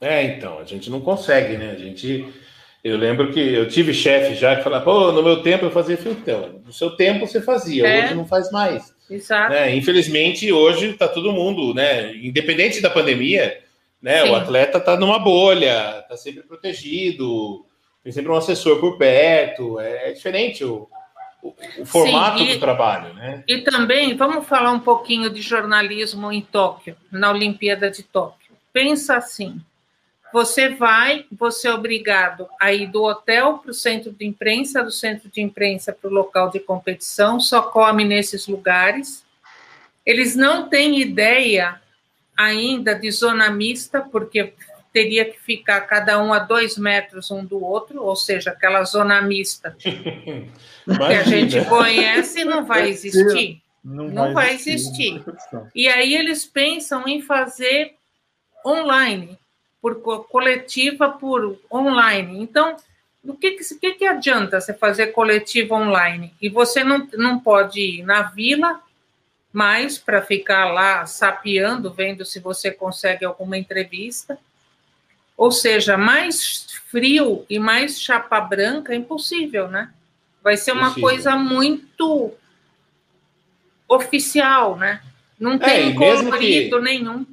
[0.00, 1.72] É, então, a gente não consegue, né?
[1.72, 2.32] A gente
[2.82, 5.98] eu lembro que eu tive chefe já que falava, pô, no meu tempo eu fazia
[5.98, 6.60] filtão.
[6.64, 8.04] No seu tempo você fazia, é.
[8.04, 8.94] hoje não faz mais.
[9.08, 9.52] Exato.
[9.52, 9.74] Né?
[9.76, 12.14] Infelizmente, hoje está todo mundo, né?
[12.16, 13.60] Independente da pandemia,
[14.00, 14.22] né?
[14.22, 14.30] Sim.
[14.30, 17.66] O atleta está numa bolha, está sempre protegido,
[18.02, 19.78] tem sempre um assessor por perto.
[19.78, 20.88] É, é diferente o,
[21.42, 23.42] o, formato Sim, e, do trabalho, né?
[23.48, 28.52] E também vamos falar um pouquinho de jornalismo em Tóquio, na Olimpíada de Tóquio.
[28.72, 29.60] Pensa assim:
[30.32, 34.90] você vai, você é obrigado a ir do hotel para o centro de imprensa, do
[34.90, 39.24] centro de imprensa para o local de competição, só come nesses lugares.
[40.04, 41.80] Eles não têm ideia
[42.36, 44.52] ainda de zona mista, porque
[44.92, 49.22] teria que ficar cada um a dois metros um do outro, ou seja, aquela zona
[49.22, 50.50] mista que
[50.86, 53.62] a gente conhece não vai existir.
[53.82, 55.16] Não, não vai, existir.
[55.16, 55.62] existir.
[55.74, 57.94] E aí eles pensam em fazer
[58.64, 59.38] online,
[59.80, 62.42] por coletiva por online.
[62.42, 62.76] Então,
[63.24, 66.34] o que, que, que adianta você fazer coletiva online?
[66.40, 68.80] E você não, não pode ir na vila
[69.52, 74.38] mais para ficar lá sapeando, vendo se você consegue alguma entrevista.
[75.40, 79.90] Ou seja, mais frio e mais chapa branca é impossível, né?
[80.44, 82.34] Vai ser uma coisa muito
[83.88, 85.00] oficial, né?
[85.38, 87.24] Não é, tem é, colorido que, nenhum.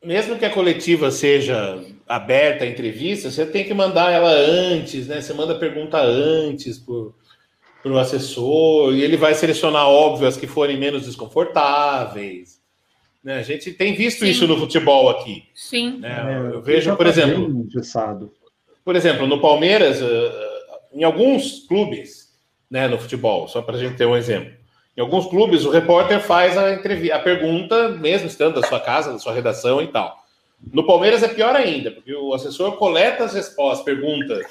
[0.00, 5.20] Mesmo que a coletiva seja aberta a entrevista, você tem que mandar ela antes, né?
[5.20, 10.46] Você manda a pergunta antes para o assessor, e ele vai selecionar, óbvio, as que
[10.46, 12.59] forem menos desconfortáveis.
[13.22, 13.38] Né?
[13.38, 14.30] A gente tem visto Sim.
[14.30, 15.44] isso no futebol aqui.
[15.54, 15.98] Sim.
[15.98, 16.50] Né?
[16.50, 17.66] É, eu vejo, por exemplo.
[18.84, 20.50] Por exemplo, no Palmeiras, eh,
[20.94, 22.30] em alguns clubes,
[22.70, 24.52] né, no futebol, só para a gente ter um exemplo.
[24.96, 29.12] Em alguns clubes, o repórter faz a, entrevista, a pergunta, mesmo estando da sua casa,
[29.12, 30.16] da sua redação e tal.
[30.72, 34.46] No Palmeiras é pior ainda, porque o assessor coleta as respostas, perguntas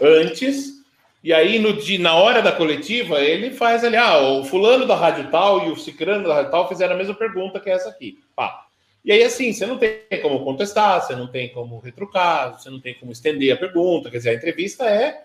[0.00, 0.81] antes,
[1.22, 5.30] e aí no, na hora da coletiva ele faz ali, ah, o fulano da rádio
[5.30, 8.18] tal e o cicrano da rádio tal fizeram a mesma pergunta que essa aqui.
[8.34, 8.66] Pá.
[9.04, 12.80] E aí, assim, você não tem como contestar, você não tem como retrucar, você não
[12.80, 15.24] tem como estender a pergunta, quer dizer, a entrevista é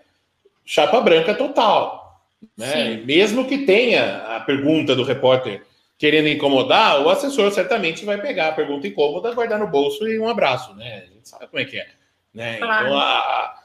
[0.66, 2.22] chapa branca total.
[2.56, 3.02] Né?
[3.06, 5.64] Mesmo que tenha a pergunta do repórter
[5.98, 10.28] querendo incomodar, o assessor certamente vai pegar a pergunta incômoda, guardar no bolso e um
[10.28, 11.04] abraço, né?
[11.08, 11.88] A gente sabe como é que é.
[12.34, 12.58] Né?
[12.58, 12.86] Claro.
[12.86, 13.56] Então, a,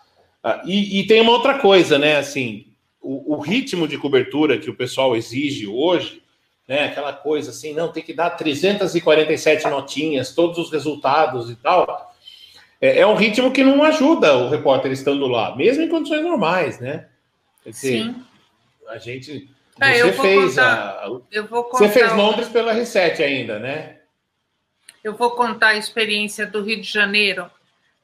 [0.42, 2.16] a, e, e, tem uma outra coisa, né?
[2.16, 2.66] Assim,
[3.00, 6.22] o, o, ritmo de cobertura que o pessoal exige hoje,
[6.66, 6.84] né?
[6.86, 12.12] Aquela coisa assim, não, tem que dar 347 notinhas, todos os resultados e tal.
[12.80, 16.80] É, é um ritmo que não ajuda o repórter estando lá, mesmo em condições normais,
[16.80, 17.06] né?
[17.64, 18.16] Dizer, Sim.
[18.88, 19.48] a gente
[19.80, 21.08] é, você fez contar, a.
[21.70, 23.98] Você fez Londres pela Reset ainda, né?
[25.02, 27.50] Eu vou contar a experiência do Rio de Janeiro.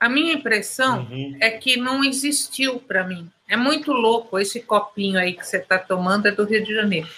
[0.00, 1.36] A minha impressão uhum.
[1.40, 3.30] é que não existiu para mim.
[3.48, 7.08] É muito louco esse copinho aí que você está tomando é do Rio de Janeiro.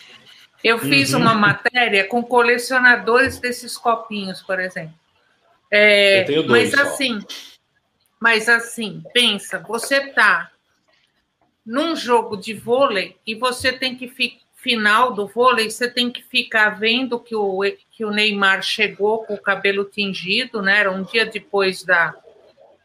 [0.63, 1.21] Eu fiz uhum.
[1.21, 4.95] uma matéria com colecionadores desses copinhos, por exemplo.
[5.71, 6.83] É, mas só.
[6.83, 7.21] assim,
[8.19, 10.51] mas assim, pensa, você está
[11.65, 16.23] num jogo de vôlei e você tem que ficar final do vôlei, você tem que
[16.23, 17.61] ficar vendo que o,
[17.91, 20.81] que o Neymar chegou com o cabelo tingido, né?
[20.81, 22.15] Era um dia depois da,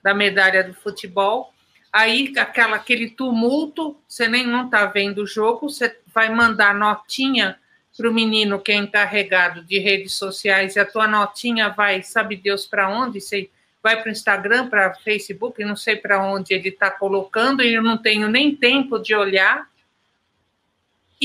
[0.06, 1.52] da medalha do futebol.
[1.92, 7.58] Aí aquela, aquele tumulto, você nem não está vendo o jogo, você vai mandar notinha
[7.98, 12.36] para o menino que é encarregado de redes sociais e a tua notinha vai, sabe
[12.36, 13.20] Deus para onde?
[13.20, 13.50] Você
[13.82, 17.82] vai para o Instagram, para Facebook, não sei para onde ele está colocando, e eu
[17.82, 19.68] não tenho nem tempo de olhar.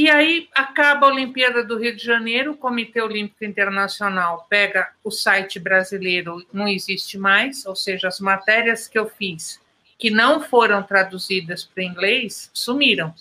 [0.01, 5.11] E aí acaba a Olimpíada do Rio de Janeiro, o Comitê Olímpico Internacional pega o
[5.11, 9.61] site brasileiro, não existe mais, ou seja, as matérias que eu fiz
[9.99, 13.15] que não foram traduzidas para inglês sumiram.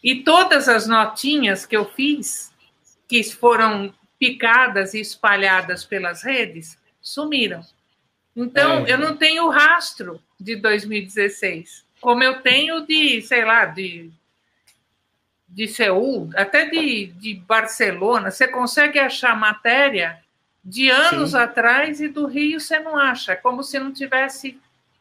[0.00, 2.54] E todas as notinhas que eu fiz,
[3.08, 7.66] que foram picadas e espalhadas pelas redes, sumiram.
[8.36, 8.92] Então, é.
[8.92, 14.12] eu não tenho rastro de 2016, como eu tenho de, sei lá, de,
[15.50, 18.30] de Seul, até de, de Barcelona.
[18.30, 20.18] Você consegue achar matéria
[20.64, 21.38] de anos Sim.
[21.38, 23.32] atrás e do Rio você não acha.
[23.32, 24.58] É como se não tivesse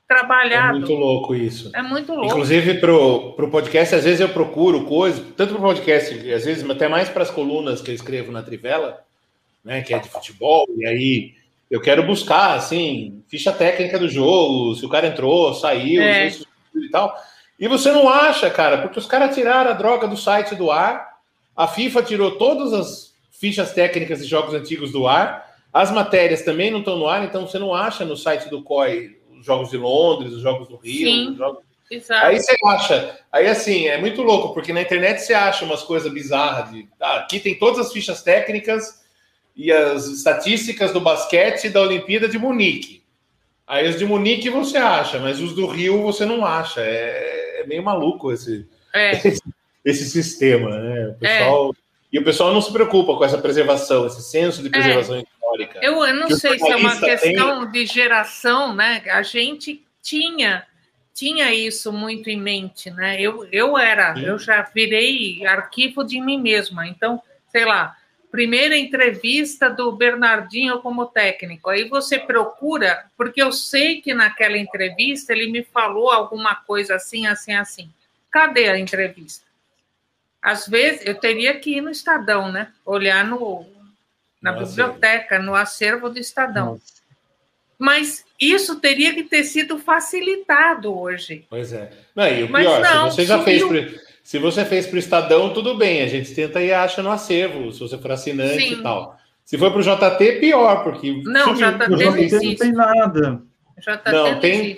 [0.07, 0.77] trabalhado.
[0.77, 1.69] É muito louco isso.
[1.73, 2.27] É muito louco.
[2.27, 6.67] Inclusive, para o podcast, às vezes eu procuro coisas, tanto para o podcast, às vezes
[6.67, 9.05] até mais para as colunas que eu escrevo na Trivela,
[9.63, 11.33] né, que é de futebol, e aí
[11.69, 16.29] eu quero buscar, assim, ficha técnica do jogo, se o cara entrou, saiu, é.
[16.29, 17.15] e tal.
[17.59, 21.17] E você não acha, cara, porque os caras tiraram a droga do site do ar,
[21.55, 26.71] a FIFA tirou todas as fichas técnicas de jogos antigos do ar, as matérias também
[26.71, 29.77] não estão no ar, então você não acha no site do COI os jogos de
[29.77, 31.63] Londres, os jogos do Rio, Sim, jogos...
[31.91, 32.25] Exato.
[32.25, 36.11] Aí você acha, aí assim, é muito louco, porque na internet você acha umas coisas
[36.13, 39.03] bizarras de ah, aqui tem todas as fichas técnicas
[39.55, 43.01] e as estatísticas do basquete da Olimpíada de Munique.
[43.65, 46.81] Aí os de Munique você acha, mas os do Rio você não acha.
[46.81, 49.11] É, é meio maluco esse, é.
[49.27, 49.41] esse,
[49.85, 51.07] esse, sistema, né?
[51.07, 51.89] O pessoal, é.
[52.11, 55.23] E o pessoal não se preocupa com essa preservação, esse senso de preservação é.
[55.23, 55.79] histórica.
[55.81, 57.71] Eu, eu não sei se é uma questão tem...
[57.71, 59.03] de geração, né?
[59.07, 60.65] A gente tinha
[61.13, 63.19] tinha isso muito em mente, né?
[63.19, 64.21] Eu, eu era, Sim.
[64.21, 66.87] eu já virei arquivo de mim mesma.
[66.87, 67.97] Então, sei lá,
[68.31, 71.69] primeira entrevista do Bernardinho como técnico.
[71.69, 77.27] Aí você procura, porque eu sei que naquela entrevista ele me falou alguma coisa assim,
[77.27, 77.89] assim, assim.
[78.31, 79.45] Cadê a entrevista?
[80.41, 82.71] Às vezes eu teria que ir no Estadão, né?
[82.85, 83.65] Olhar no,
[84.41, 84.65] na Nossa.
[84.65, 86.73] biblioteca, no acervo do Estadão.
[86.73, 86.99] Nossa.
[87.77, 91.45] Mas isso teria que ter sido facilitado hoje.
[91.49, 91.91] Pois é.
[92.13, 93.63] Não, e o Mas pior, não, você já fez.
[94.29, 97.71] Se você fez para o Estadão, tudo bem, a gente tenta e acha no acervo,
[97.71, 98.73] se você for assinante Sim.
[98.73, 99.17] e tal.
[99.43, 101.23] Se for para o JT, pior, porque.
[101.25, 101.71] Não, sumiu.
[101.71, 102.45] JT, não existe.
[102.45, 103.41] não tem nada.
[103.79, 104.77] JT não, tem,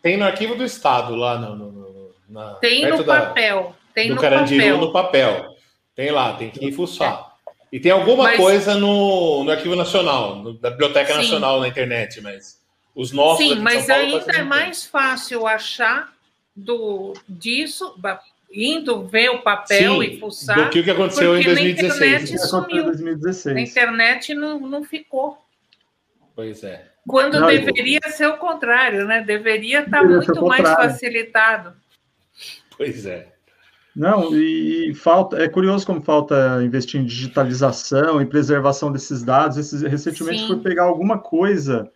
[0.00, 1.56] tem no arquivo do Estado, lá no.
[1.56, 3.74] no na, tem no da, papel.
[3.92, 4.78] Tem no Carandiru papel.
[4.78, 5.56] no papel.
[5.96, 7.34] Tem lá, tem que fuçar.
[7.72, 8.36] E tem alguma mas...
[8.36, 11.18] coisa no, no Arquivo Nacional, no, da Biblioteca Sim.
[11.18, 12.60] Nacional na internet, mas
[12.94, 13.44] os nossos.
[13.44, 16.14] Sim, mas ainda é mais fácil achar
[16.54, 17.92] do, disso,
[18.54, 20.56] indo ver o papel Sim, e fuçar.
[20.56, 22.00] Do que o que aconteceu em 2016.
[22.00, 22.84] Na internet sumiu.
[22.84, 23.54] 2016.
[23.54, 25.38] Na internet não, não ficou.
[26.34, 26.90] Pois é.
[27.06, 28.12] Quando não, deveria eu...
[28.12, 29.22] ser o contrário, né?
[29.22, 31.74] Deveria estar deveria muito mais facilitado.
[32.76, 33.28] Pois é.
[33.94, 39.56] Não, e, e, falta, é curioso como falta investir em digitalização e preservação desses dados.
[39.56, 40.46] Esses, recentemente Sim.
[40.48, 41.90] fui pegar alguma coisa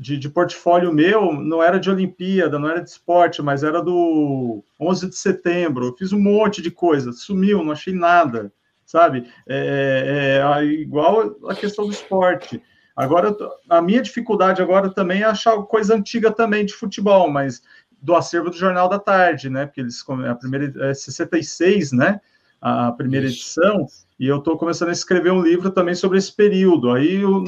[0.00, 4.64] de, de, portfólio meu, não era de Olimpíada, não era de esporte, mas era do
[4.80, 5.88] 11 de setembro.
[5.88, 8.50] Eu fiz um monte de coisa, sumiu, não achei nada,
[8.86, 9.30] sabe?
[9.46, 12.62] É, é, é igual a questão do esporte.
[12.96, 13.36] Agora,
[13.68, 17.62] a minha dificuldade agora também é achar coisa antiga também de futebol, mas
[18.00, 19.66] do acervo do Jornal da Tarde, né?
[19.66, 22.22] Porque eles a primeira é 66, né?
[22.58, 23.86] A primeira edição,
[24.18, 26.90] e eu estou começando a escrever um livro também sobre esse período.
[26.90, 27.44] Aí eu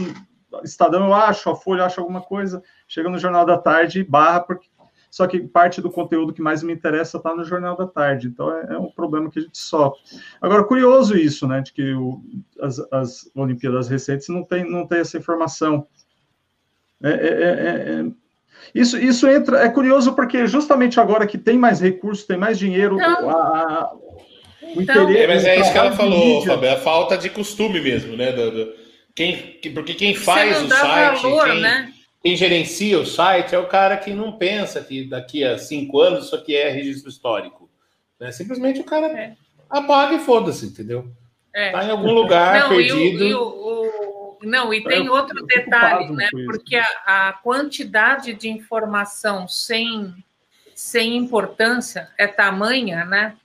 [0.64, 4.40] Estadão eu acho, a Folha eu acho alguma coisa, chega no Jornal da Tarde barra,
[4.40, 4.68] porque
[5.12, 8.50] só que parte do conteúdo que mais me interessa está no Jornal da Tarde, então
[8.50, 10.00] é, é, um problema que a gente sofre.
[10.40, 12.22] Agora, curioso isso, né, de que o,
[12.58, 15.86] as, as Olimpíadas recentes não tem, não tem essa informação.
[17.02, 18.12] É, é, é, é,
[18.74, 22.94] isso, isso entra, é curioso porque justamente agora que tem mais recursos, tem mais dinheiro,
[22.94, 23.94] então, a, a,
[24.74, 25.26] o então, interesse.
[25.26, 28.32] mas é isso que ela falou, Fábio, é a falta de costume mesmo, né?
[28.32, 28.81] Do, do
[29.14, 31.92] quem, porque quem faz o site, valor, quem, né?
[32.22, 36.26] quem, gerencia o site é o cara que não pensa que daqui a cinco anos
[36.26, 37.70] isso aqui é registro histórico.
[38.18, 38.32] Né?
[38.32, 39.36] Simplesmente o cara é.
[39.68, 41.10] apaga e foda-se, entendeu?
[41.54, 41.72] É.
[41.72, 43.22] Tá em algum lugar não, perdido.
[43.22, 46.28] E o, e o, o, não, e tem outro detalhe, né?
[46.46, 50.14] Porque a, a, quantidade de informação sem,
[50.74, 53.36] sem importância é tamanha, né?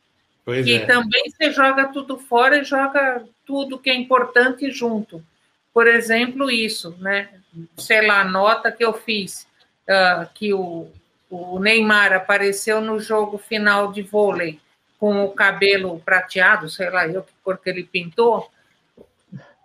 [0.45, 0.85] Pois que é.
[0.85, 5.21] também você joga tudo fora e joga tudo que é importante junto
[5.77, 7.29] por exemplo, isso, né?
[7.77, 9.47] Sei lá, nota que eu fiz,
[9.87, 10.91] uh, que o,
[11.29, 14.59] o Neymar apareceu no jogo final de vôlei
[14.99, 18.49] com o cabelo prateado, sei lá eu que cor que ele pintou.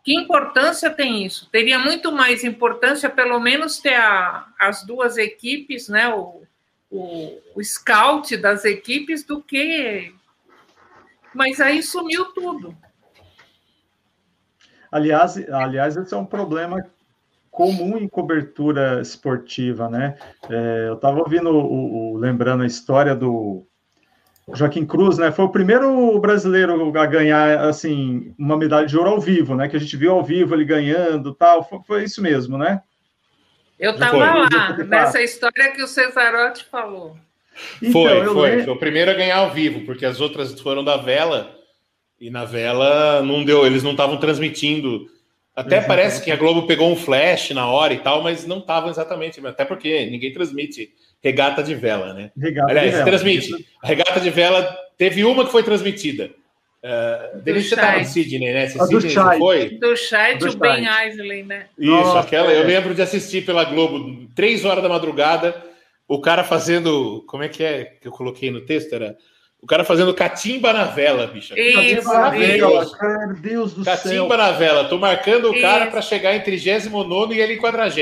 [0.04, 1.48] Que importância tem isso?
[1.50, 6.14] Teria muito mais importância, pelo menos, ter a, as duas equipes, né?
[6.14, 6.42] O,
[6.90, 10.14] o, o scout das equipes, do que.
[11.34, 12.76] Mas aí sumiu tudo.
[14.92, 16.84] Aliás, aliás, esse é um problema
[17.50, 20.16] comum em cobertura esportiva, né?
[20.50, 23.66] É, eu estava ouvindo, o, o, lembrando a história do
[24.52, 25.32] Joaquim Cruz, né?
[25.32, 29.66] Foi o primeiro brasileiro a ganhar, assim, uma medalha de ouro ao vivo, né?
[29.66, 31.66] Que a gente viu ao vivo ele ganhando, tal.
[31.66, 32.82] Foi, foi isso mesmo, né?
[33.78, 37.16] Eu estava lá nessa história que o Cesarotti falou.
[37.82, 40.98] Então, foi, foi, foi o primeiro a ganhar ao vivo, porque as outras foram da
[40.98, 41.61] vela
[42.22, 45.06] e na vela não deu, eles não estavam transmitindo.
[45.54, 45.86] Até exatamente.
[45.88, 49.44] parece que a Globo pegou um flash na hora e tal, mas não estavam exatamente,
[49.44, 52.30] até porque ninguém transmite regata de vela, né?
[52.38, 53.06] Regata Aliás, de vela.
[53.06, 53.66] transmite.
[53.82, 56.30] A regata de vela teve uma que foi transmitida.
[56.84, 58.68] Uh, Denise, você estava em Sydney, né?
[58.68, 59.78] Você Sydney, do foi?
[59.78, 61.66] Do Chat, o Ben Isley, né?
[61.76, 62.52] Isso, Nossa, aquela.
[62.52, 62.58] É.
[62.58, 65.60] Eu lembro de assistir pela Globo, três horas da madrugada,
[66.08, 67.24] o cara fazendo.
[67.26, 68.94] Como é que é que eu coloquei no texto?
[68.94, 69.16] Era
[69.62, 71.56] o cara fazendo catimba na vela, bicho.
[71.56, 72.84] Isso, na vela,
[73.40, 74.36] Deus do catimba céu.
[74.36, 74.88] na vela.
[74.88, 77.94] Tô marcando o cara para chegar em 39 e ele em 40.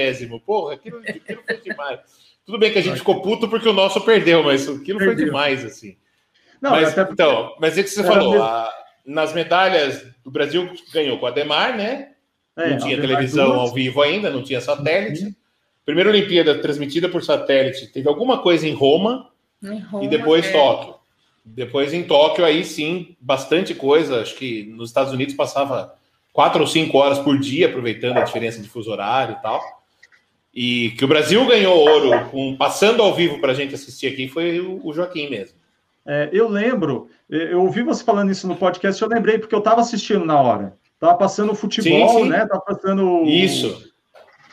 [0.45, 2.01] Porra, aquilo, aquilo foi demais.
[2.47, 5.17] Tudo bem que a gente ficou puto porque o nosso perdeu, mas aquilo perdeu.
[5.17, 5.99] foi demais, assim.
[6.63, 7.13] Não, mas, até...
[7.13, 8.73] Então, mas é que você falou, a,
[9.05, 12.13] nas medalhas, o Brasil ganhou com a Demar, né?
[12.57, 13.61] É, não tinha televisão duas.
[13.61, 15.25] ao vivo ainda, não tinha satélite.
[15.25, 15.35] Uhum.
[15.85, 19.31] Primeira Olimpíada transmitida por satélite, teve alguma coisa em Roma,
[19.63, 20.53] em Roma e depois é.
[20.53, 21.00] Tóquio.
[21.45, 24.21] Depois em Tóquio, aí sim, bastante coisa.
[24.21, 25.95] Acho que nos Estados Unidos passava
[26.33, 29.61] quatro ou cinco horas por dia, aproveitando a diferença de fuso horário e tal.
[30.55, 34.29] E que o Brasil ganhou ouro, com, passando ao vivo para a gente assistir aqui,
[34.29, 35.57] foi o, Joaquim mesmo.
[36.07, 39.81] É, eu lembro, eu ouvi você falando isso no podcast, eu lembrei, porque eu estava
[39.81, 40.75] assistindo na hora.
[40.99, 42.29] Tava passando o futebol, sim, sim.
[42.29, 42.47] né?
[42.47, 43.25] Tava passando.
[43.25, 43.91] Isso.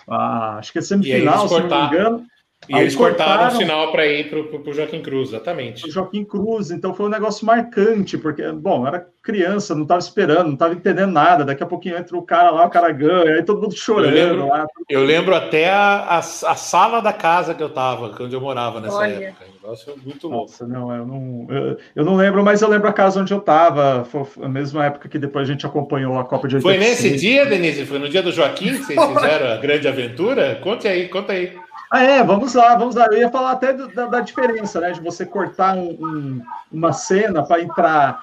[0.08, 2.26] Ah, acho que é semifinal, se não me engano.
[2.68, 5.88] E Aí eles cortaram, cortaram o sinal para ir para o Joaquim Cruz, exatamente.
[5.88, 10.48] O Joaquim Cruz, então foi um negócio marcante, porque, bom, era criança, não estava esperando,
[10.48, 11.46] não estava entendendo nada.
[11.46, 14.18] Daqui a pouquinho entra o cara lá, o cara ganha, aí todo mundo chorando.
[14.18, 14.68] Eu lembro, lá.
[14.90, 18.82] Eu lembro até a, a, a, sala da casa que eu estava, onde eu morava
[18.82, 19.16] nessa Olha.
[19.16, 19.46] época.
[19.62, 20.52] negócio muito louco.
[20.52, 23.40] Nossa, não, eu não, eu, eu, não lembro, mas eu lembro a casa onde eu
[23.40, 24.04] estava.
[24.04, 26.64] Foi a mesma época que depois a gente acompanhou a Copa de 86.
[26.64, 27.86] Foi nesse dia, Denise?
[27.86, 30.60] Foi no dia do Joaquim que vocês fizeram a grande aventura?
[30.62, 31.54] Conte aí, conta aí.
[31.90, 33.06] Ah, é, vamos lá, vamos lá.
[33.08, 34.92] Eu ia falar até da, da diferença, né?
[34.92, 38.22] De você cortar um, um, uma cena para entrar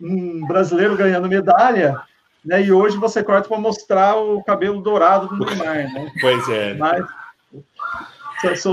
[0.00, 2.00] um brasileiro ganhando medalha,
[2.44, 2.62] né?
[2.62, 6.12] E hoje você corta para mostrar o cabelo dourado do Neymar, né?
[6.20, 6.74] Pois é.
[6.74, 7.04] Mas,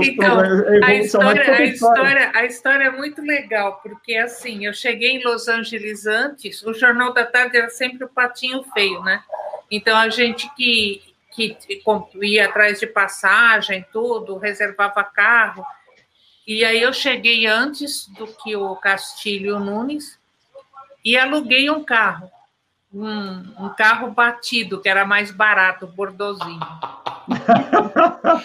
[0.02, 0.40] então,
[0.82, 5.46] a história, a, história, a história é muito legal, porque assim, eu cheguei em Los
[5.46, 9.22] Angeles antes, o Jornal da Tarde era sempre o patinho feio, né?
[9.70, 11.02] Então a gente que
[11.38, 11.82] que
[12.22, 15.64] ia atrás de passagem, tudo, reservava carro.
[16.44, 20.18] E aí eu cheguei antes do que o Castilho Nunes
[21.04, 22.28] e aluguei um carro.
[22.92, 26.58] Um, um carro batido, que era mais barato, bordozinho.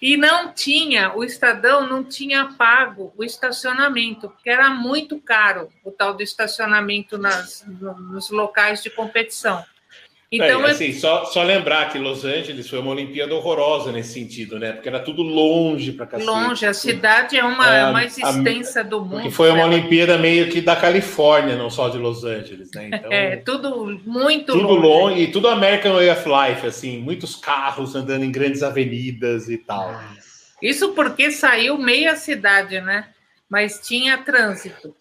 [0.00, 5.90] e não tinha, o Estadão não tinha pago o estacionamento, porque era muito caro o
[5.92, 9.62] tal do estacionamento nas, nos locais de competição.
[10.32, 14.60] Então, é, assim, só, só lembrar que Los Angeles foi uma Olimpíada horrorosa nesse sentido,
[14.60, 14.70] né?
[14.70, 16.30] Porque era tudo longe para cacete.
[16.30, 19.22] Longe, a cidade é uma é, mais extensa a, do mundo.
[19.22, 19.76] Que foi uma né?
[19.76, 22.90] Olimpíada meio que da Califórnia, não só de Los Angeles, né?
[22.92, 24.86] Então, é, tudo muito tudo longe.
[24.86, 25.22] longe.
[25.22, 30.00] E tudo American Way of Life, assim, muitos carros andando em grandes avenidas e tal.
[30.62, 33.08] Isso porque saiu meia cidade, né?
[33.48, 34.94] Mas tinha trânsito.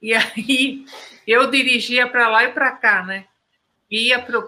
[0.00, 0.84] E aí
[1.26, 3.24] eu dirigia para lá e para cá, né?
[3.90, 4.42] Ia para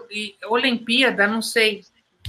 [0.47, 1.83] Olimpíada, não sei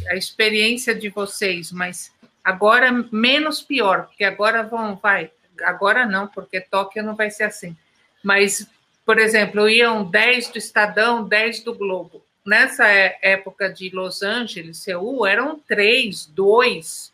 [0.09, 2.12] a experiência de vocês, mas
[2.43, 5.31] agora menos pior, porque agora vão, vai,
[5.62, 7.77] agora não, porque Tóquio não vai ser assim.
[8.23, 8.66] Mas,
[9.05, 12.24] por exemplo, iam 10 do Estadão, 10 do Globo.
[12.45, 17.12] Nessa é, época de Los Angeles, Seul, eram três, dois.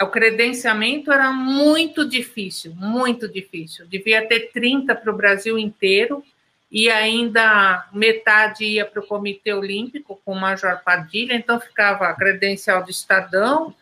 [0.00, 3.86] O credenciamento era muito difícil, muito difícil.
[3.86, 6.24] Devia ter 30 para o Brasil inteiro
[6.70, 12.14] e ainda metade ia para o Comitê Olímpico com o Major Padilha, então ficava a
[12.14, 13.74] credencial do Estadão,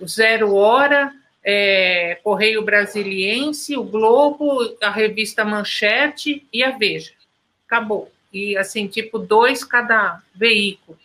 [0.00, 1.12] o Zero Hora,
[1.42, 7.12] é, Correio Brasiliense, o Globo, a revista Manchete e a Veja.
[7.66, 8.12] Acabou.
[8.32, 10.98] E assim, tipo, dois cada veículo.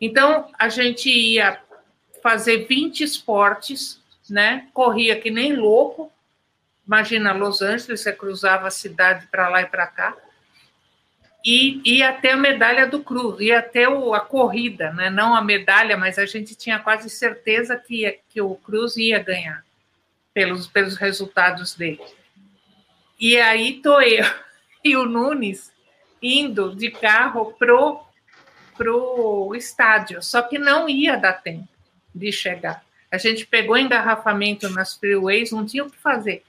[0.00, 1.60] Então, a gente ia
[2.22, 4.68] fazer 20 esportes, né?
[4.72, 6.10] Corria que nem louco.
[6.86, 10.16] Imagina Los Angeles, você cruzava a cidade para lá e para cá
[11.46, 15.08] e ia até a medalha do Cruz, ia até o, a corrida, né?
[15.08, 19.64] não a medalha, mas a gente tinha quase certeza que, que o Cruz ia ganhar
[20.34, 22.02] pelos, pelos resultados dele.
[23.20, 24.26] E aí tô eu
[24.82, 25.72] e o Nunes
[26.20, 28.04] indo de carro pro,
[28.76, 31.68] pro estádio, só que não ia dar tempo
[32.12, 32.84] de chegar.
[33.08, 36.42] A gente pegou engarrafamento nas freeways, não tinha o que fazer.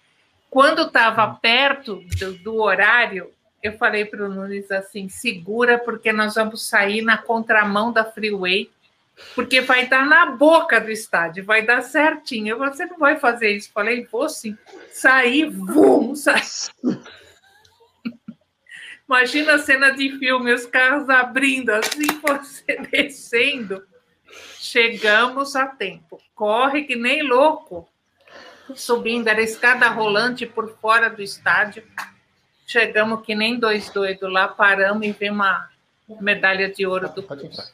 [0.49, 3.31] Quando estava perto do, do horário,
[3.61, 8.69] eu falei para o Nunes assim: segura, porque nós vamos sair na contramão da freeway,
[9.33, 12.57] porque vai dar na boca do estádio, vai dar certinho.
[12.57, 13.71] Você não vai fazer isso.
[13.73, 14.57] Falei, vou sim.
[14.91, 16.13] Sair, vum.
[19.07, 23.81] Imagina a cena de filme, os carros abrindo assim, você descendo.
[24.59, 26.21] Chegamos a tempo.
[26.35, 27.89] Corre que nem louco.
[28.75, 31.83] Subindo, era escada rolante por fora do estádio
[32.67, 35.69] Chegamos que nem dois doidos lá, paramos e vimos uma
[36.19, 37.73] medalha de ouro do Cruz.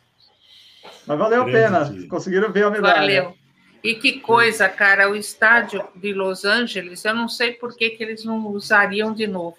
[1.07, 2.99] Mas valeu a pena, conseguiram ver a medalha.
[2.99, 3.35] Valeu.
[3.83, 8.03] E que coisa, cara, o estádio de Los Angeles, eu não sei por que, que
[8.03, 9.57] eles não usariam de novo.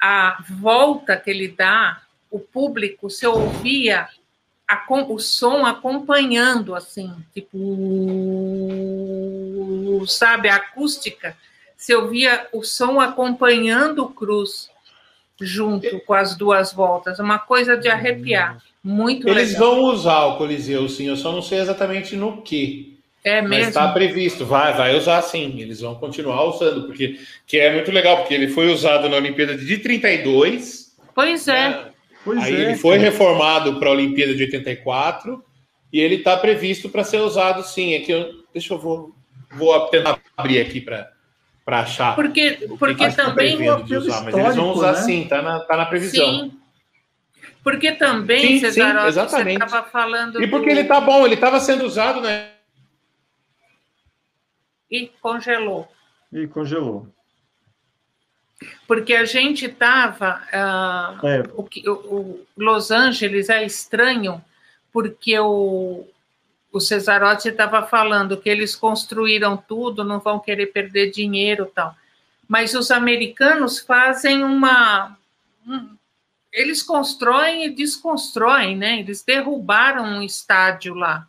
[0.00, 2.00] A volta que ele dá,
[2.30, 4.08] o público, você ouvia
[4.66, 7.58] a, o som acompanhando, assim, tipo,
[10.06, 11.36] sabe, a acústica
[11.84, 14.70] se ouvia o som acompanhando o cruz
[15.38, 19.74] junto com as duas voltas, uma coisa de arrepiar, muito Eles legal.
[19.74, 22.98] vão usar o Coliseu, sim, eu só não sei exatamente no que.
[23.22, 23.56] É mesmo.
[23.56, 27.92] Mas está previsto, vai, vai usar sim, eles vão continuar usando, porque que é muito
[27.92, 30.96] legal, porque ele foi usado na Olimpíada de 32.
[31.14, 31.68] Pois é.
[31.68, 31.84] Né?
[32.24, 32.60] Pois Aí é.
[32.60, 35.44] ele foi reformado para a Olimpíada de 84
[35.92, 37.92] e ele está previsto para ser usado sim.
[37.92, 39.14] É que eu, deixa eu vou,
[39.52, 41.12] vou tentar abrir aqui para
[41.64, 42.14] para achar.
[42.14, 43.56] Porque, porque também.
[43.84, 44.98] De usar, mas eles vão usar né?
[45.02, 46.26] sim, tá na, tá na previsão.
[46.26, 46.60] Sim.
[47.62, 49.58] Porque também, sim, sim, exatamente.
[49.58, 50.42] você estava falando.
[50.42, 50.78] E porque do...
[50.78, 52.50] ele tá bom, ele estava sendo usado, né?
[54.94, 55.88] e congelou.
[56.32, 57.08] E congelou.
[58.86, 60.40] Porque a gente estava.
[60.52, 61.42] Uh, é.
[61.52, 64.42] o, o, Los Angeles é estranho,
[64.92, 66.06] porque o,
[66.74, 71.94] o Cesarotti estava falando que eles construíram tudo, não vão querer perder dinheiro tal.
[72.48, 75.16] Mas os americanos fazem uma.
[75.64, 75.96] Um,
[76.52, 78.98] eles constroem e desconstroem, né?
[78.98, 81.28] Eles derrubaram um estádio lá,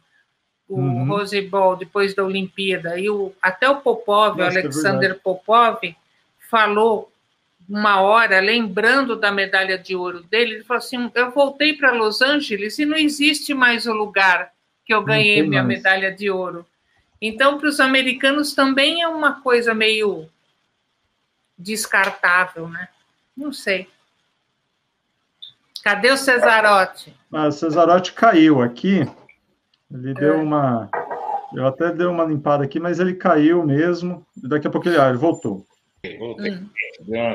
[0.67, 1.07] o uhum.
[1.07, 2.99] Rose Bowl, depois da Olimpíada.
[2.99, 5.79] E o, até o Popov, o é Alexander é Popov,
[6.49, 7.11] falou
[7.69, 12.23] uma hora, lembrando da medalha de ouro dele, ele falou assim: Eu voltei para Los
[12.23, 14.54] Angeles e não existe mais o lugar
[14.85, 15.77] que eu ganhei minha mais.
[15.77, 16.65] medalha de ouro.
[17.21, 20.29] Então, para os americanos também é uma coisa meio
[21.57, 22.89] descartável, né?
[23.35, 23.87] Não sei.
[25.83, 27.13] Cadê o Cesarotti?
[27.31, 29.07] Ah, o Cesarotti caiu aqui.
[29.91, 30.13] Ele é.
[30.13, 30.89] deu uma.
[31.53, 34.25] Eu até dei uma limpada aqui, mas ele caiu mesmo.
[34.35, 35.65] Daqui a pouco ele, ah, ele voltou.
[36.05, 36.69] Hum.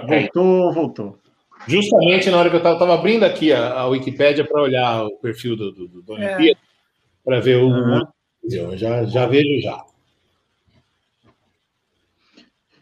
[0.07, 1.19] Voltou, voltou.
[1.67, 5.57] Justamente na hora que eu estava abrindo aqui a, a Wikipédia para olhar o perfil
[5.57, 6.70] do, do, do Olimpíada, é.
[7.25, 7.69] Para ver o.
[7.69, 8.07] Uhum.
[8.77, 9.85] Já, já vejo já.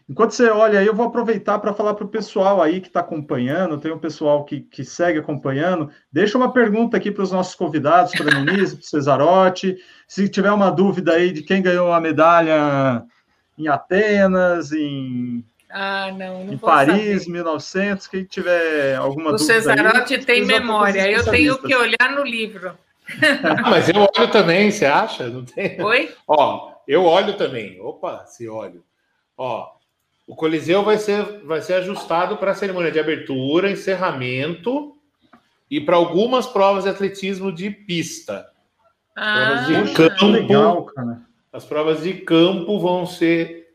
[0.09, 3.01] Enquanto você olha aí, eu vou aproveitar para falar para o pessoal aí que está
[3.01, 5.91] acompanhando, tem um pessoal que, que segue acompanhando.
[6.11, 9.77] Deixa uma pergunta aqui para os nossos convidados, para a Denise, para o Cesarotti.
[10.07, 13.03] Se tiver uma dúvida aí de quem ganhou a medalha
[13.55, 17.31] em Atenas, em ah, não, não em Paris, saber.
[17.31, 19.59] 1900, quem tiver alguma o dúvida.
[19.59, 22.75] O Cesarotti aí, tem memória, eu tenho que olhar no livro.
[23.43, 25.27] Ah, mas eu olho também, você acha?
[25.27, 25.81] Não tem?
[25.81, 26.13] Oi?
[26.27, 27.79] Ó, eu olho também.
[27.81, 28.83] Opa, se olho.
[29.37, 29.67] Ó,
[30.27, 34.95] o Coliseu vai ser, vai ser ajustado para a cerimônia de abertura, encerramento
[35.69, 38.47] e para algumas provas de atletismo de pista.
[39.15, 41.21] Ah, provas de campo, legal, cara.
[41.51, 43.69] As provas de campo vão ser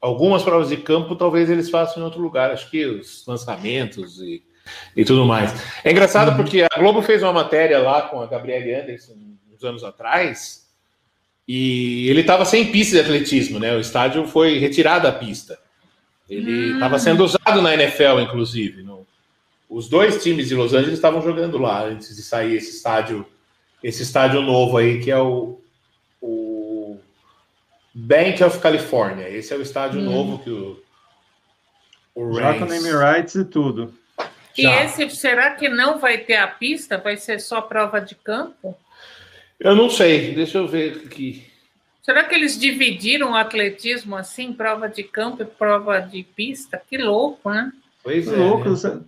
[0.00, 4.44] algumas provas de campo talvez eles façam em outro lugar, acho que os lançamentos e,
[4.96, 5.52] e tudo mais.
[5.84, 6.36] É engraçado uhum.
[6.36, 9.14] porque a Globo fez uma matéria lá com a Gabriele Anderson
[9.52, 10.62] uns anos atrás
[11.46, 13.74] e ele estava sem pista de atletismo, né?
[13.74, 15.58] O estádio foi retirado da pista.
[16.28, 17.00] Ele estava uhum.
[17.00, 18.82] sendo usado na NFL, inclusive.
[18.82, 19.06] No...
[19.68, 23.26] Os dois times de Los Angeles estavam jogando lá antes de sair esse estádio,
[23.82, 25.60] esse estádio novo aí que é o,
[26.20, 26.96] o
[27.92, 29.28] Bank of California.
[29.28, 30.04] Esse é o estádio hum.
[30.04, 30.80] novo que o,
[32.14, 33.92] o Já com name rights e tudo.
[34.56, 34.84] E Já.
[34.84, 36.98] esse, será que não vai ter a pista?
[36.98, 38.76] Vai ser só prova de campo?
[39.58, 41.46] Eu não sei, deixa eu ver aqui.
[42.02, 46.82] Será que eles dividiram o atletismo assim, prova de campo e prova de pista?
[46.88, 47.72] Que louco, né?
[48.02, 48.36] Pois que é.
[48.36, 48.68] louco.
[48.68, 49.00] Né?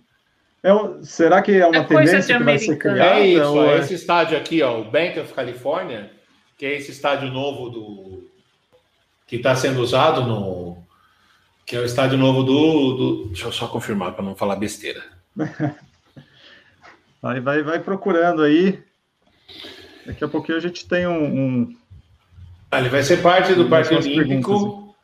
[0.63, 3.19] É, será que é uma é tendência que vai ser criada?
[3.19, 3.79] É isso, é...
[3.79, 6.09] esse estádio aqui, ó, o Bank of California,
[6.57, 8.31] que é esse estádio novo do,
[9.27, 10.77] que está sendo usado no.
[11.65, 12.93] que é o estádio novo do.
[12.93, 15.03] do deixa eu só confirmar para não falar besteira.
[17.25, 18.83] Vai, vai, vai procurando aí.
[20.05, 21.23] Daqui a pouquinho a gente tem um.
[21.23, 21.77] um...
[22.69, 24.95] Ah, ele vai ser parte do Parque Olímpico.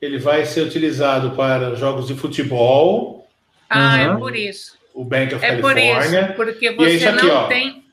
[0.00, 3.28] Ele vai ser utilizado para jogos de futebol.
[3.68, 4.00] Ah, uhum.
[4.00, 4.78] é por isso.
[4.94, 6.32] O Bank of é California.
[6.34, 7.46] por isso, porque você é aqui, não ó.
[7.46, 7.84] tem.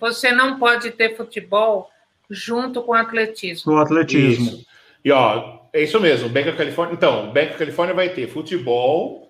[0.00, 1.90] Você não pode ter futebol
[2.30, 3.72] junto com atletismo.
[3.72, 4.46] Com atletismo.
[4.46, 4.66] Isso.
[5.04, 6.94] E ó, é isso mesmo, Bank of California.
[6.94, 9.27] Então, Bank of California vai ter futebol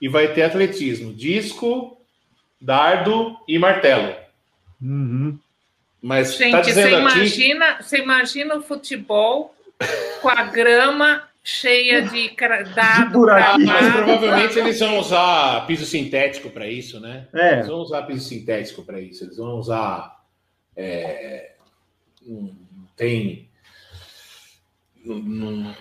[0.00, 2.00] e vai ter atletismo, disco,
[2.60, 4.14] dardo e martelo.
[4.80, 5.38] Uhum.
[6.00, 7.84] Mas tá Gente, tá você, imagina, aqui...
[7.84, 9.54] você imagina o futebol
[10.22, 12.36] com a grama cheia de
[12.74, 13.20] dado.
[13.64, 17.26] Mas provavelmente eles vão usar piso sintético para isso, né?
[17.34, 17.54] É.
[17.54, 19.24] Eles vão usar piso sintético para isso.
[19.24, 20.22] Eles vão usar.
[20.76, 21.52] É,
[22.96, 23.48] tem
[25.04, 25.74] não...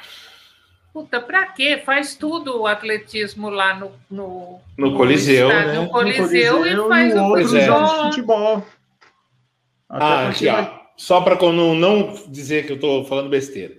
[0.98, 1.78] Puta, pra quê?
[1.78, 3.91] Faz tudo o atletismo lá no.
[4.10, 5.74] No, no Coliseu, no, né?
[5.74, 8.03] no Coliseu, no Coliseu e faz o futebol.
[8.06, 8.65] futebol.
[9.88, 10.68] Até ah, aqui, ó.
[10.98, 13.76] Só para não, não dizer que eu estou falando besteira.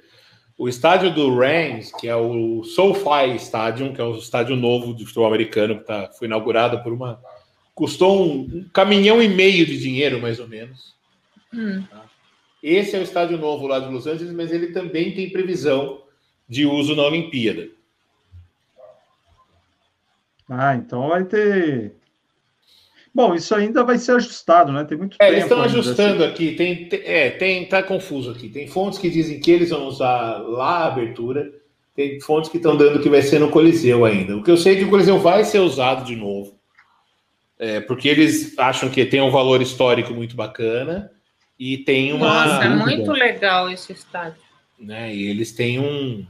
[0.57, 5.05] O estádio do Rams, que é o SoFi Stadium, que é o estádio novo de
[5.05, 7.21] futebol americano, que tá, foi inaugurado por uma.
[7.75, 10.95] Custou um, um caminhão e meio de dinheiro, mais ou menos.
[11.53, 11.83] Hum.
[11.91, 12.05] Tá?
[12.63, 16.07] Esse é o estádio novo lá de Los Angeles, mas ele também tem previsão
[16.49, 17.69] de uso na Olimpíada.
[20.49, 21.95] Ah, então vai ter.
[23.15, 24.85] Bom, isso ainda vai ser ajustado, né?
[24.85, 25.33] Tem muito é, tempo.
[25.33, 26.33] Eles estão ajustando assim.
[26.33, 26.55] aqui.
[26.55, 28.49] Tem, tem, é, tem, tá confuso aqui.
[28.49, 31.53] Tem fontes que dizem que eles vão usar lá a abertura.
[31.95, 34.37] Tem fontes que estão dando que vai ser no Coliseu ainda.
[34.37, 36.57] O que eu sei é que o Coliseu vai ser usado de novo.
[37.59, 41.11] É, porque eles acham que tem um valor histórico muito bacana.
[41.59, 42.47] E tem uma.
[42.47, 44.41] Nossa, é muito legal esse estádio.
[44.79, 45.13] né?
[45.13, 46.25] E eles têm um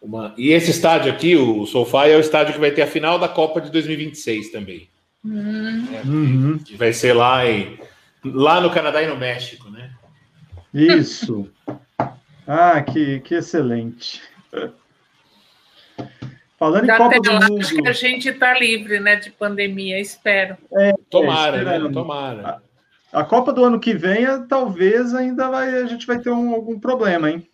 [0.00, 3.18] uma e esse estádio aqui, o SoFi, é o estádio que vai ter a final
[3.18, 4.88] da Copa de 2026 também.
[5.24, 5.88] Uhum.
[5.92, 6.58] É, uhum.
[6.58, 7.78] Que vai ser lá em
[8.24, 9.90] lá no Canadá e no México, né?
[10.72, 11.50] Isso.
[12.46, 14.22] ah, que, que excelente.
[16.58, 17.60] Falando em Copa do Mundo.
[17.60, 20.56] Acho que a gente está livre, né, de pandemia, espero.
[20.72, 21.90] É, tomara, é, né?
[21.92, 22.60] Tomara.
[23.12, 26.52] A, a, Copa do ano que vem, talvez ainda vai, a gente vai ter um,
[26.52, 27.48] algum problema, hein?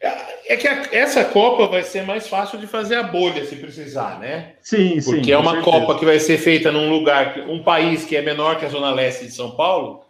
[0.00, 4.18] É, que a, essa Copa vai ser mais fácil de fazer a bolha, se precisar,
[4.18, 4.54] né?
[4.62, 5.10] Sim, Porque sim.
[5.12, 5.70] Porque é uma certeza.
[5.70, 8.90] Copa que vai ser feita num lugar, um país que é menor que a Zona
[8.90, 10.02] Leste de São Paulo,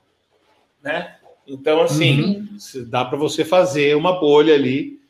[0.83, 1.17] né?
[1.47, 2.89] Então, assim, uhum.
[2.89, 5.01] dá para você fazer uma bolha ali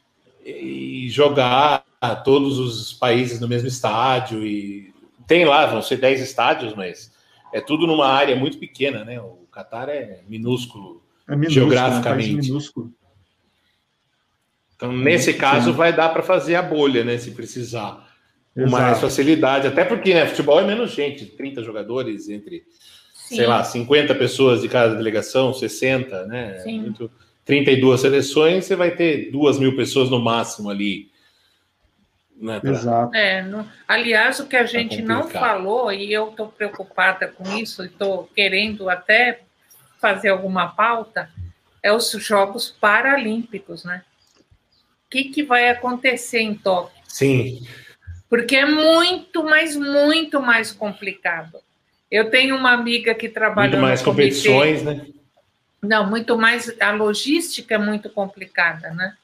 [0.45, 1.85] e jogar
[2.25, 4.95] todos os países no mesmo estádio e
[5.27, 7.13] tem lá, vão ser 10 estádios, mas
[7.53, 9.21] é tudo numa área muito pequena, né?
[9.21, 12.31] O Catar é minúsculo, é minúsculo geograficamente.
[12.31, 12.93] É minúsculo.
[14.81, 17.19] Então, nesse caso, vai dar para fazer a bolha, né?
[17.19, 18.09] Se precisar.
[18.55, 19.67] Com mais facilidade.
[19.67, 20.27] Até porque, né?
[20.27, 22.65] Futebol é menos gente, 30 jogadores entre,
[23.13, 23.37] Sim.
[23.37, 26.59] sei lá, 50 pessoas de cada delegação, 60, né?
[26.61, 26.81] Sim.
[26.81, 27.11] Muito,
[27.45, 31.11] 32 seleções, você vai ter duas mil pessoas no máximo ali.
[32.41, 32.71] Né, pra...
[32.71, 33.15] Exato.
[33.15, 33.69] É, no...
[33.87, 38.89] Aliás, o que a gente não falou, e eu estou preocupada com isso, estou querendo
[38.89, 39.41] até
[40.01, 41.29] fazer alguma pauta,
[41.83, 44.03] é os Jogos Paralímpicos, né?
[45.11, 47.03] O que, que vai acontecer em Tóquio?
[47.09, 47.67] Sim.
[48.29, 51.59] Porque é muito, mas muito mais complicado.
[52.09, 55.05] Eu tenho uma amiga que trabalha muito mais competições, né?
[55.83, 56.81] Não, muito mais.
[56.81, 59.17] A logística é muito complicada, né?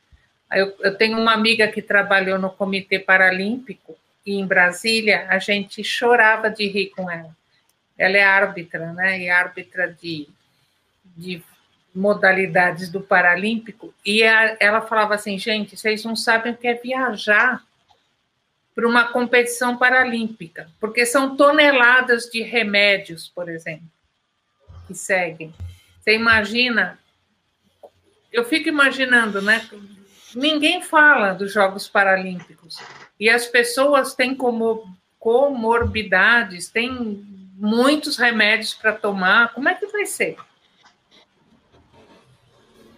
[0.51, 3.97] Eu, eu tenho uma amiga que trabalhou no Comitê Paralímpico
[4.27, 7.31] e em Brasília a gente chorava de rir com ela.
[7.97, 9.21] Ela é árbitra, né?
[9.21, 10.29] E árbitra de,
[11.17, 11.41] de
[11.97, 13.93] modalidades do Paralímpico.
[14.05, 17.65] E a, ela falava assim, gente, vocês não sabem o que é viajar
[18.75, 23.89] para uma competição paralímpica, porque são toneladas de remédios, por exemplo,
[24.87, 25.55] que seguem.
[25.99, 26.99] Você imagina?
[28.31, 29.67] Eu fico imaginando, né?
[30.35, 32.79] Ninguém fala dos Jogos Paralímpicos.
[33.19, 37.25] E as pessoas têm como comorbidades, têm
[37.55, 39.55] muitos remédios para tomar.
[39.55, 40.37] Como é que vai ser?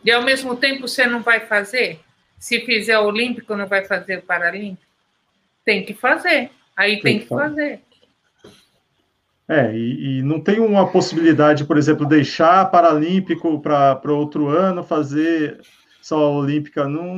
[0.04, 2.00] E ao mesmo tempo você não vai fazer?
[2.38, 4.86] Se fizer o Olímpico, não vai fazer o Paralímpico?
[5.64, 6.50] Tem que fazer.
[6.76, 7.80] Aí tem, tem que fazer.
[9.48, 15.58] É, e, e, não tem uma possibilidade, por exemplo, deixar Paralímpico para outro ano, fazer
[16.02, 17.16] só a Olímpica, não,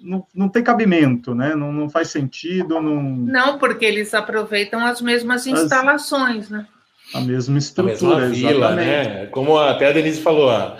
[0.00, 1.54] não, não tem cabimento, né?
[1.54, 2.80] Não, não faz sentido.
[2.80, 3.02] Não...
[3.02, 6.66] não, porque eles aproveitam as mesmas instalações, as, né?
[7.14, 9.26] A mesma estrutura, a mesma vila, né?
[9.26, 10.76] Como até a Denise falou, a,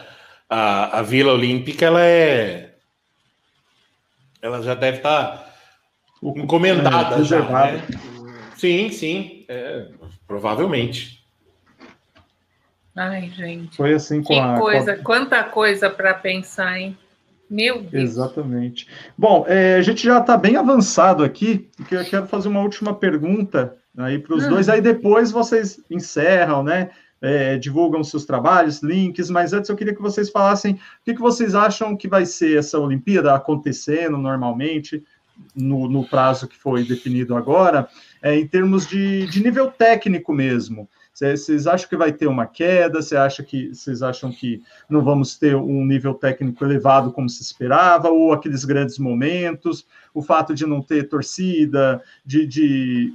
[0.50, 2.74] a, a Vila Olímpica, ela é.
[4.42, 5.54] Ela já deve estar tá
[6.22, 7.86] encomendada, é, já, né?
[8.56, 9.44] Sim, sim.
[9.48, 9.88] É,
[10.30, 11.24] Provavelmente.
[12.94, 13.76] Ai, gente.
[13.76, 14.58] Foi assim com que a.
[14.58, 16.96] coisa, com quanta coisa para pensar, hein?
[17.50, 18.10] Meu Deus.
[18.10, 18.86] Exatamente.
[19.18, 22.94] Bom, é, a gente já está bem avançado aqui, porque eu quero fazer uma última
[22.94, 24.50] pergunta aí para os hum.
[24.50, 26.90] dois, aí depois vocês encerram, né?
[27.22, 31.20] É, divulgam seus trabalhos, links, mas antes eu queria que vocês falassem o que, que
[31.20, 35.04] vocês acham que vai ser essa Olimpíada acontecendo normalmente,
[35.54, 37.88] no, no prazo que foi definido agora,
[38.22, 40.88] é, em termos de, de nível técnico mesmo.
[41.12, 43.02] Vocês acham que vai ter uma queda?
[43.02, 47.42] Você acha que vocês acham que não vamos ter um nível técnico elevado como se
[47.42, 53.12] esperava, ou aqueles grandes momentos, o fato de não ter torcida, de, de,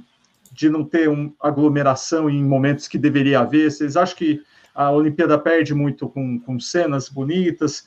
[0.56, 3.70] de não ter uma aglomeração em momentos que deveria haver?
[3.70, 4.42] Vocês acham que
[4.74, 7.86] a Olimpíada perde muito com, com cenas bonitas,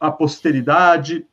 [0.00, 1.24] a posteridade?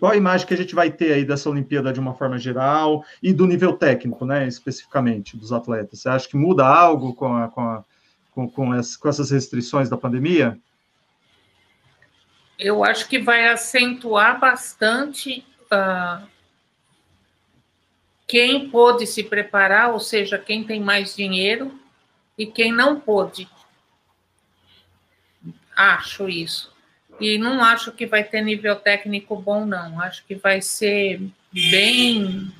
[0.00, 3.04] Qual a imagem que a gente vai ter aí dessa Olimpíada de uma forma geral
[3.22, 6.00] e do nível técnico, né, especificamente, dos atletas?
[6.00, 7.84] Você acha que muda algo com, a, com, a,
[8.32, 10.58] com, com, as, com essas restrições da pandemia?
[12.58, 16.26] Eu acho que vai acentuar bastante uh,
[18.28, 21.80] quem pôde se preparar, ou seja, quem tem mais dinheiro
[22.36, 23.48] e quem não pôde.
[25.74, 26.70] Acho isso.
[27.18, 29.98] E não acho que vai ter nível técnico bom, não.
[30.00, 32.52] Acho que vai ser bem,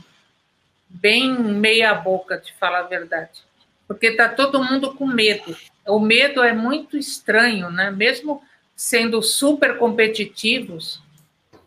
[0.88, 3.42] bem meia boca, de falar a verdade.
[3.86, 5.54] Porque está todo mundo com medo.
[5.86, 7.90] O medo é muito estranho, né?
[7.90, 8.42] Mesmo
[8.74, 11.02] sendo super competitivos,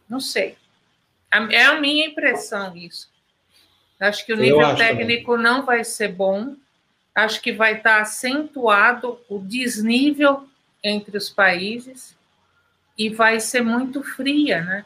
[0.09, 0.57] não sei.
[1.51, 3.10] É a minha impressão isso.
[4.01, 5.43] Acho que o nível técnico também.
[5.43, 6.55] não vai ser bom.
[7.13, 10.43] Acho que vai estar tá acentuado o desnível
[10.83, 12.17] entre os países
[12.97, 14.85] e vai ser muito fria, né?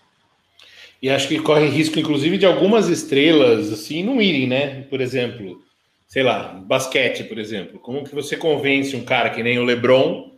[1.01, 4.81] E acho que corre risco, inclusive, de algumas estrelas assim não irem, né?
[4.89, 5.63] Por exemplo,
[6.07, 7.79] sei lá, basquete, por exemplo.
[7.79, 10.31] Como que você convence um cara que nem o LeBron,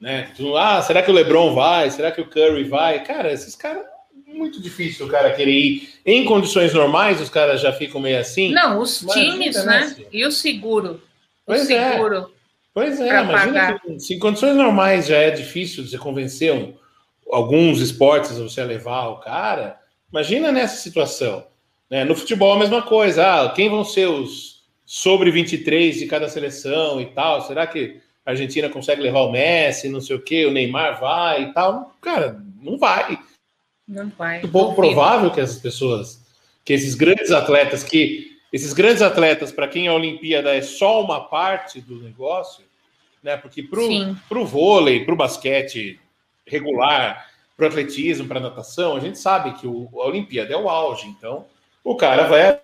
[0.00, 0.32] né?
[0.56, 1.90] Ah, será que o LeBron vai?
[1.90, 3.04] Será que o Curry vai?
[3.04, 3.84] Cara, esses caras
[4.32, 5.88] muito difícil o cara querer ir.
[6.04, 8.52] Em condições normais, os caras já ficam meio assim.
[8.52, 9.78] Não, os times, né?
[9.78, 10.06] Assim.
[10.12, 10.94] E o seguro?
[10.94, 11.00] O
[11.46, 11.92] pois é.
[11.92, 12.16] seguro.
[12.16, 12.40] É.
[12.72, 16.72] Pois é, imagina que, se em condições normais já é difícil de você convencer um,
[17.30, 19.76] alguns esportes a você levar o cara,
[20.10, 21.44] imagina nessa situação.
[21.90, 22.04] Né?
[22.04, 23.26] No futebol a mesma coisa.
[23.26, 27.42] Ah, quem vão ser os sobre 23 de cada seleção e tal?
[27.42, 31.42] Será que a Argentina consegue levar o Messi, não sei o quê, o Neymar vai
[31.44, 31.96] e tal?
[32.00, 33.18] Cara, não vai.
[33.90, 34.38] Não vai.
[34.38, 36.24] É pouco provável que essas pessoas,
[36.64, 41.24] que esses grandes atletas, que esses grandes atletas, para quem a Olimpíada é só uma
[41.24, 42.64] parte do negócio,
[43.20, 43.36] né?
[43.36, 45.98] Porque para o vôlei, para o basquete
[46.46, 50.56] regular, para o atletismo, para a natação, a gente sabe que o, a Olimpíada é
[50.56, 51.08] o auge.
[51.08, 51.46] Então,
[51.82, 52.60] o cara vai.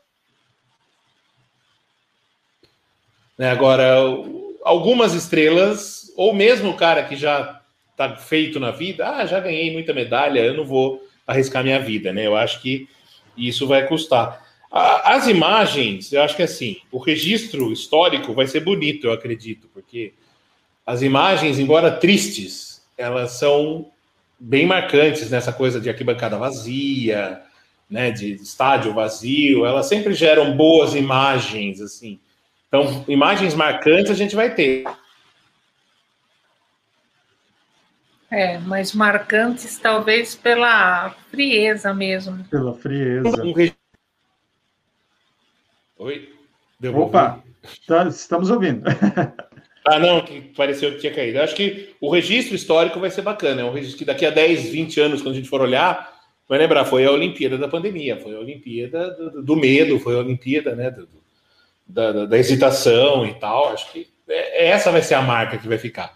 [3.37, 3.97] Né, agora,
[4.63, 9.73] algumas estrelas, ou mesmo o cara que já está feito na vida, ah, já ganhei
[9.73, 12.27] muita medalha, eu não vou arriscar minha vida, né?
[12.27, 12.89] Eu acho que
[13.37, 14.45] isso vai custar.
[14.71, 20.13] As imagens, eu acho que assim, o registro histórico vai ser bonito, eu acredito, porque
[20.85, 23.91] as imagens, embora tristes, elas são
[24.39, 27.41] bem marcantes nessa coisa de arquibancada vazia,
[27.89, 32.19] né, de estádio vazio, elas sempre geram boas imagens, assim.
[32.69, 34.85] Então, imagens marcantes a gente vai ter.
[38.31, 42.45] É, mas marcantes talvez pela frieza mesmo.
[42.45, 43.43] Pela frieza.
[45.99, 46.33] Oi?
[46.79, 47.43] Deu Opa,
[47.87, 48.83] tá, estamos ouvindo.
[49.87, 51.39] ah, não, que pareceu que tinha caído.
[51.39, 53.63] Eu acho que o registro histórico vai ser bacana.
[53.63, 56.13] É um registro que daqui a 10, 20 anos, quando a gente for olhar,
[56.49, 60.19] vai lembrar, foi a Olimpíada da pandemia, foi a Olimpíada do, do medo, foi a
[60.19, 61.09] Olimpíada né, do,
[61.87, 63.73] da, da, hesitação e tal.
[63.73, 66.16] Acho que é, essa vai ser a marca que vai ficar.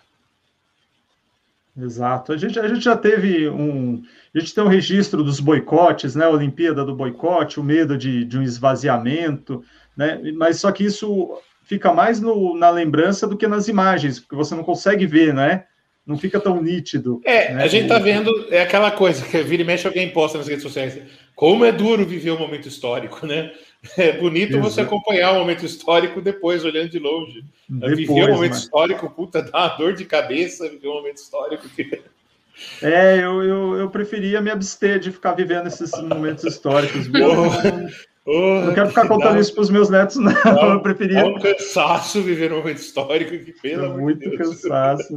[1.76, 2.32] Exato.
[2.32, 4.02] A gente, a gente já teve um.
[4.34, 6.24] A gente tem um registro dos boicotes, né?
[6.24, 9.62] A Olimpíada do boicote, o medo de, de um esvaziamento,
[9.96, 10.20] né?
[10.36, 14.54] Mas só que isso fica mais no, na lembrança do que nas imagens, porque você
[14.54, 15.64] não consegue ver, né?
[16.04, 17.20] Não fica tão nítido.
[17.24, 17.62] É, né?
[17.62, 20.64] a gente tá vendo, é aquela coisa que vira e mexe alguém posta nas redes
[20.64, 21.00] sociais.
[21.36, 23.52] Como é duro viver um momento histórico, né?
[23.96, 24.70] É bonito Exato.
[24.70, 27.44] você acompanhar o momento histórico depois, olhando de longe.
[27.68, 28.62] Depois, viver um momento mas...
[28.62, 31.68] histórico, puta, dá uma dor de cabeça viver um momento histórico.
[31.70, 32.02] Que...
[32.82, 37.08] É, eu, eu, eu preferia me abster de ficar vivendo esses momentos históricos.
[38.26, 40.32] Oh, oh, não quero ficar contando isso para os meus netos, não.
[40.44, 40.72] não.
[40.74, 41.20] Eu preferia.
[41.20, 44.36] É um cansaço viver um momento histórico que, pelo é muito Deus.
[44.36, 45.14] cansaço.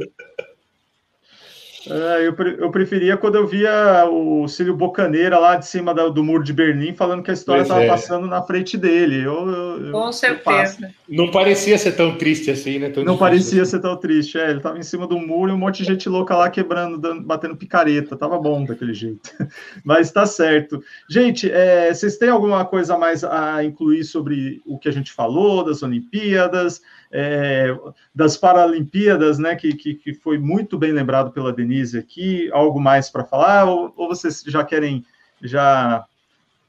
[1.90, 6.42] É, eu, eu preferia quando eu via o Cílio Bocaneira lá de cima do muro
[6.42, 7.88] de Berlim falando que a história estava é.
[7.88, 9.22] passando na frente dele.
[9.22, 10.90] Eu, eu, Com certeza.
[11.08, 12.90] Não parecia ser tão triste assim, né?
[12.90, 13.72] Tão não parecia assim.
[13.72, 14.38] ser tão triste.
[14.38, 16.98] É, ele estava em cima do muro e um monte de gente louca lá quebrando,
[16.98, 18.16] dando, batendo picareta.
[18.16, 19.30] Tava bom daquele jeito.
[19.84, 20.82] Mas tá certo.
[21.08, 25.64] Gente, é, vocês têm alguma coisa mais a incluir sobre o que a gente falou
[25.64, 26.80] das Olimpíadas?
[27.16, 27.68] É,
[28.12, 33.08] das Paralimpíadas, né, que, que, que, foi muito bem lembrado pela Denise aqui, algo mais
[33.08, 35.06] para falar, ou, ou, vocês já querem
[35.40, 36.04] já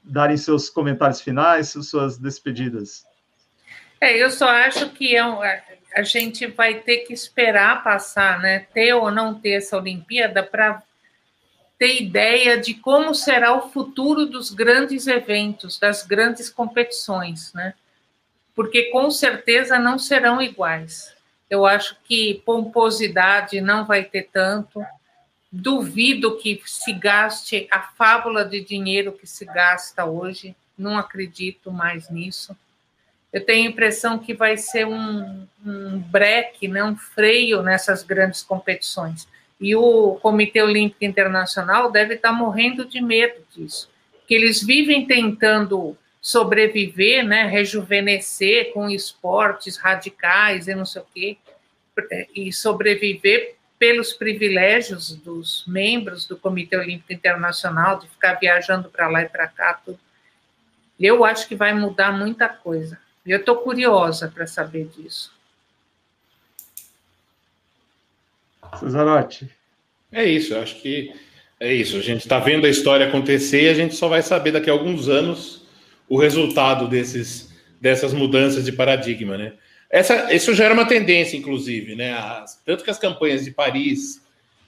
[0.03, 3.03] darem seus comentários finais, suas despedidas?
[3.99, 8.67] É, eu só acho que é um, a gente vai ter que esperar passar, né,
[8.72, 10.84] ter ou não ter essa Olimpíada para
[11.80, 17.73] ter ideia de como será o futuro dos grandes eventos, das grandes competições, né?
[18.56, 21.14] Porque com certeza não serão iguais.
[21.49, 24.82] Eu acho que pomposidade não vai ter tanto.
[25.52, 30.56] Duvido que se gaste a fábula de dinheiro que se gasta hoje.
[30.77, 32.56] Não acredito mais nisso.
[33.32, 38.41] Eu tenho a impressão que vai ser um, um breque, né, um freio nessas grandes
[38.41, 39.27] competições.
[39.60, 43.90] E o Comitê Olímpico Internacional deve estar morrendo de medo disso,
[44.27, 51.38] que eles vivem tentando sobreviver, né, rejuvenescer com esportes radicais e não sei o quê,
[52.34, 59.22] e sobreviver pelos privilégios dos membros do Comitê Olímpico Internacional, de ficar viajando para lá
[59.22, 59.99] e para cá, tudo.
[60.99, 62.97] Eu acho que vai mudar muita coisa.
[63.23, 65.31] E eu estou curiosa para saber disso.
[68.80, 69.47] Cesarotti.
[70.11, 71.14] É isso, eu acho que
[71.60, 71.97] é isso.
[71.97, 74.73] A gente está vendo a história acontecer e a gente só vai saber daqui a
[74.73, 75.65] alguns anos
[76.07, 79.53] o resultado desses, dessas mudanças de paradigma, né?
[79.90, 82.14] Essa, isso já era uma tendência, inclusive, né?
[82.14, 84.22] As, tanto que as campanhas de Paris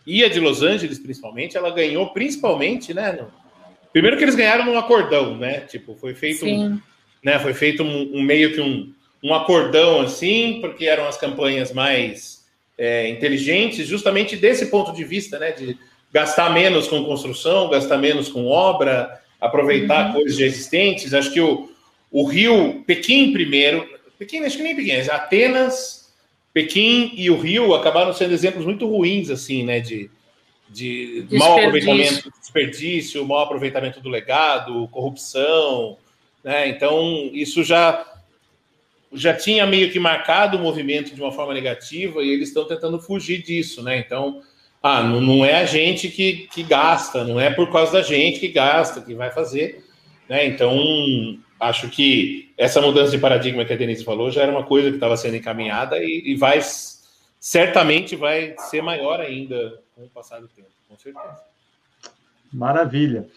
[0.06, 3.26] e a de Los Angeles, principalmente, ela ganhou principalmente, né?
[3.92, 5.62] Primeiro que eles ganharam num acordão, né?
[5.62, 6.80] Tipo, foi feito, um,
[7.24, 7.40] né?
[7.40, 8.94] Foi feito um, um, meio que um,
[9.24, 12.46] um acordão assim, porque eram as campanhas mais
[12.78, 15.52] é, inteligentes, justamente desse ponto de vista, né?
[15.52, 15.78] De
[16.14, 20.14] gastar menos com construção, gastar menos com obra, aproveitar uhum.
[20.14, 21.14] coisas já existentes.
[21.14, 21.70] Acho que o,
[22.12, 23.88] o Rio, Pequim primeiro,
[24.18, 26.14] Pequim, acho que nem Pequim, Atenas,
[26.54, 30.10] Pequim e o Rio acabaram sendo exemplos muito ruins, assim, né, de,
[30.70, 35.98] de mau aproveitamento, desperdício, mau aproveitamento do legado, corrupção,
[36.44, 38.14] né, então isso já
[39.14, 43.00] já tinha meio que marcado o movimento de uma forma negativa e eles estão tentando
[43.00, 44.42] fugir disso, né, então
[44.82, 48.48] ah, não, é a gente que, que gasta, não é por causa da gente que
[48.48, 49.84] gasta, que vai fazer,
[50.30, 50.78] né, então
[51.60, 54.96] acho que essa mudança de paradigma que a Denise falou já era uma coisa que
[54.96, 56.60] estava sendo encaminhada e, e, vai
[57.40, 61.38] certamente vai ser maior ainda com o passar do tempo, com certeza.
[62.54, 63.28] Maravilha.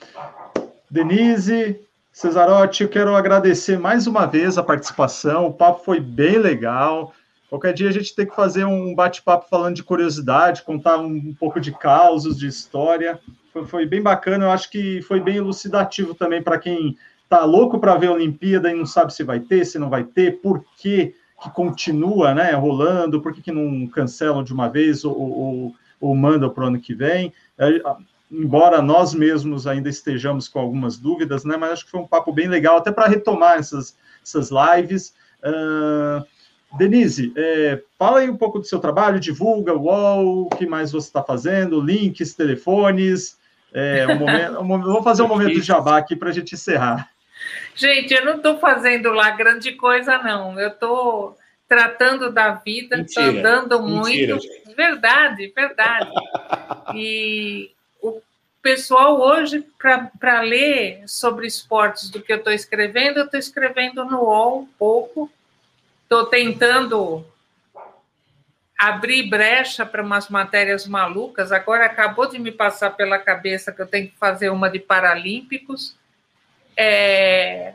[0.91, 1.81] Denise,
[2.13, 5.47] Cesarotti, eu quero agradecer mais uma vez a participação.
[5.47, 7.13] O papo foi bem legal.
[7.51, 11.59] Qualquer dia a gente tem que fazer um bate-papo falando de curiosidade, contar um, pouco
[11.59, 13.19] de causos, de história.
[13.53, 14.45] Foi, foi, bem bacana.
[14.45, 16.97] Eu acho que foi bem elucidativo também para quem
[17.29, 20.05] tá louco para ver a Olimpíada e não sabe se vai ter, se não vai
[20.05, 21.13] ter, por que,
[21.43, 26.15] que continua né, rolando, por que, que não cancelam de uma vez ou, ou, ou
[26.15, 27.33] mandam para o ano que vem.
[27.59, 27.83] É,
[28.31, 32.33] embora nós mesmos ainda estejamos com algumas dúvidas, né, mas acho que foi um papo
[32.33, 35.13] bem legal, até para retomar essas, essas lives.
[35.43, 36.25] Uh,
[36.77, 40.93] Denise, é, fala aí um pouco do seu trabalho, divulga o UOL, o que mais
[40.93, 43.39] você está fazendo, links, telefones.
[43.73, 47.11] É, um momento, um, vamos fazer um momento de jabá aqui para a gente encerrar.
[47.75, 50.59] Gente, eu não estou fazendo lá grande coisa, não.
[50.59, 51.39] Eu estou
[51.69, 54.47] tratando da vida, estou andando mentira, muito.
[54.47, 54.75] Gente.
[54.75, 56.11] Verdade, verdade.
[56.95, 57.71] E
[58.03, 58.21] o
[58.61, 64.25] pessoal hoje, para ler sobre esportes do que eu estou escrevendo, eu estou escrevendo no
[64.25, 65.31] UOL um pouco.
[66.13, 67.25] Estou tentando
[68.77, 71.53] abrir brecha para umas matérias malucas.
[71.53, 75.97] Agora acabou de me passar pela cabeça que eu tenho que fazer uma de Paralímpicos.
[76.77, 77.75] É,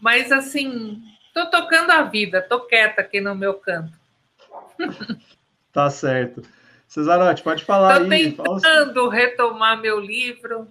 [0.00, 1.02] mas assim,
[1.34, 3.92] tô tocando a vida, tô quieta aqui no meu canto.
[5.70, 6.42] Tá certo.
[6.88, 8.32] Cesarotti, pode falar tô aí.
[8.32, 9.14] Tô tentando fala...
[9.14, 10.66] retomar meu livro,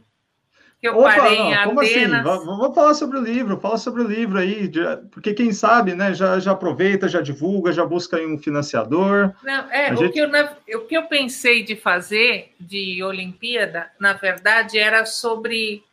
[0.80, 1.92] que eu Opa, parei não, em como assim?
[1.92, 2.26] Atenas.
[2.26, 2.46] Assim?
[2.46, 4.72] Vamos falar sobre o livro, fala sobre o livro aí,
[5.12, 9.34] porque quem sabe, né, já, já aproveita, já divulga, já busca um financiador.
[9.44, 10.14] Não, é, o, gente...
[10.14, 15.84] que eu, o que eu pensei de fazer de Olimpíada, na verdade, era sobre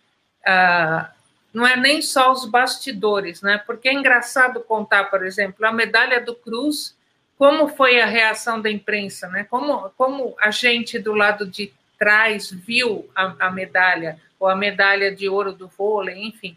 [0.46, 1.06] uh,
[1.52, 3.56] não é nem só os bastidores, né?
[3.66, 6.94] Porque é engraçado contar, por exemplo, a medalha do Cruz,
[7.38, 9.44] como foi a reação da imprensa, né?
[9.48, 15.14] Como, como a gente do lado de trás viu a, a medalha, ou a medalha
[15.14, 16.56] de ouro do vôlei, enfim.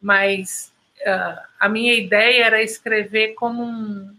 [0.00, 4.14] Mas uh, a minha ideia era escrever como um,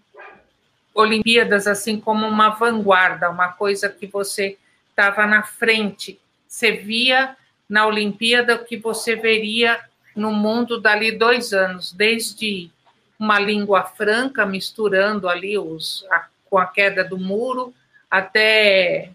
[0.94, 4.58] Olimpíadas, assim como uma vanguarda, uma coisa que você
[4.90, 6.20] estava na frente.
[6.48, 7.36] Você via
[7.68, 9.80] na Olimpíada o que você veria
[10.16, 12.70] no mundo dali dois anos, desde
[13.18, 17.74] uma língua franca, misturando ali os, a, com a queda do muro,
[18.10, 19.12] até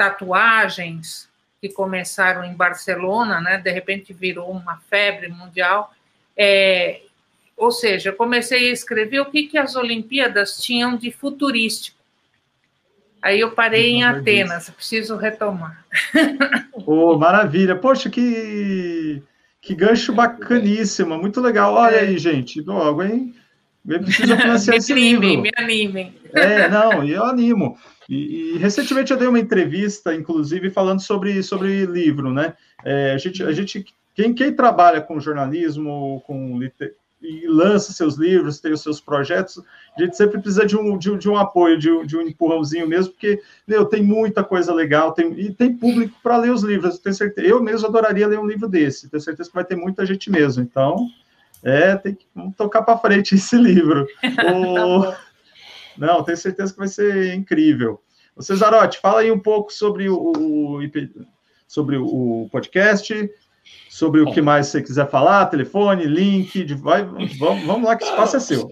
[0.00, 1.28] tatuagens
[1.60, 3.58] que começaram em Barcelona, né?
[3.58, 5.92] de repente virou uma febre mundial.
[6.34, 7.02] É,
[7.54, 11.98] ou seja, comecei a escrever o que, que as Olimpíadas tinham de futurístico.
[13.20, 15.84] Aí eu parei em Atenas, preciso retomar.
[16.86, 17.76] Oh, maravilha!
[17.76, 19.22] Poxa, que
[19.60, 21.74] que gancho bacaníssimo, muito legal.
[21.74, 22.00] Olha é.
[22.00, 23.34] aí, gente, logo, hein?
[23.86, 25.42] Eu preciso financiar esse animem, livro.
[25.42, 27.76] Me animem, É, não, eu animo.
[28.10, 32.54] E, e, recentemente eu dei uma entrevista, inclusive, falando sobre, sobre livro, né?
[32.84, 33.84] É, a, gente, a gente,
[34.16, 36.58] quem, quem trabalha com jornalismo, com
[37.22, 39.62] e lança seus livros, tem os seus projetos,
[39.96, 42.88] a gente sempre precisa de um, de, de um apoio, de um, de um empurrãozinho
[42.88, 46.94] mesmo, porque, meu, tem muita coisa legal, tem, e tem público para ler os livros,
[46.94, 49.76] eu tenho certeza, eu mesmo adoraria ler um livro desse, tenho certeza que vai ter
[49.76, 51.06] muita gente mesmo, então,
[51.62, 52.26] é, tem que
[52.56, 54.06] tocar para frente esse livro.
[54.24, 55.29] o...
[55.96, 58.00] Não, tenho certeza que vai ser incrível.
[58.36, 60.80] O Cesarotti, fala aí um pouco sobre o,
[61.66, 63.30] sobre o podcast,
[63.88, 67.36] sobre o que mais você quiser falar, telefone, link, vai, vamos,
[67.66, 68.70] vamos lá que o espaço é seu.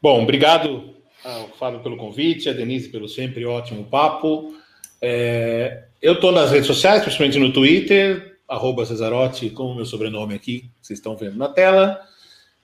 [0.00, 0.94] Bom, obrigado
[1.24, 4.54] ao Fábio pelo convite, a Denise pelo sempre ótimo papo.
[5.02, 10.34] É, eu estou nas redes sociais, principalmente no Twitter, arroba Cesarotti, com o meu sobrenome
[10.34, 12.00] aqui, vocês estão vendo na tela,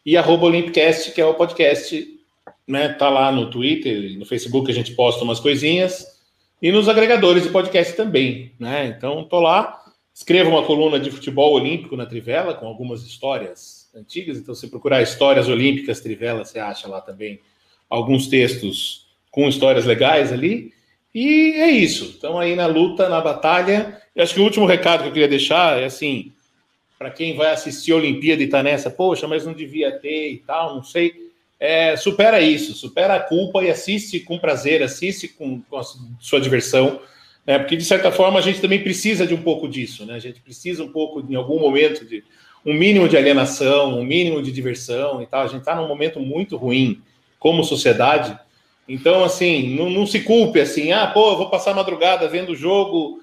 [0.04, 2.15] e arroba Olympicast, que é o podcast,
[2.66, 6.16] né, tá lá no Twitter no Facebook, a gente posta umas coisinhas,
[6.60, 8.86] e nos agregadores de podcast também, né?
[8.86, 9.78] Então, tô lá,
[10.12, 14.38] escrevo uma coluna de futebol olímpico na Trivela com algumas histórias antigas.
[14.38, 17.40] Então, se procurar histórias olímpicas Trivela, você acha lá também
[17.90, 20.72] alguns textos com histórias legais ali.
[21.14, 22.14] E é isso.
[22.16, 24.00] Então, aí na luta, na batalha.
[24.14, 26.32] Eu acho que o último recado que eu queria deixar é assim:
[26.98, 30.38] para quem vai assistir a Olimpíada e tá nessa, poxa, mas não devia ter e
[30.38, 31.25] tal, não sei
[31.58, 35.80] é, supera isso, supera a culpa e assiste com prazer, assiste com, com
[36.20, 37.00] sua diversão,
[37.46, 37.58] né?
[37.58, 40.14] porque de certa forma a gente também precisa de um pouco disso, né?
[40.14, 42.22] A gente precisa um pouco, em algum momento, de
[42.64, 45.42] um mínimo de alienação, um mínimo de diversão e tal.
[45.42, 47.00] A gente está num momento muito ruim
[47.38, 48.36] como sociedade.
[48.88, 52.50] Então, assim, não, não se culpe assim, ah, pô, eu vou passar a madrugada vendo
[52.50, 53.20] o jogo.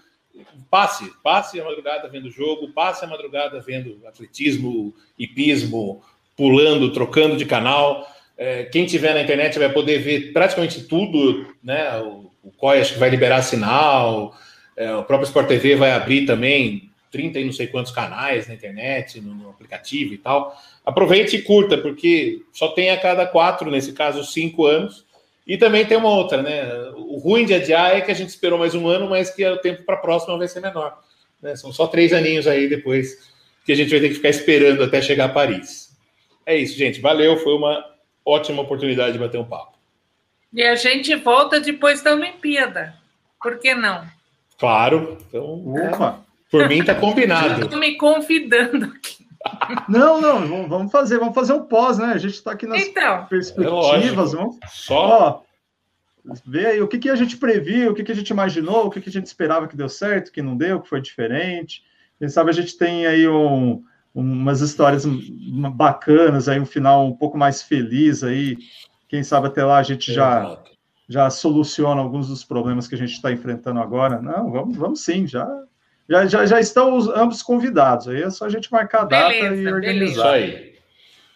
[0.70, 6.02] Passe, passe a madrugada vendo o jogo, passe a madrugada vendo atletismo, hipismo,
[6.36, 8.08] pulando, trocando de canal.
[8.38, 11.98] É, quem tiver na internet vai poder ver praticamente tudo, né?
[12.00, 14.36] O, o COI acho que vai liberar sinal,
[14.76, 18.56] é, o próprio Sport TV vai abrir também 30 e não sei quantos canais na
[18.56, 20.60] internet, no, no, aplicativo e tal.
[20.84, 25.06] Aproveite e curta, porque só tem a cada quatro, nesse caso, cinco anos.
[25.46, 26.64] E também tem uma outra, né?
[26.96, 29.58] O ruim de adiar é que a gente esperou mais um ano, mas que o
[29.58, 30.98] tempo para a próxima vai ser menor.
[31.42, 31.56] Né?
[31.56, 33.32] São só três aninhos aí depois
[33.66, 35.90] que a gente vai ter que ficar esperando até chegar a Paris.
[36.46, 37.00] É isso, gente.
[37.00, 37.93] Valeu, foi uma
[38.26, 39.78] ótima oportunidade de bater um papo.
[40.52, 42.94] E a gente volta depois da Olimpíada.
[43.42, 44.06] Por que não?
[44.58, 45.18] Claro.
[45.28, 46.20] Então, Opa.
[46.50, 47.64] por mim está combinado.
[47.64, 49.24] Estou me convidando aqui.
[49.90, 52.14] Não, não, vamos fazer, vamos fazer um pós, né?
[52.14, 54.58] A gente está aqui nas então, perspectivas, é vamos.
[54.70, 55.44] Só.
[56.26, 58.86] Ó, ver aí o que, que a gente previu, o que, que a gente imaginou,
[58.86, 61.84] o que, que a gente esperava que deu certo, que não deu, que foi diferente.
[62.18, 63.84] Quem sabe a gente tem aí um,
[64.14, 68.58] umas histórias bacanas, aí um final um pouco mais feliz aí.
[69.10, 70.58] Quem sabe até lá a gente já
[71.10, 74.22] já soluciona alguns dos problemas que a gente está enfrentando agora.
[74.22, 75.48] Não, vamos, vamos sim, já
[76.10, 78.08] já, já, já estão os, ambos convidados.
[78.08, 80.34] Aí é só a gente marcar a data beleza, e organizar.
[80.34, 80.74] Beleza.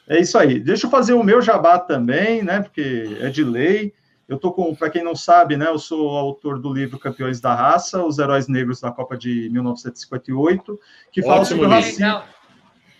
[0.09, 0.59] É isso aí.
[0.59, 2.61] Deixa eu fazer o meu jabá também, né?
[2.61, 3.93] Porque é de lei.
[4.27, 5.67] Eu tô com, para quem não sabe, né?
[5.67, 10.79] Eu sou autor do livro Campeões da Raça, os heróis negros da Copa de 1958,
[11.11, 12.21] que Ótimo fala sobre o racismo.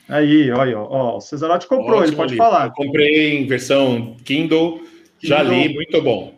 [0.09, 2.45] Aí, olha, ó, o Cesarotti comprou, Ótimo ele pode livro.
[2.45, 2.67] falar.
[2.67, 4.81] Eu comprei em versão Kindle, Kindle,
[5.21, 6.33] já li, muito bom.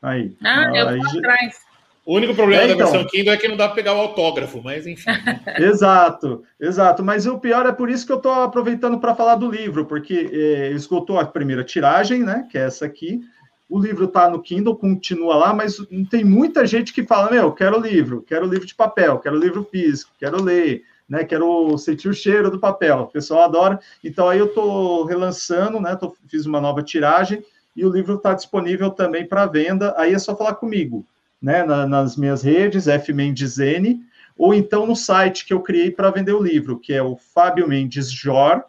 [0.00, 0.32] Aí.
[0.42, 1.70] Ah, eu vou atrás.
[2.06, 2.90] O único problema é, da então.
[2.90, 5.10] versão Kindle é que não dá para pegar o autógrafo, mas enfim.
[5.58, 7.04] exato, exato.
[7.04, 10.28] Mas o pior é por isso que eu estou aproveitando para falar do livro, porque
[10.32, 12.46] é, esgotou a primeira tiragem, né?
[12.50, 13.20] Que é essa aqui.
[13.68, 15.76] O livro está no Kindle, continua lá, mas
[16.10, 20.10] tem muita gente que fala: Meu, quero livro, quero livro de papel, quero livro físico,
[20.18, 21.24] quero ler né?
[21.24, 23.00] Quero sentir o cheiro do papel.
[23.00, 23.80] O pessoal adora.
[24.02, 25.96] Então aí eu estou relançando, né?
[25.96, 29.92] Tô, fiz uma nova tiragem e o livro está disponível também para venda.
[29.98, 31.04] Aí é só falar comigo,
[31.42, 31.64] né?
[31.64, 34.00] Na, nas minhas redes, F Mendes N,
[34.38, 37.66] ou então no site que eu criei para vender o livro, que é o Fábio
[37.66, 38.62] Mendes Jor,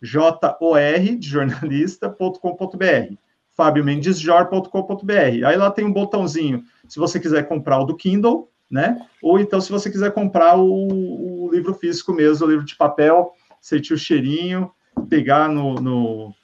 [0.00, 3.14] J-O-R, de jornalista.com.br.
[3.54, 5.46] FábioMendesJor.com.br.
[5.46, 9.00] Aí lá tem um botãozinho, se você quiser comprar o do Kindle, né?
[9.22, 13.32] Ou então, se você quiser comprar o, o livro físico mesmo, o livro de papel,
[13.60, 14.70] sentir o cheirinho,
[15.08, 16.34] pegar no, no,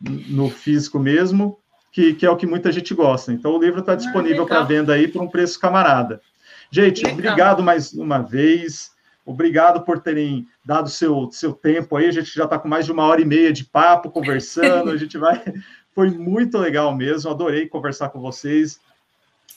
[0.00, 1.58] no físico mesmo,
[1.90, 3.32] que, que, é o que muita gente gosta.
[3.32, 6.20] Então, o livro está ah, disponível ah, para venda aí por um preço camarada.
[6.70, 7.14] Gente, legal.
[7.14, 8.90] obrigado mais uma vez.
[9.24, 12.06] Obrigado por terem dado seu, seu tempo aí.
[12.06, 14.90] A gente já está com mais de uma hora e meia de papo, conversando.
[14.90, 15.42] A gente vai.
[15.92, 17.30] Foi muito legal mesmo.
[17.30, 18.78] Adorei conversar com vocês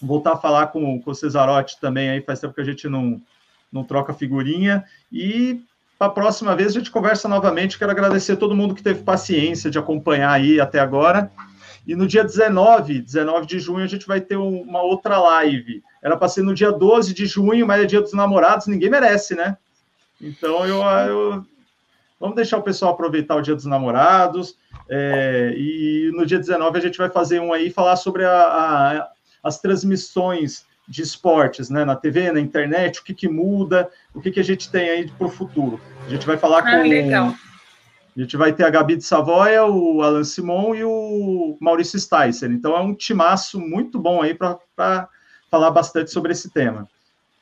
[0.01, 3.21] voltar a falar com, com o Cesarotti também, aí faz tempo que a gente não,
[3.71, 5.61] não troca figurinha, e
[5.97, 9.03] para a próxima vez a gente conversa novamente, quero agradecer a todo mundo que teve
[9.03, 11.31] paciência de acompanhar aí até agora,
[11.85, 16.15] e no dia 19, 19 de junho, a gente vai ter uma outra live, era
[16.15, 19.57] para ser no dia 12 de junho, mas é dia dos namorados, ninguém merece, né?
[20.21, 21.45] Então, eu, eu
[22.19, 24.55] vamos deixar o pessoal aproveitar o dia dos namorados,
[24.89, 29.09] é, e no dia 19 a gente vai fazer um aí, falar sobre a, a
[29.43, 34.31] as transmissões de esportes, né, na TV, na internet, o que, que muda, o que,
[34.31, 35.79] que a gente tem aí para o futuro.
[36.05, 36.89] A gente vai falar ah, com.
[36.89, 37.35] Legal.
[38.17, 42.51] A gente vai ter a Gabi de Savoia, o Alan Simon e o Maurício Sticer.
[42.51, 45.07] Então é um timaço muito bom aí para
[45.49, 46.87] falar bastante sobre esse tema.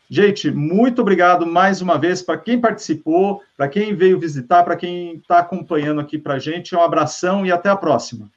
[0.10, 5.16] Gente, muito obrigado mais uma vez para quem participou, para quem veio visitar, para quem
[5.16, 6.76] está acompanhando aqui para a gente.
[6.76, 8.30] Um abração e até a próxima.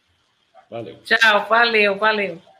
[0.71, 0.97] Valeu.
[1.05, 2.41] Tchau, valeu, valeu.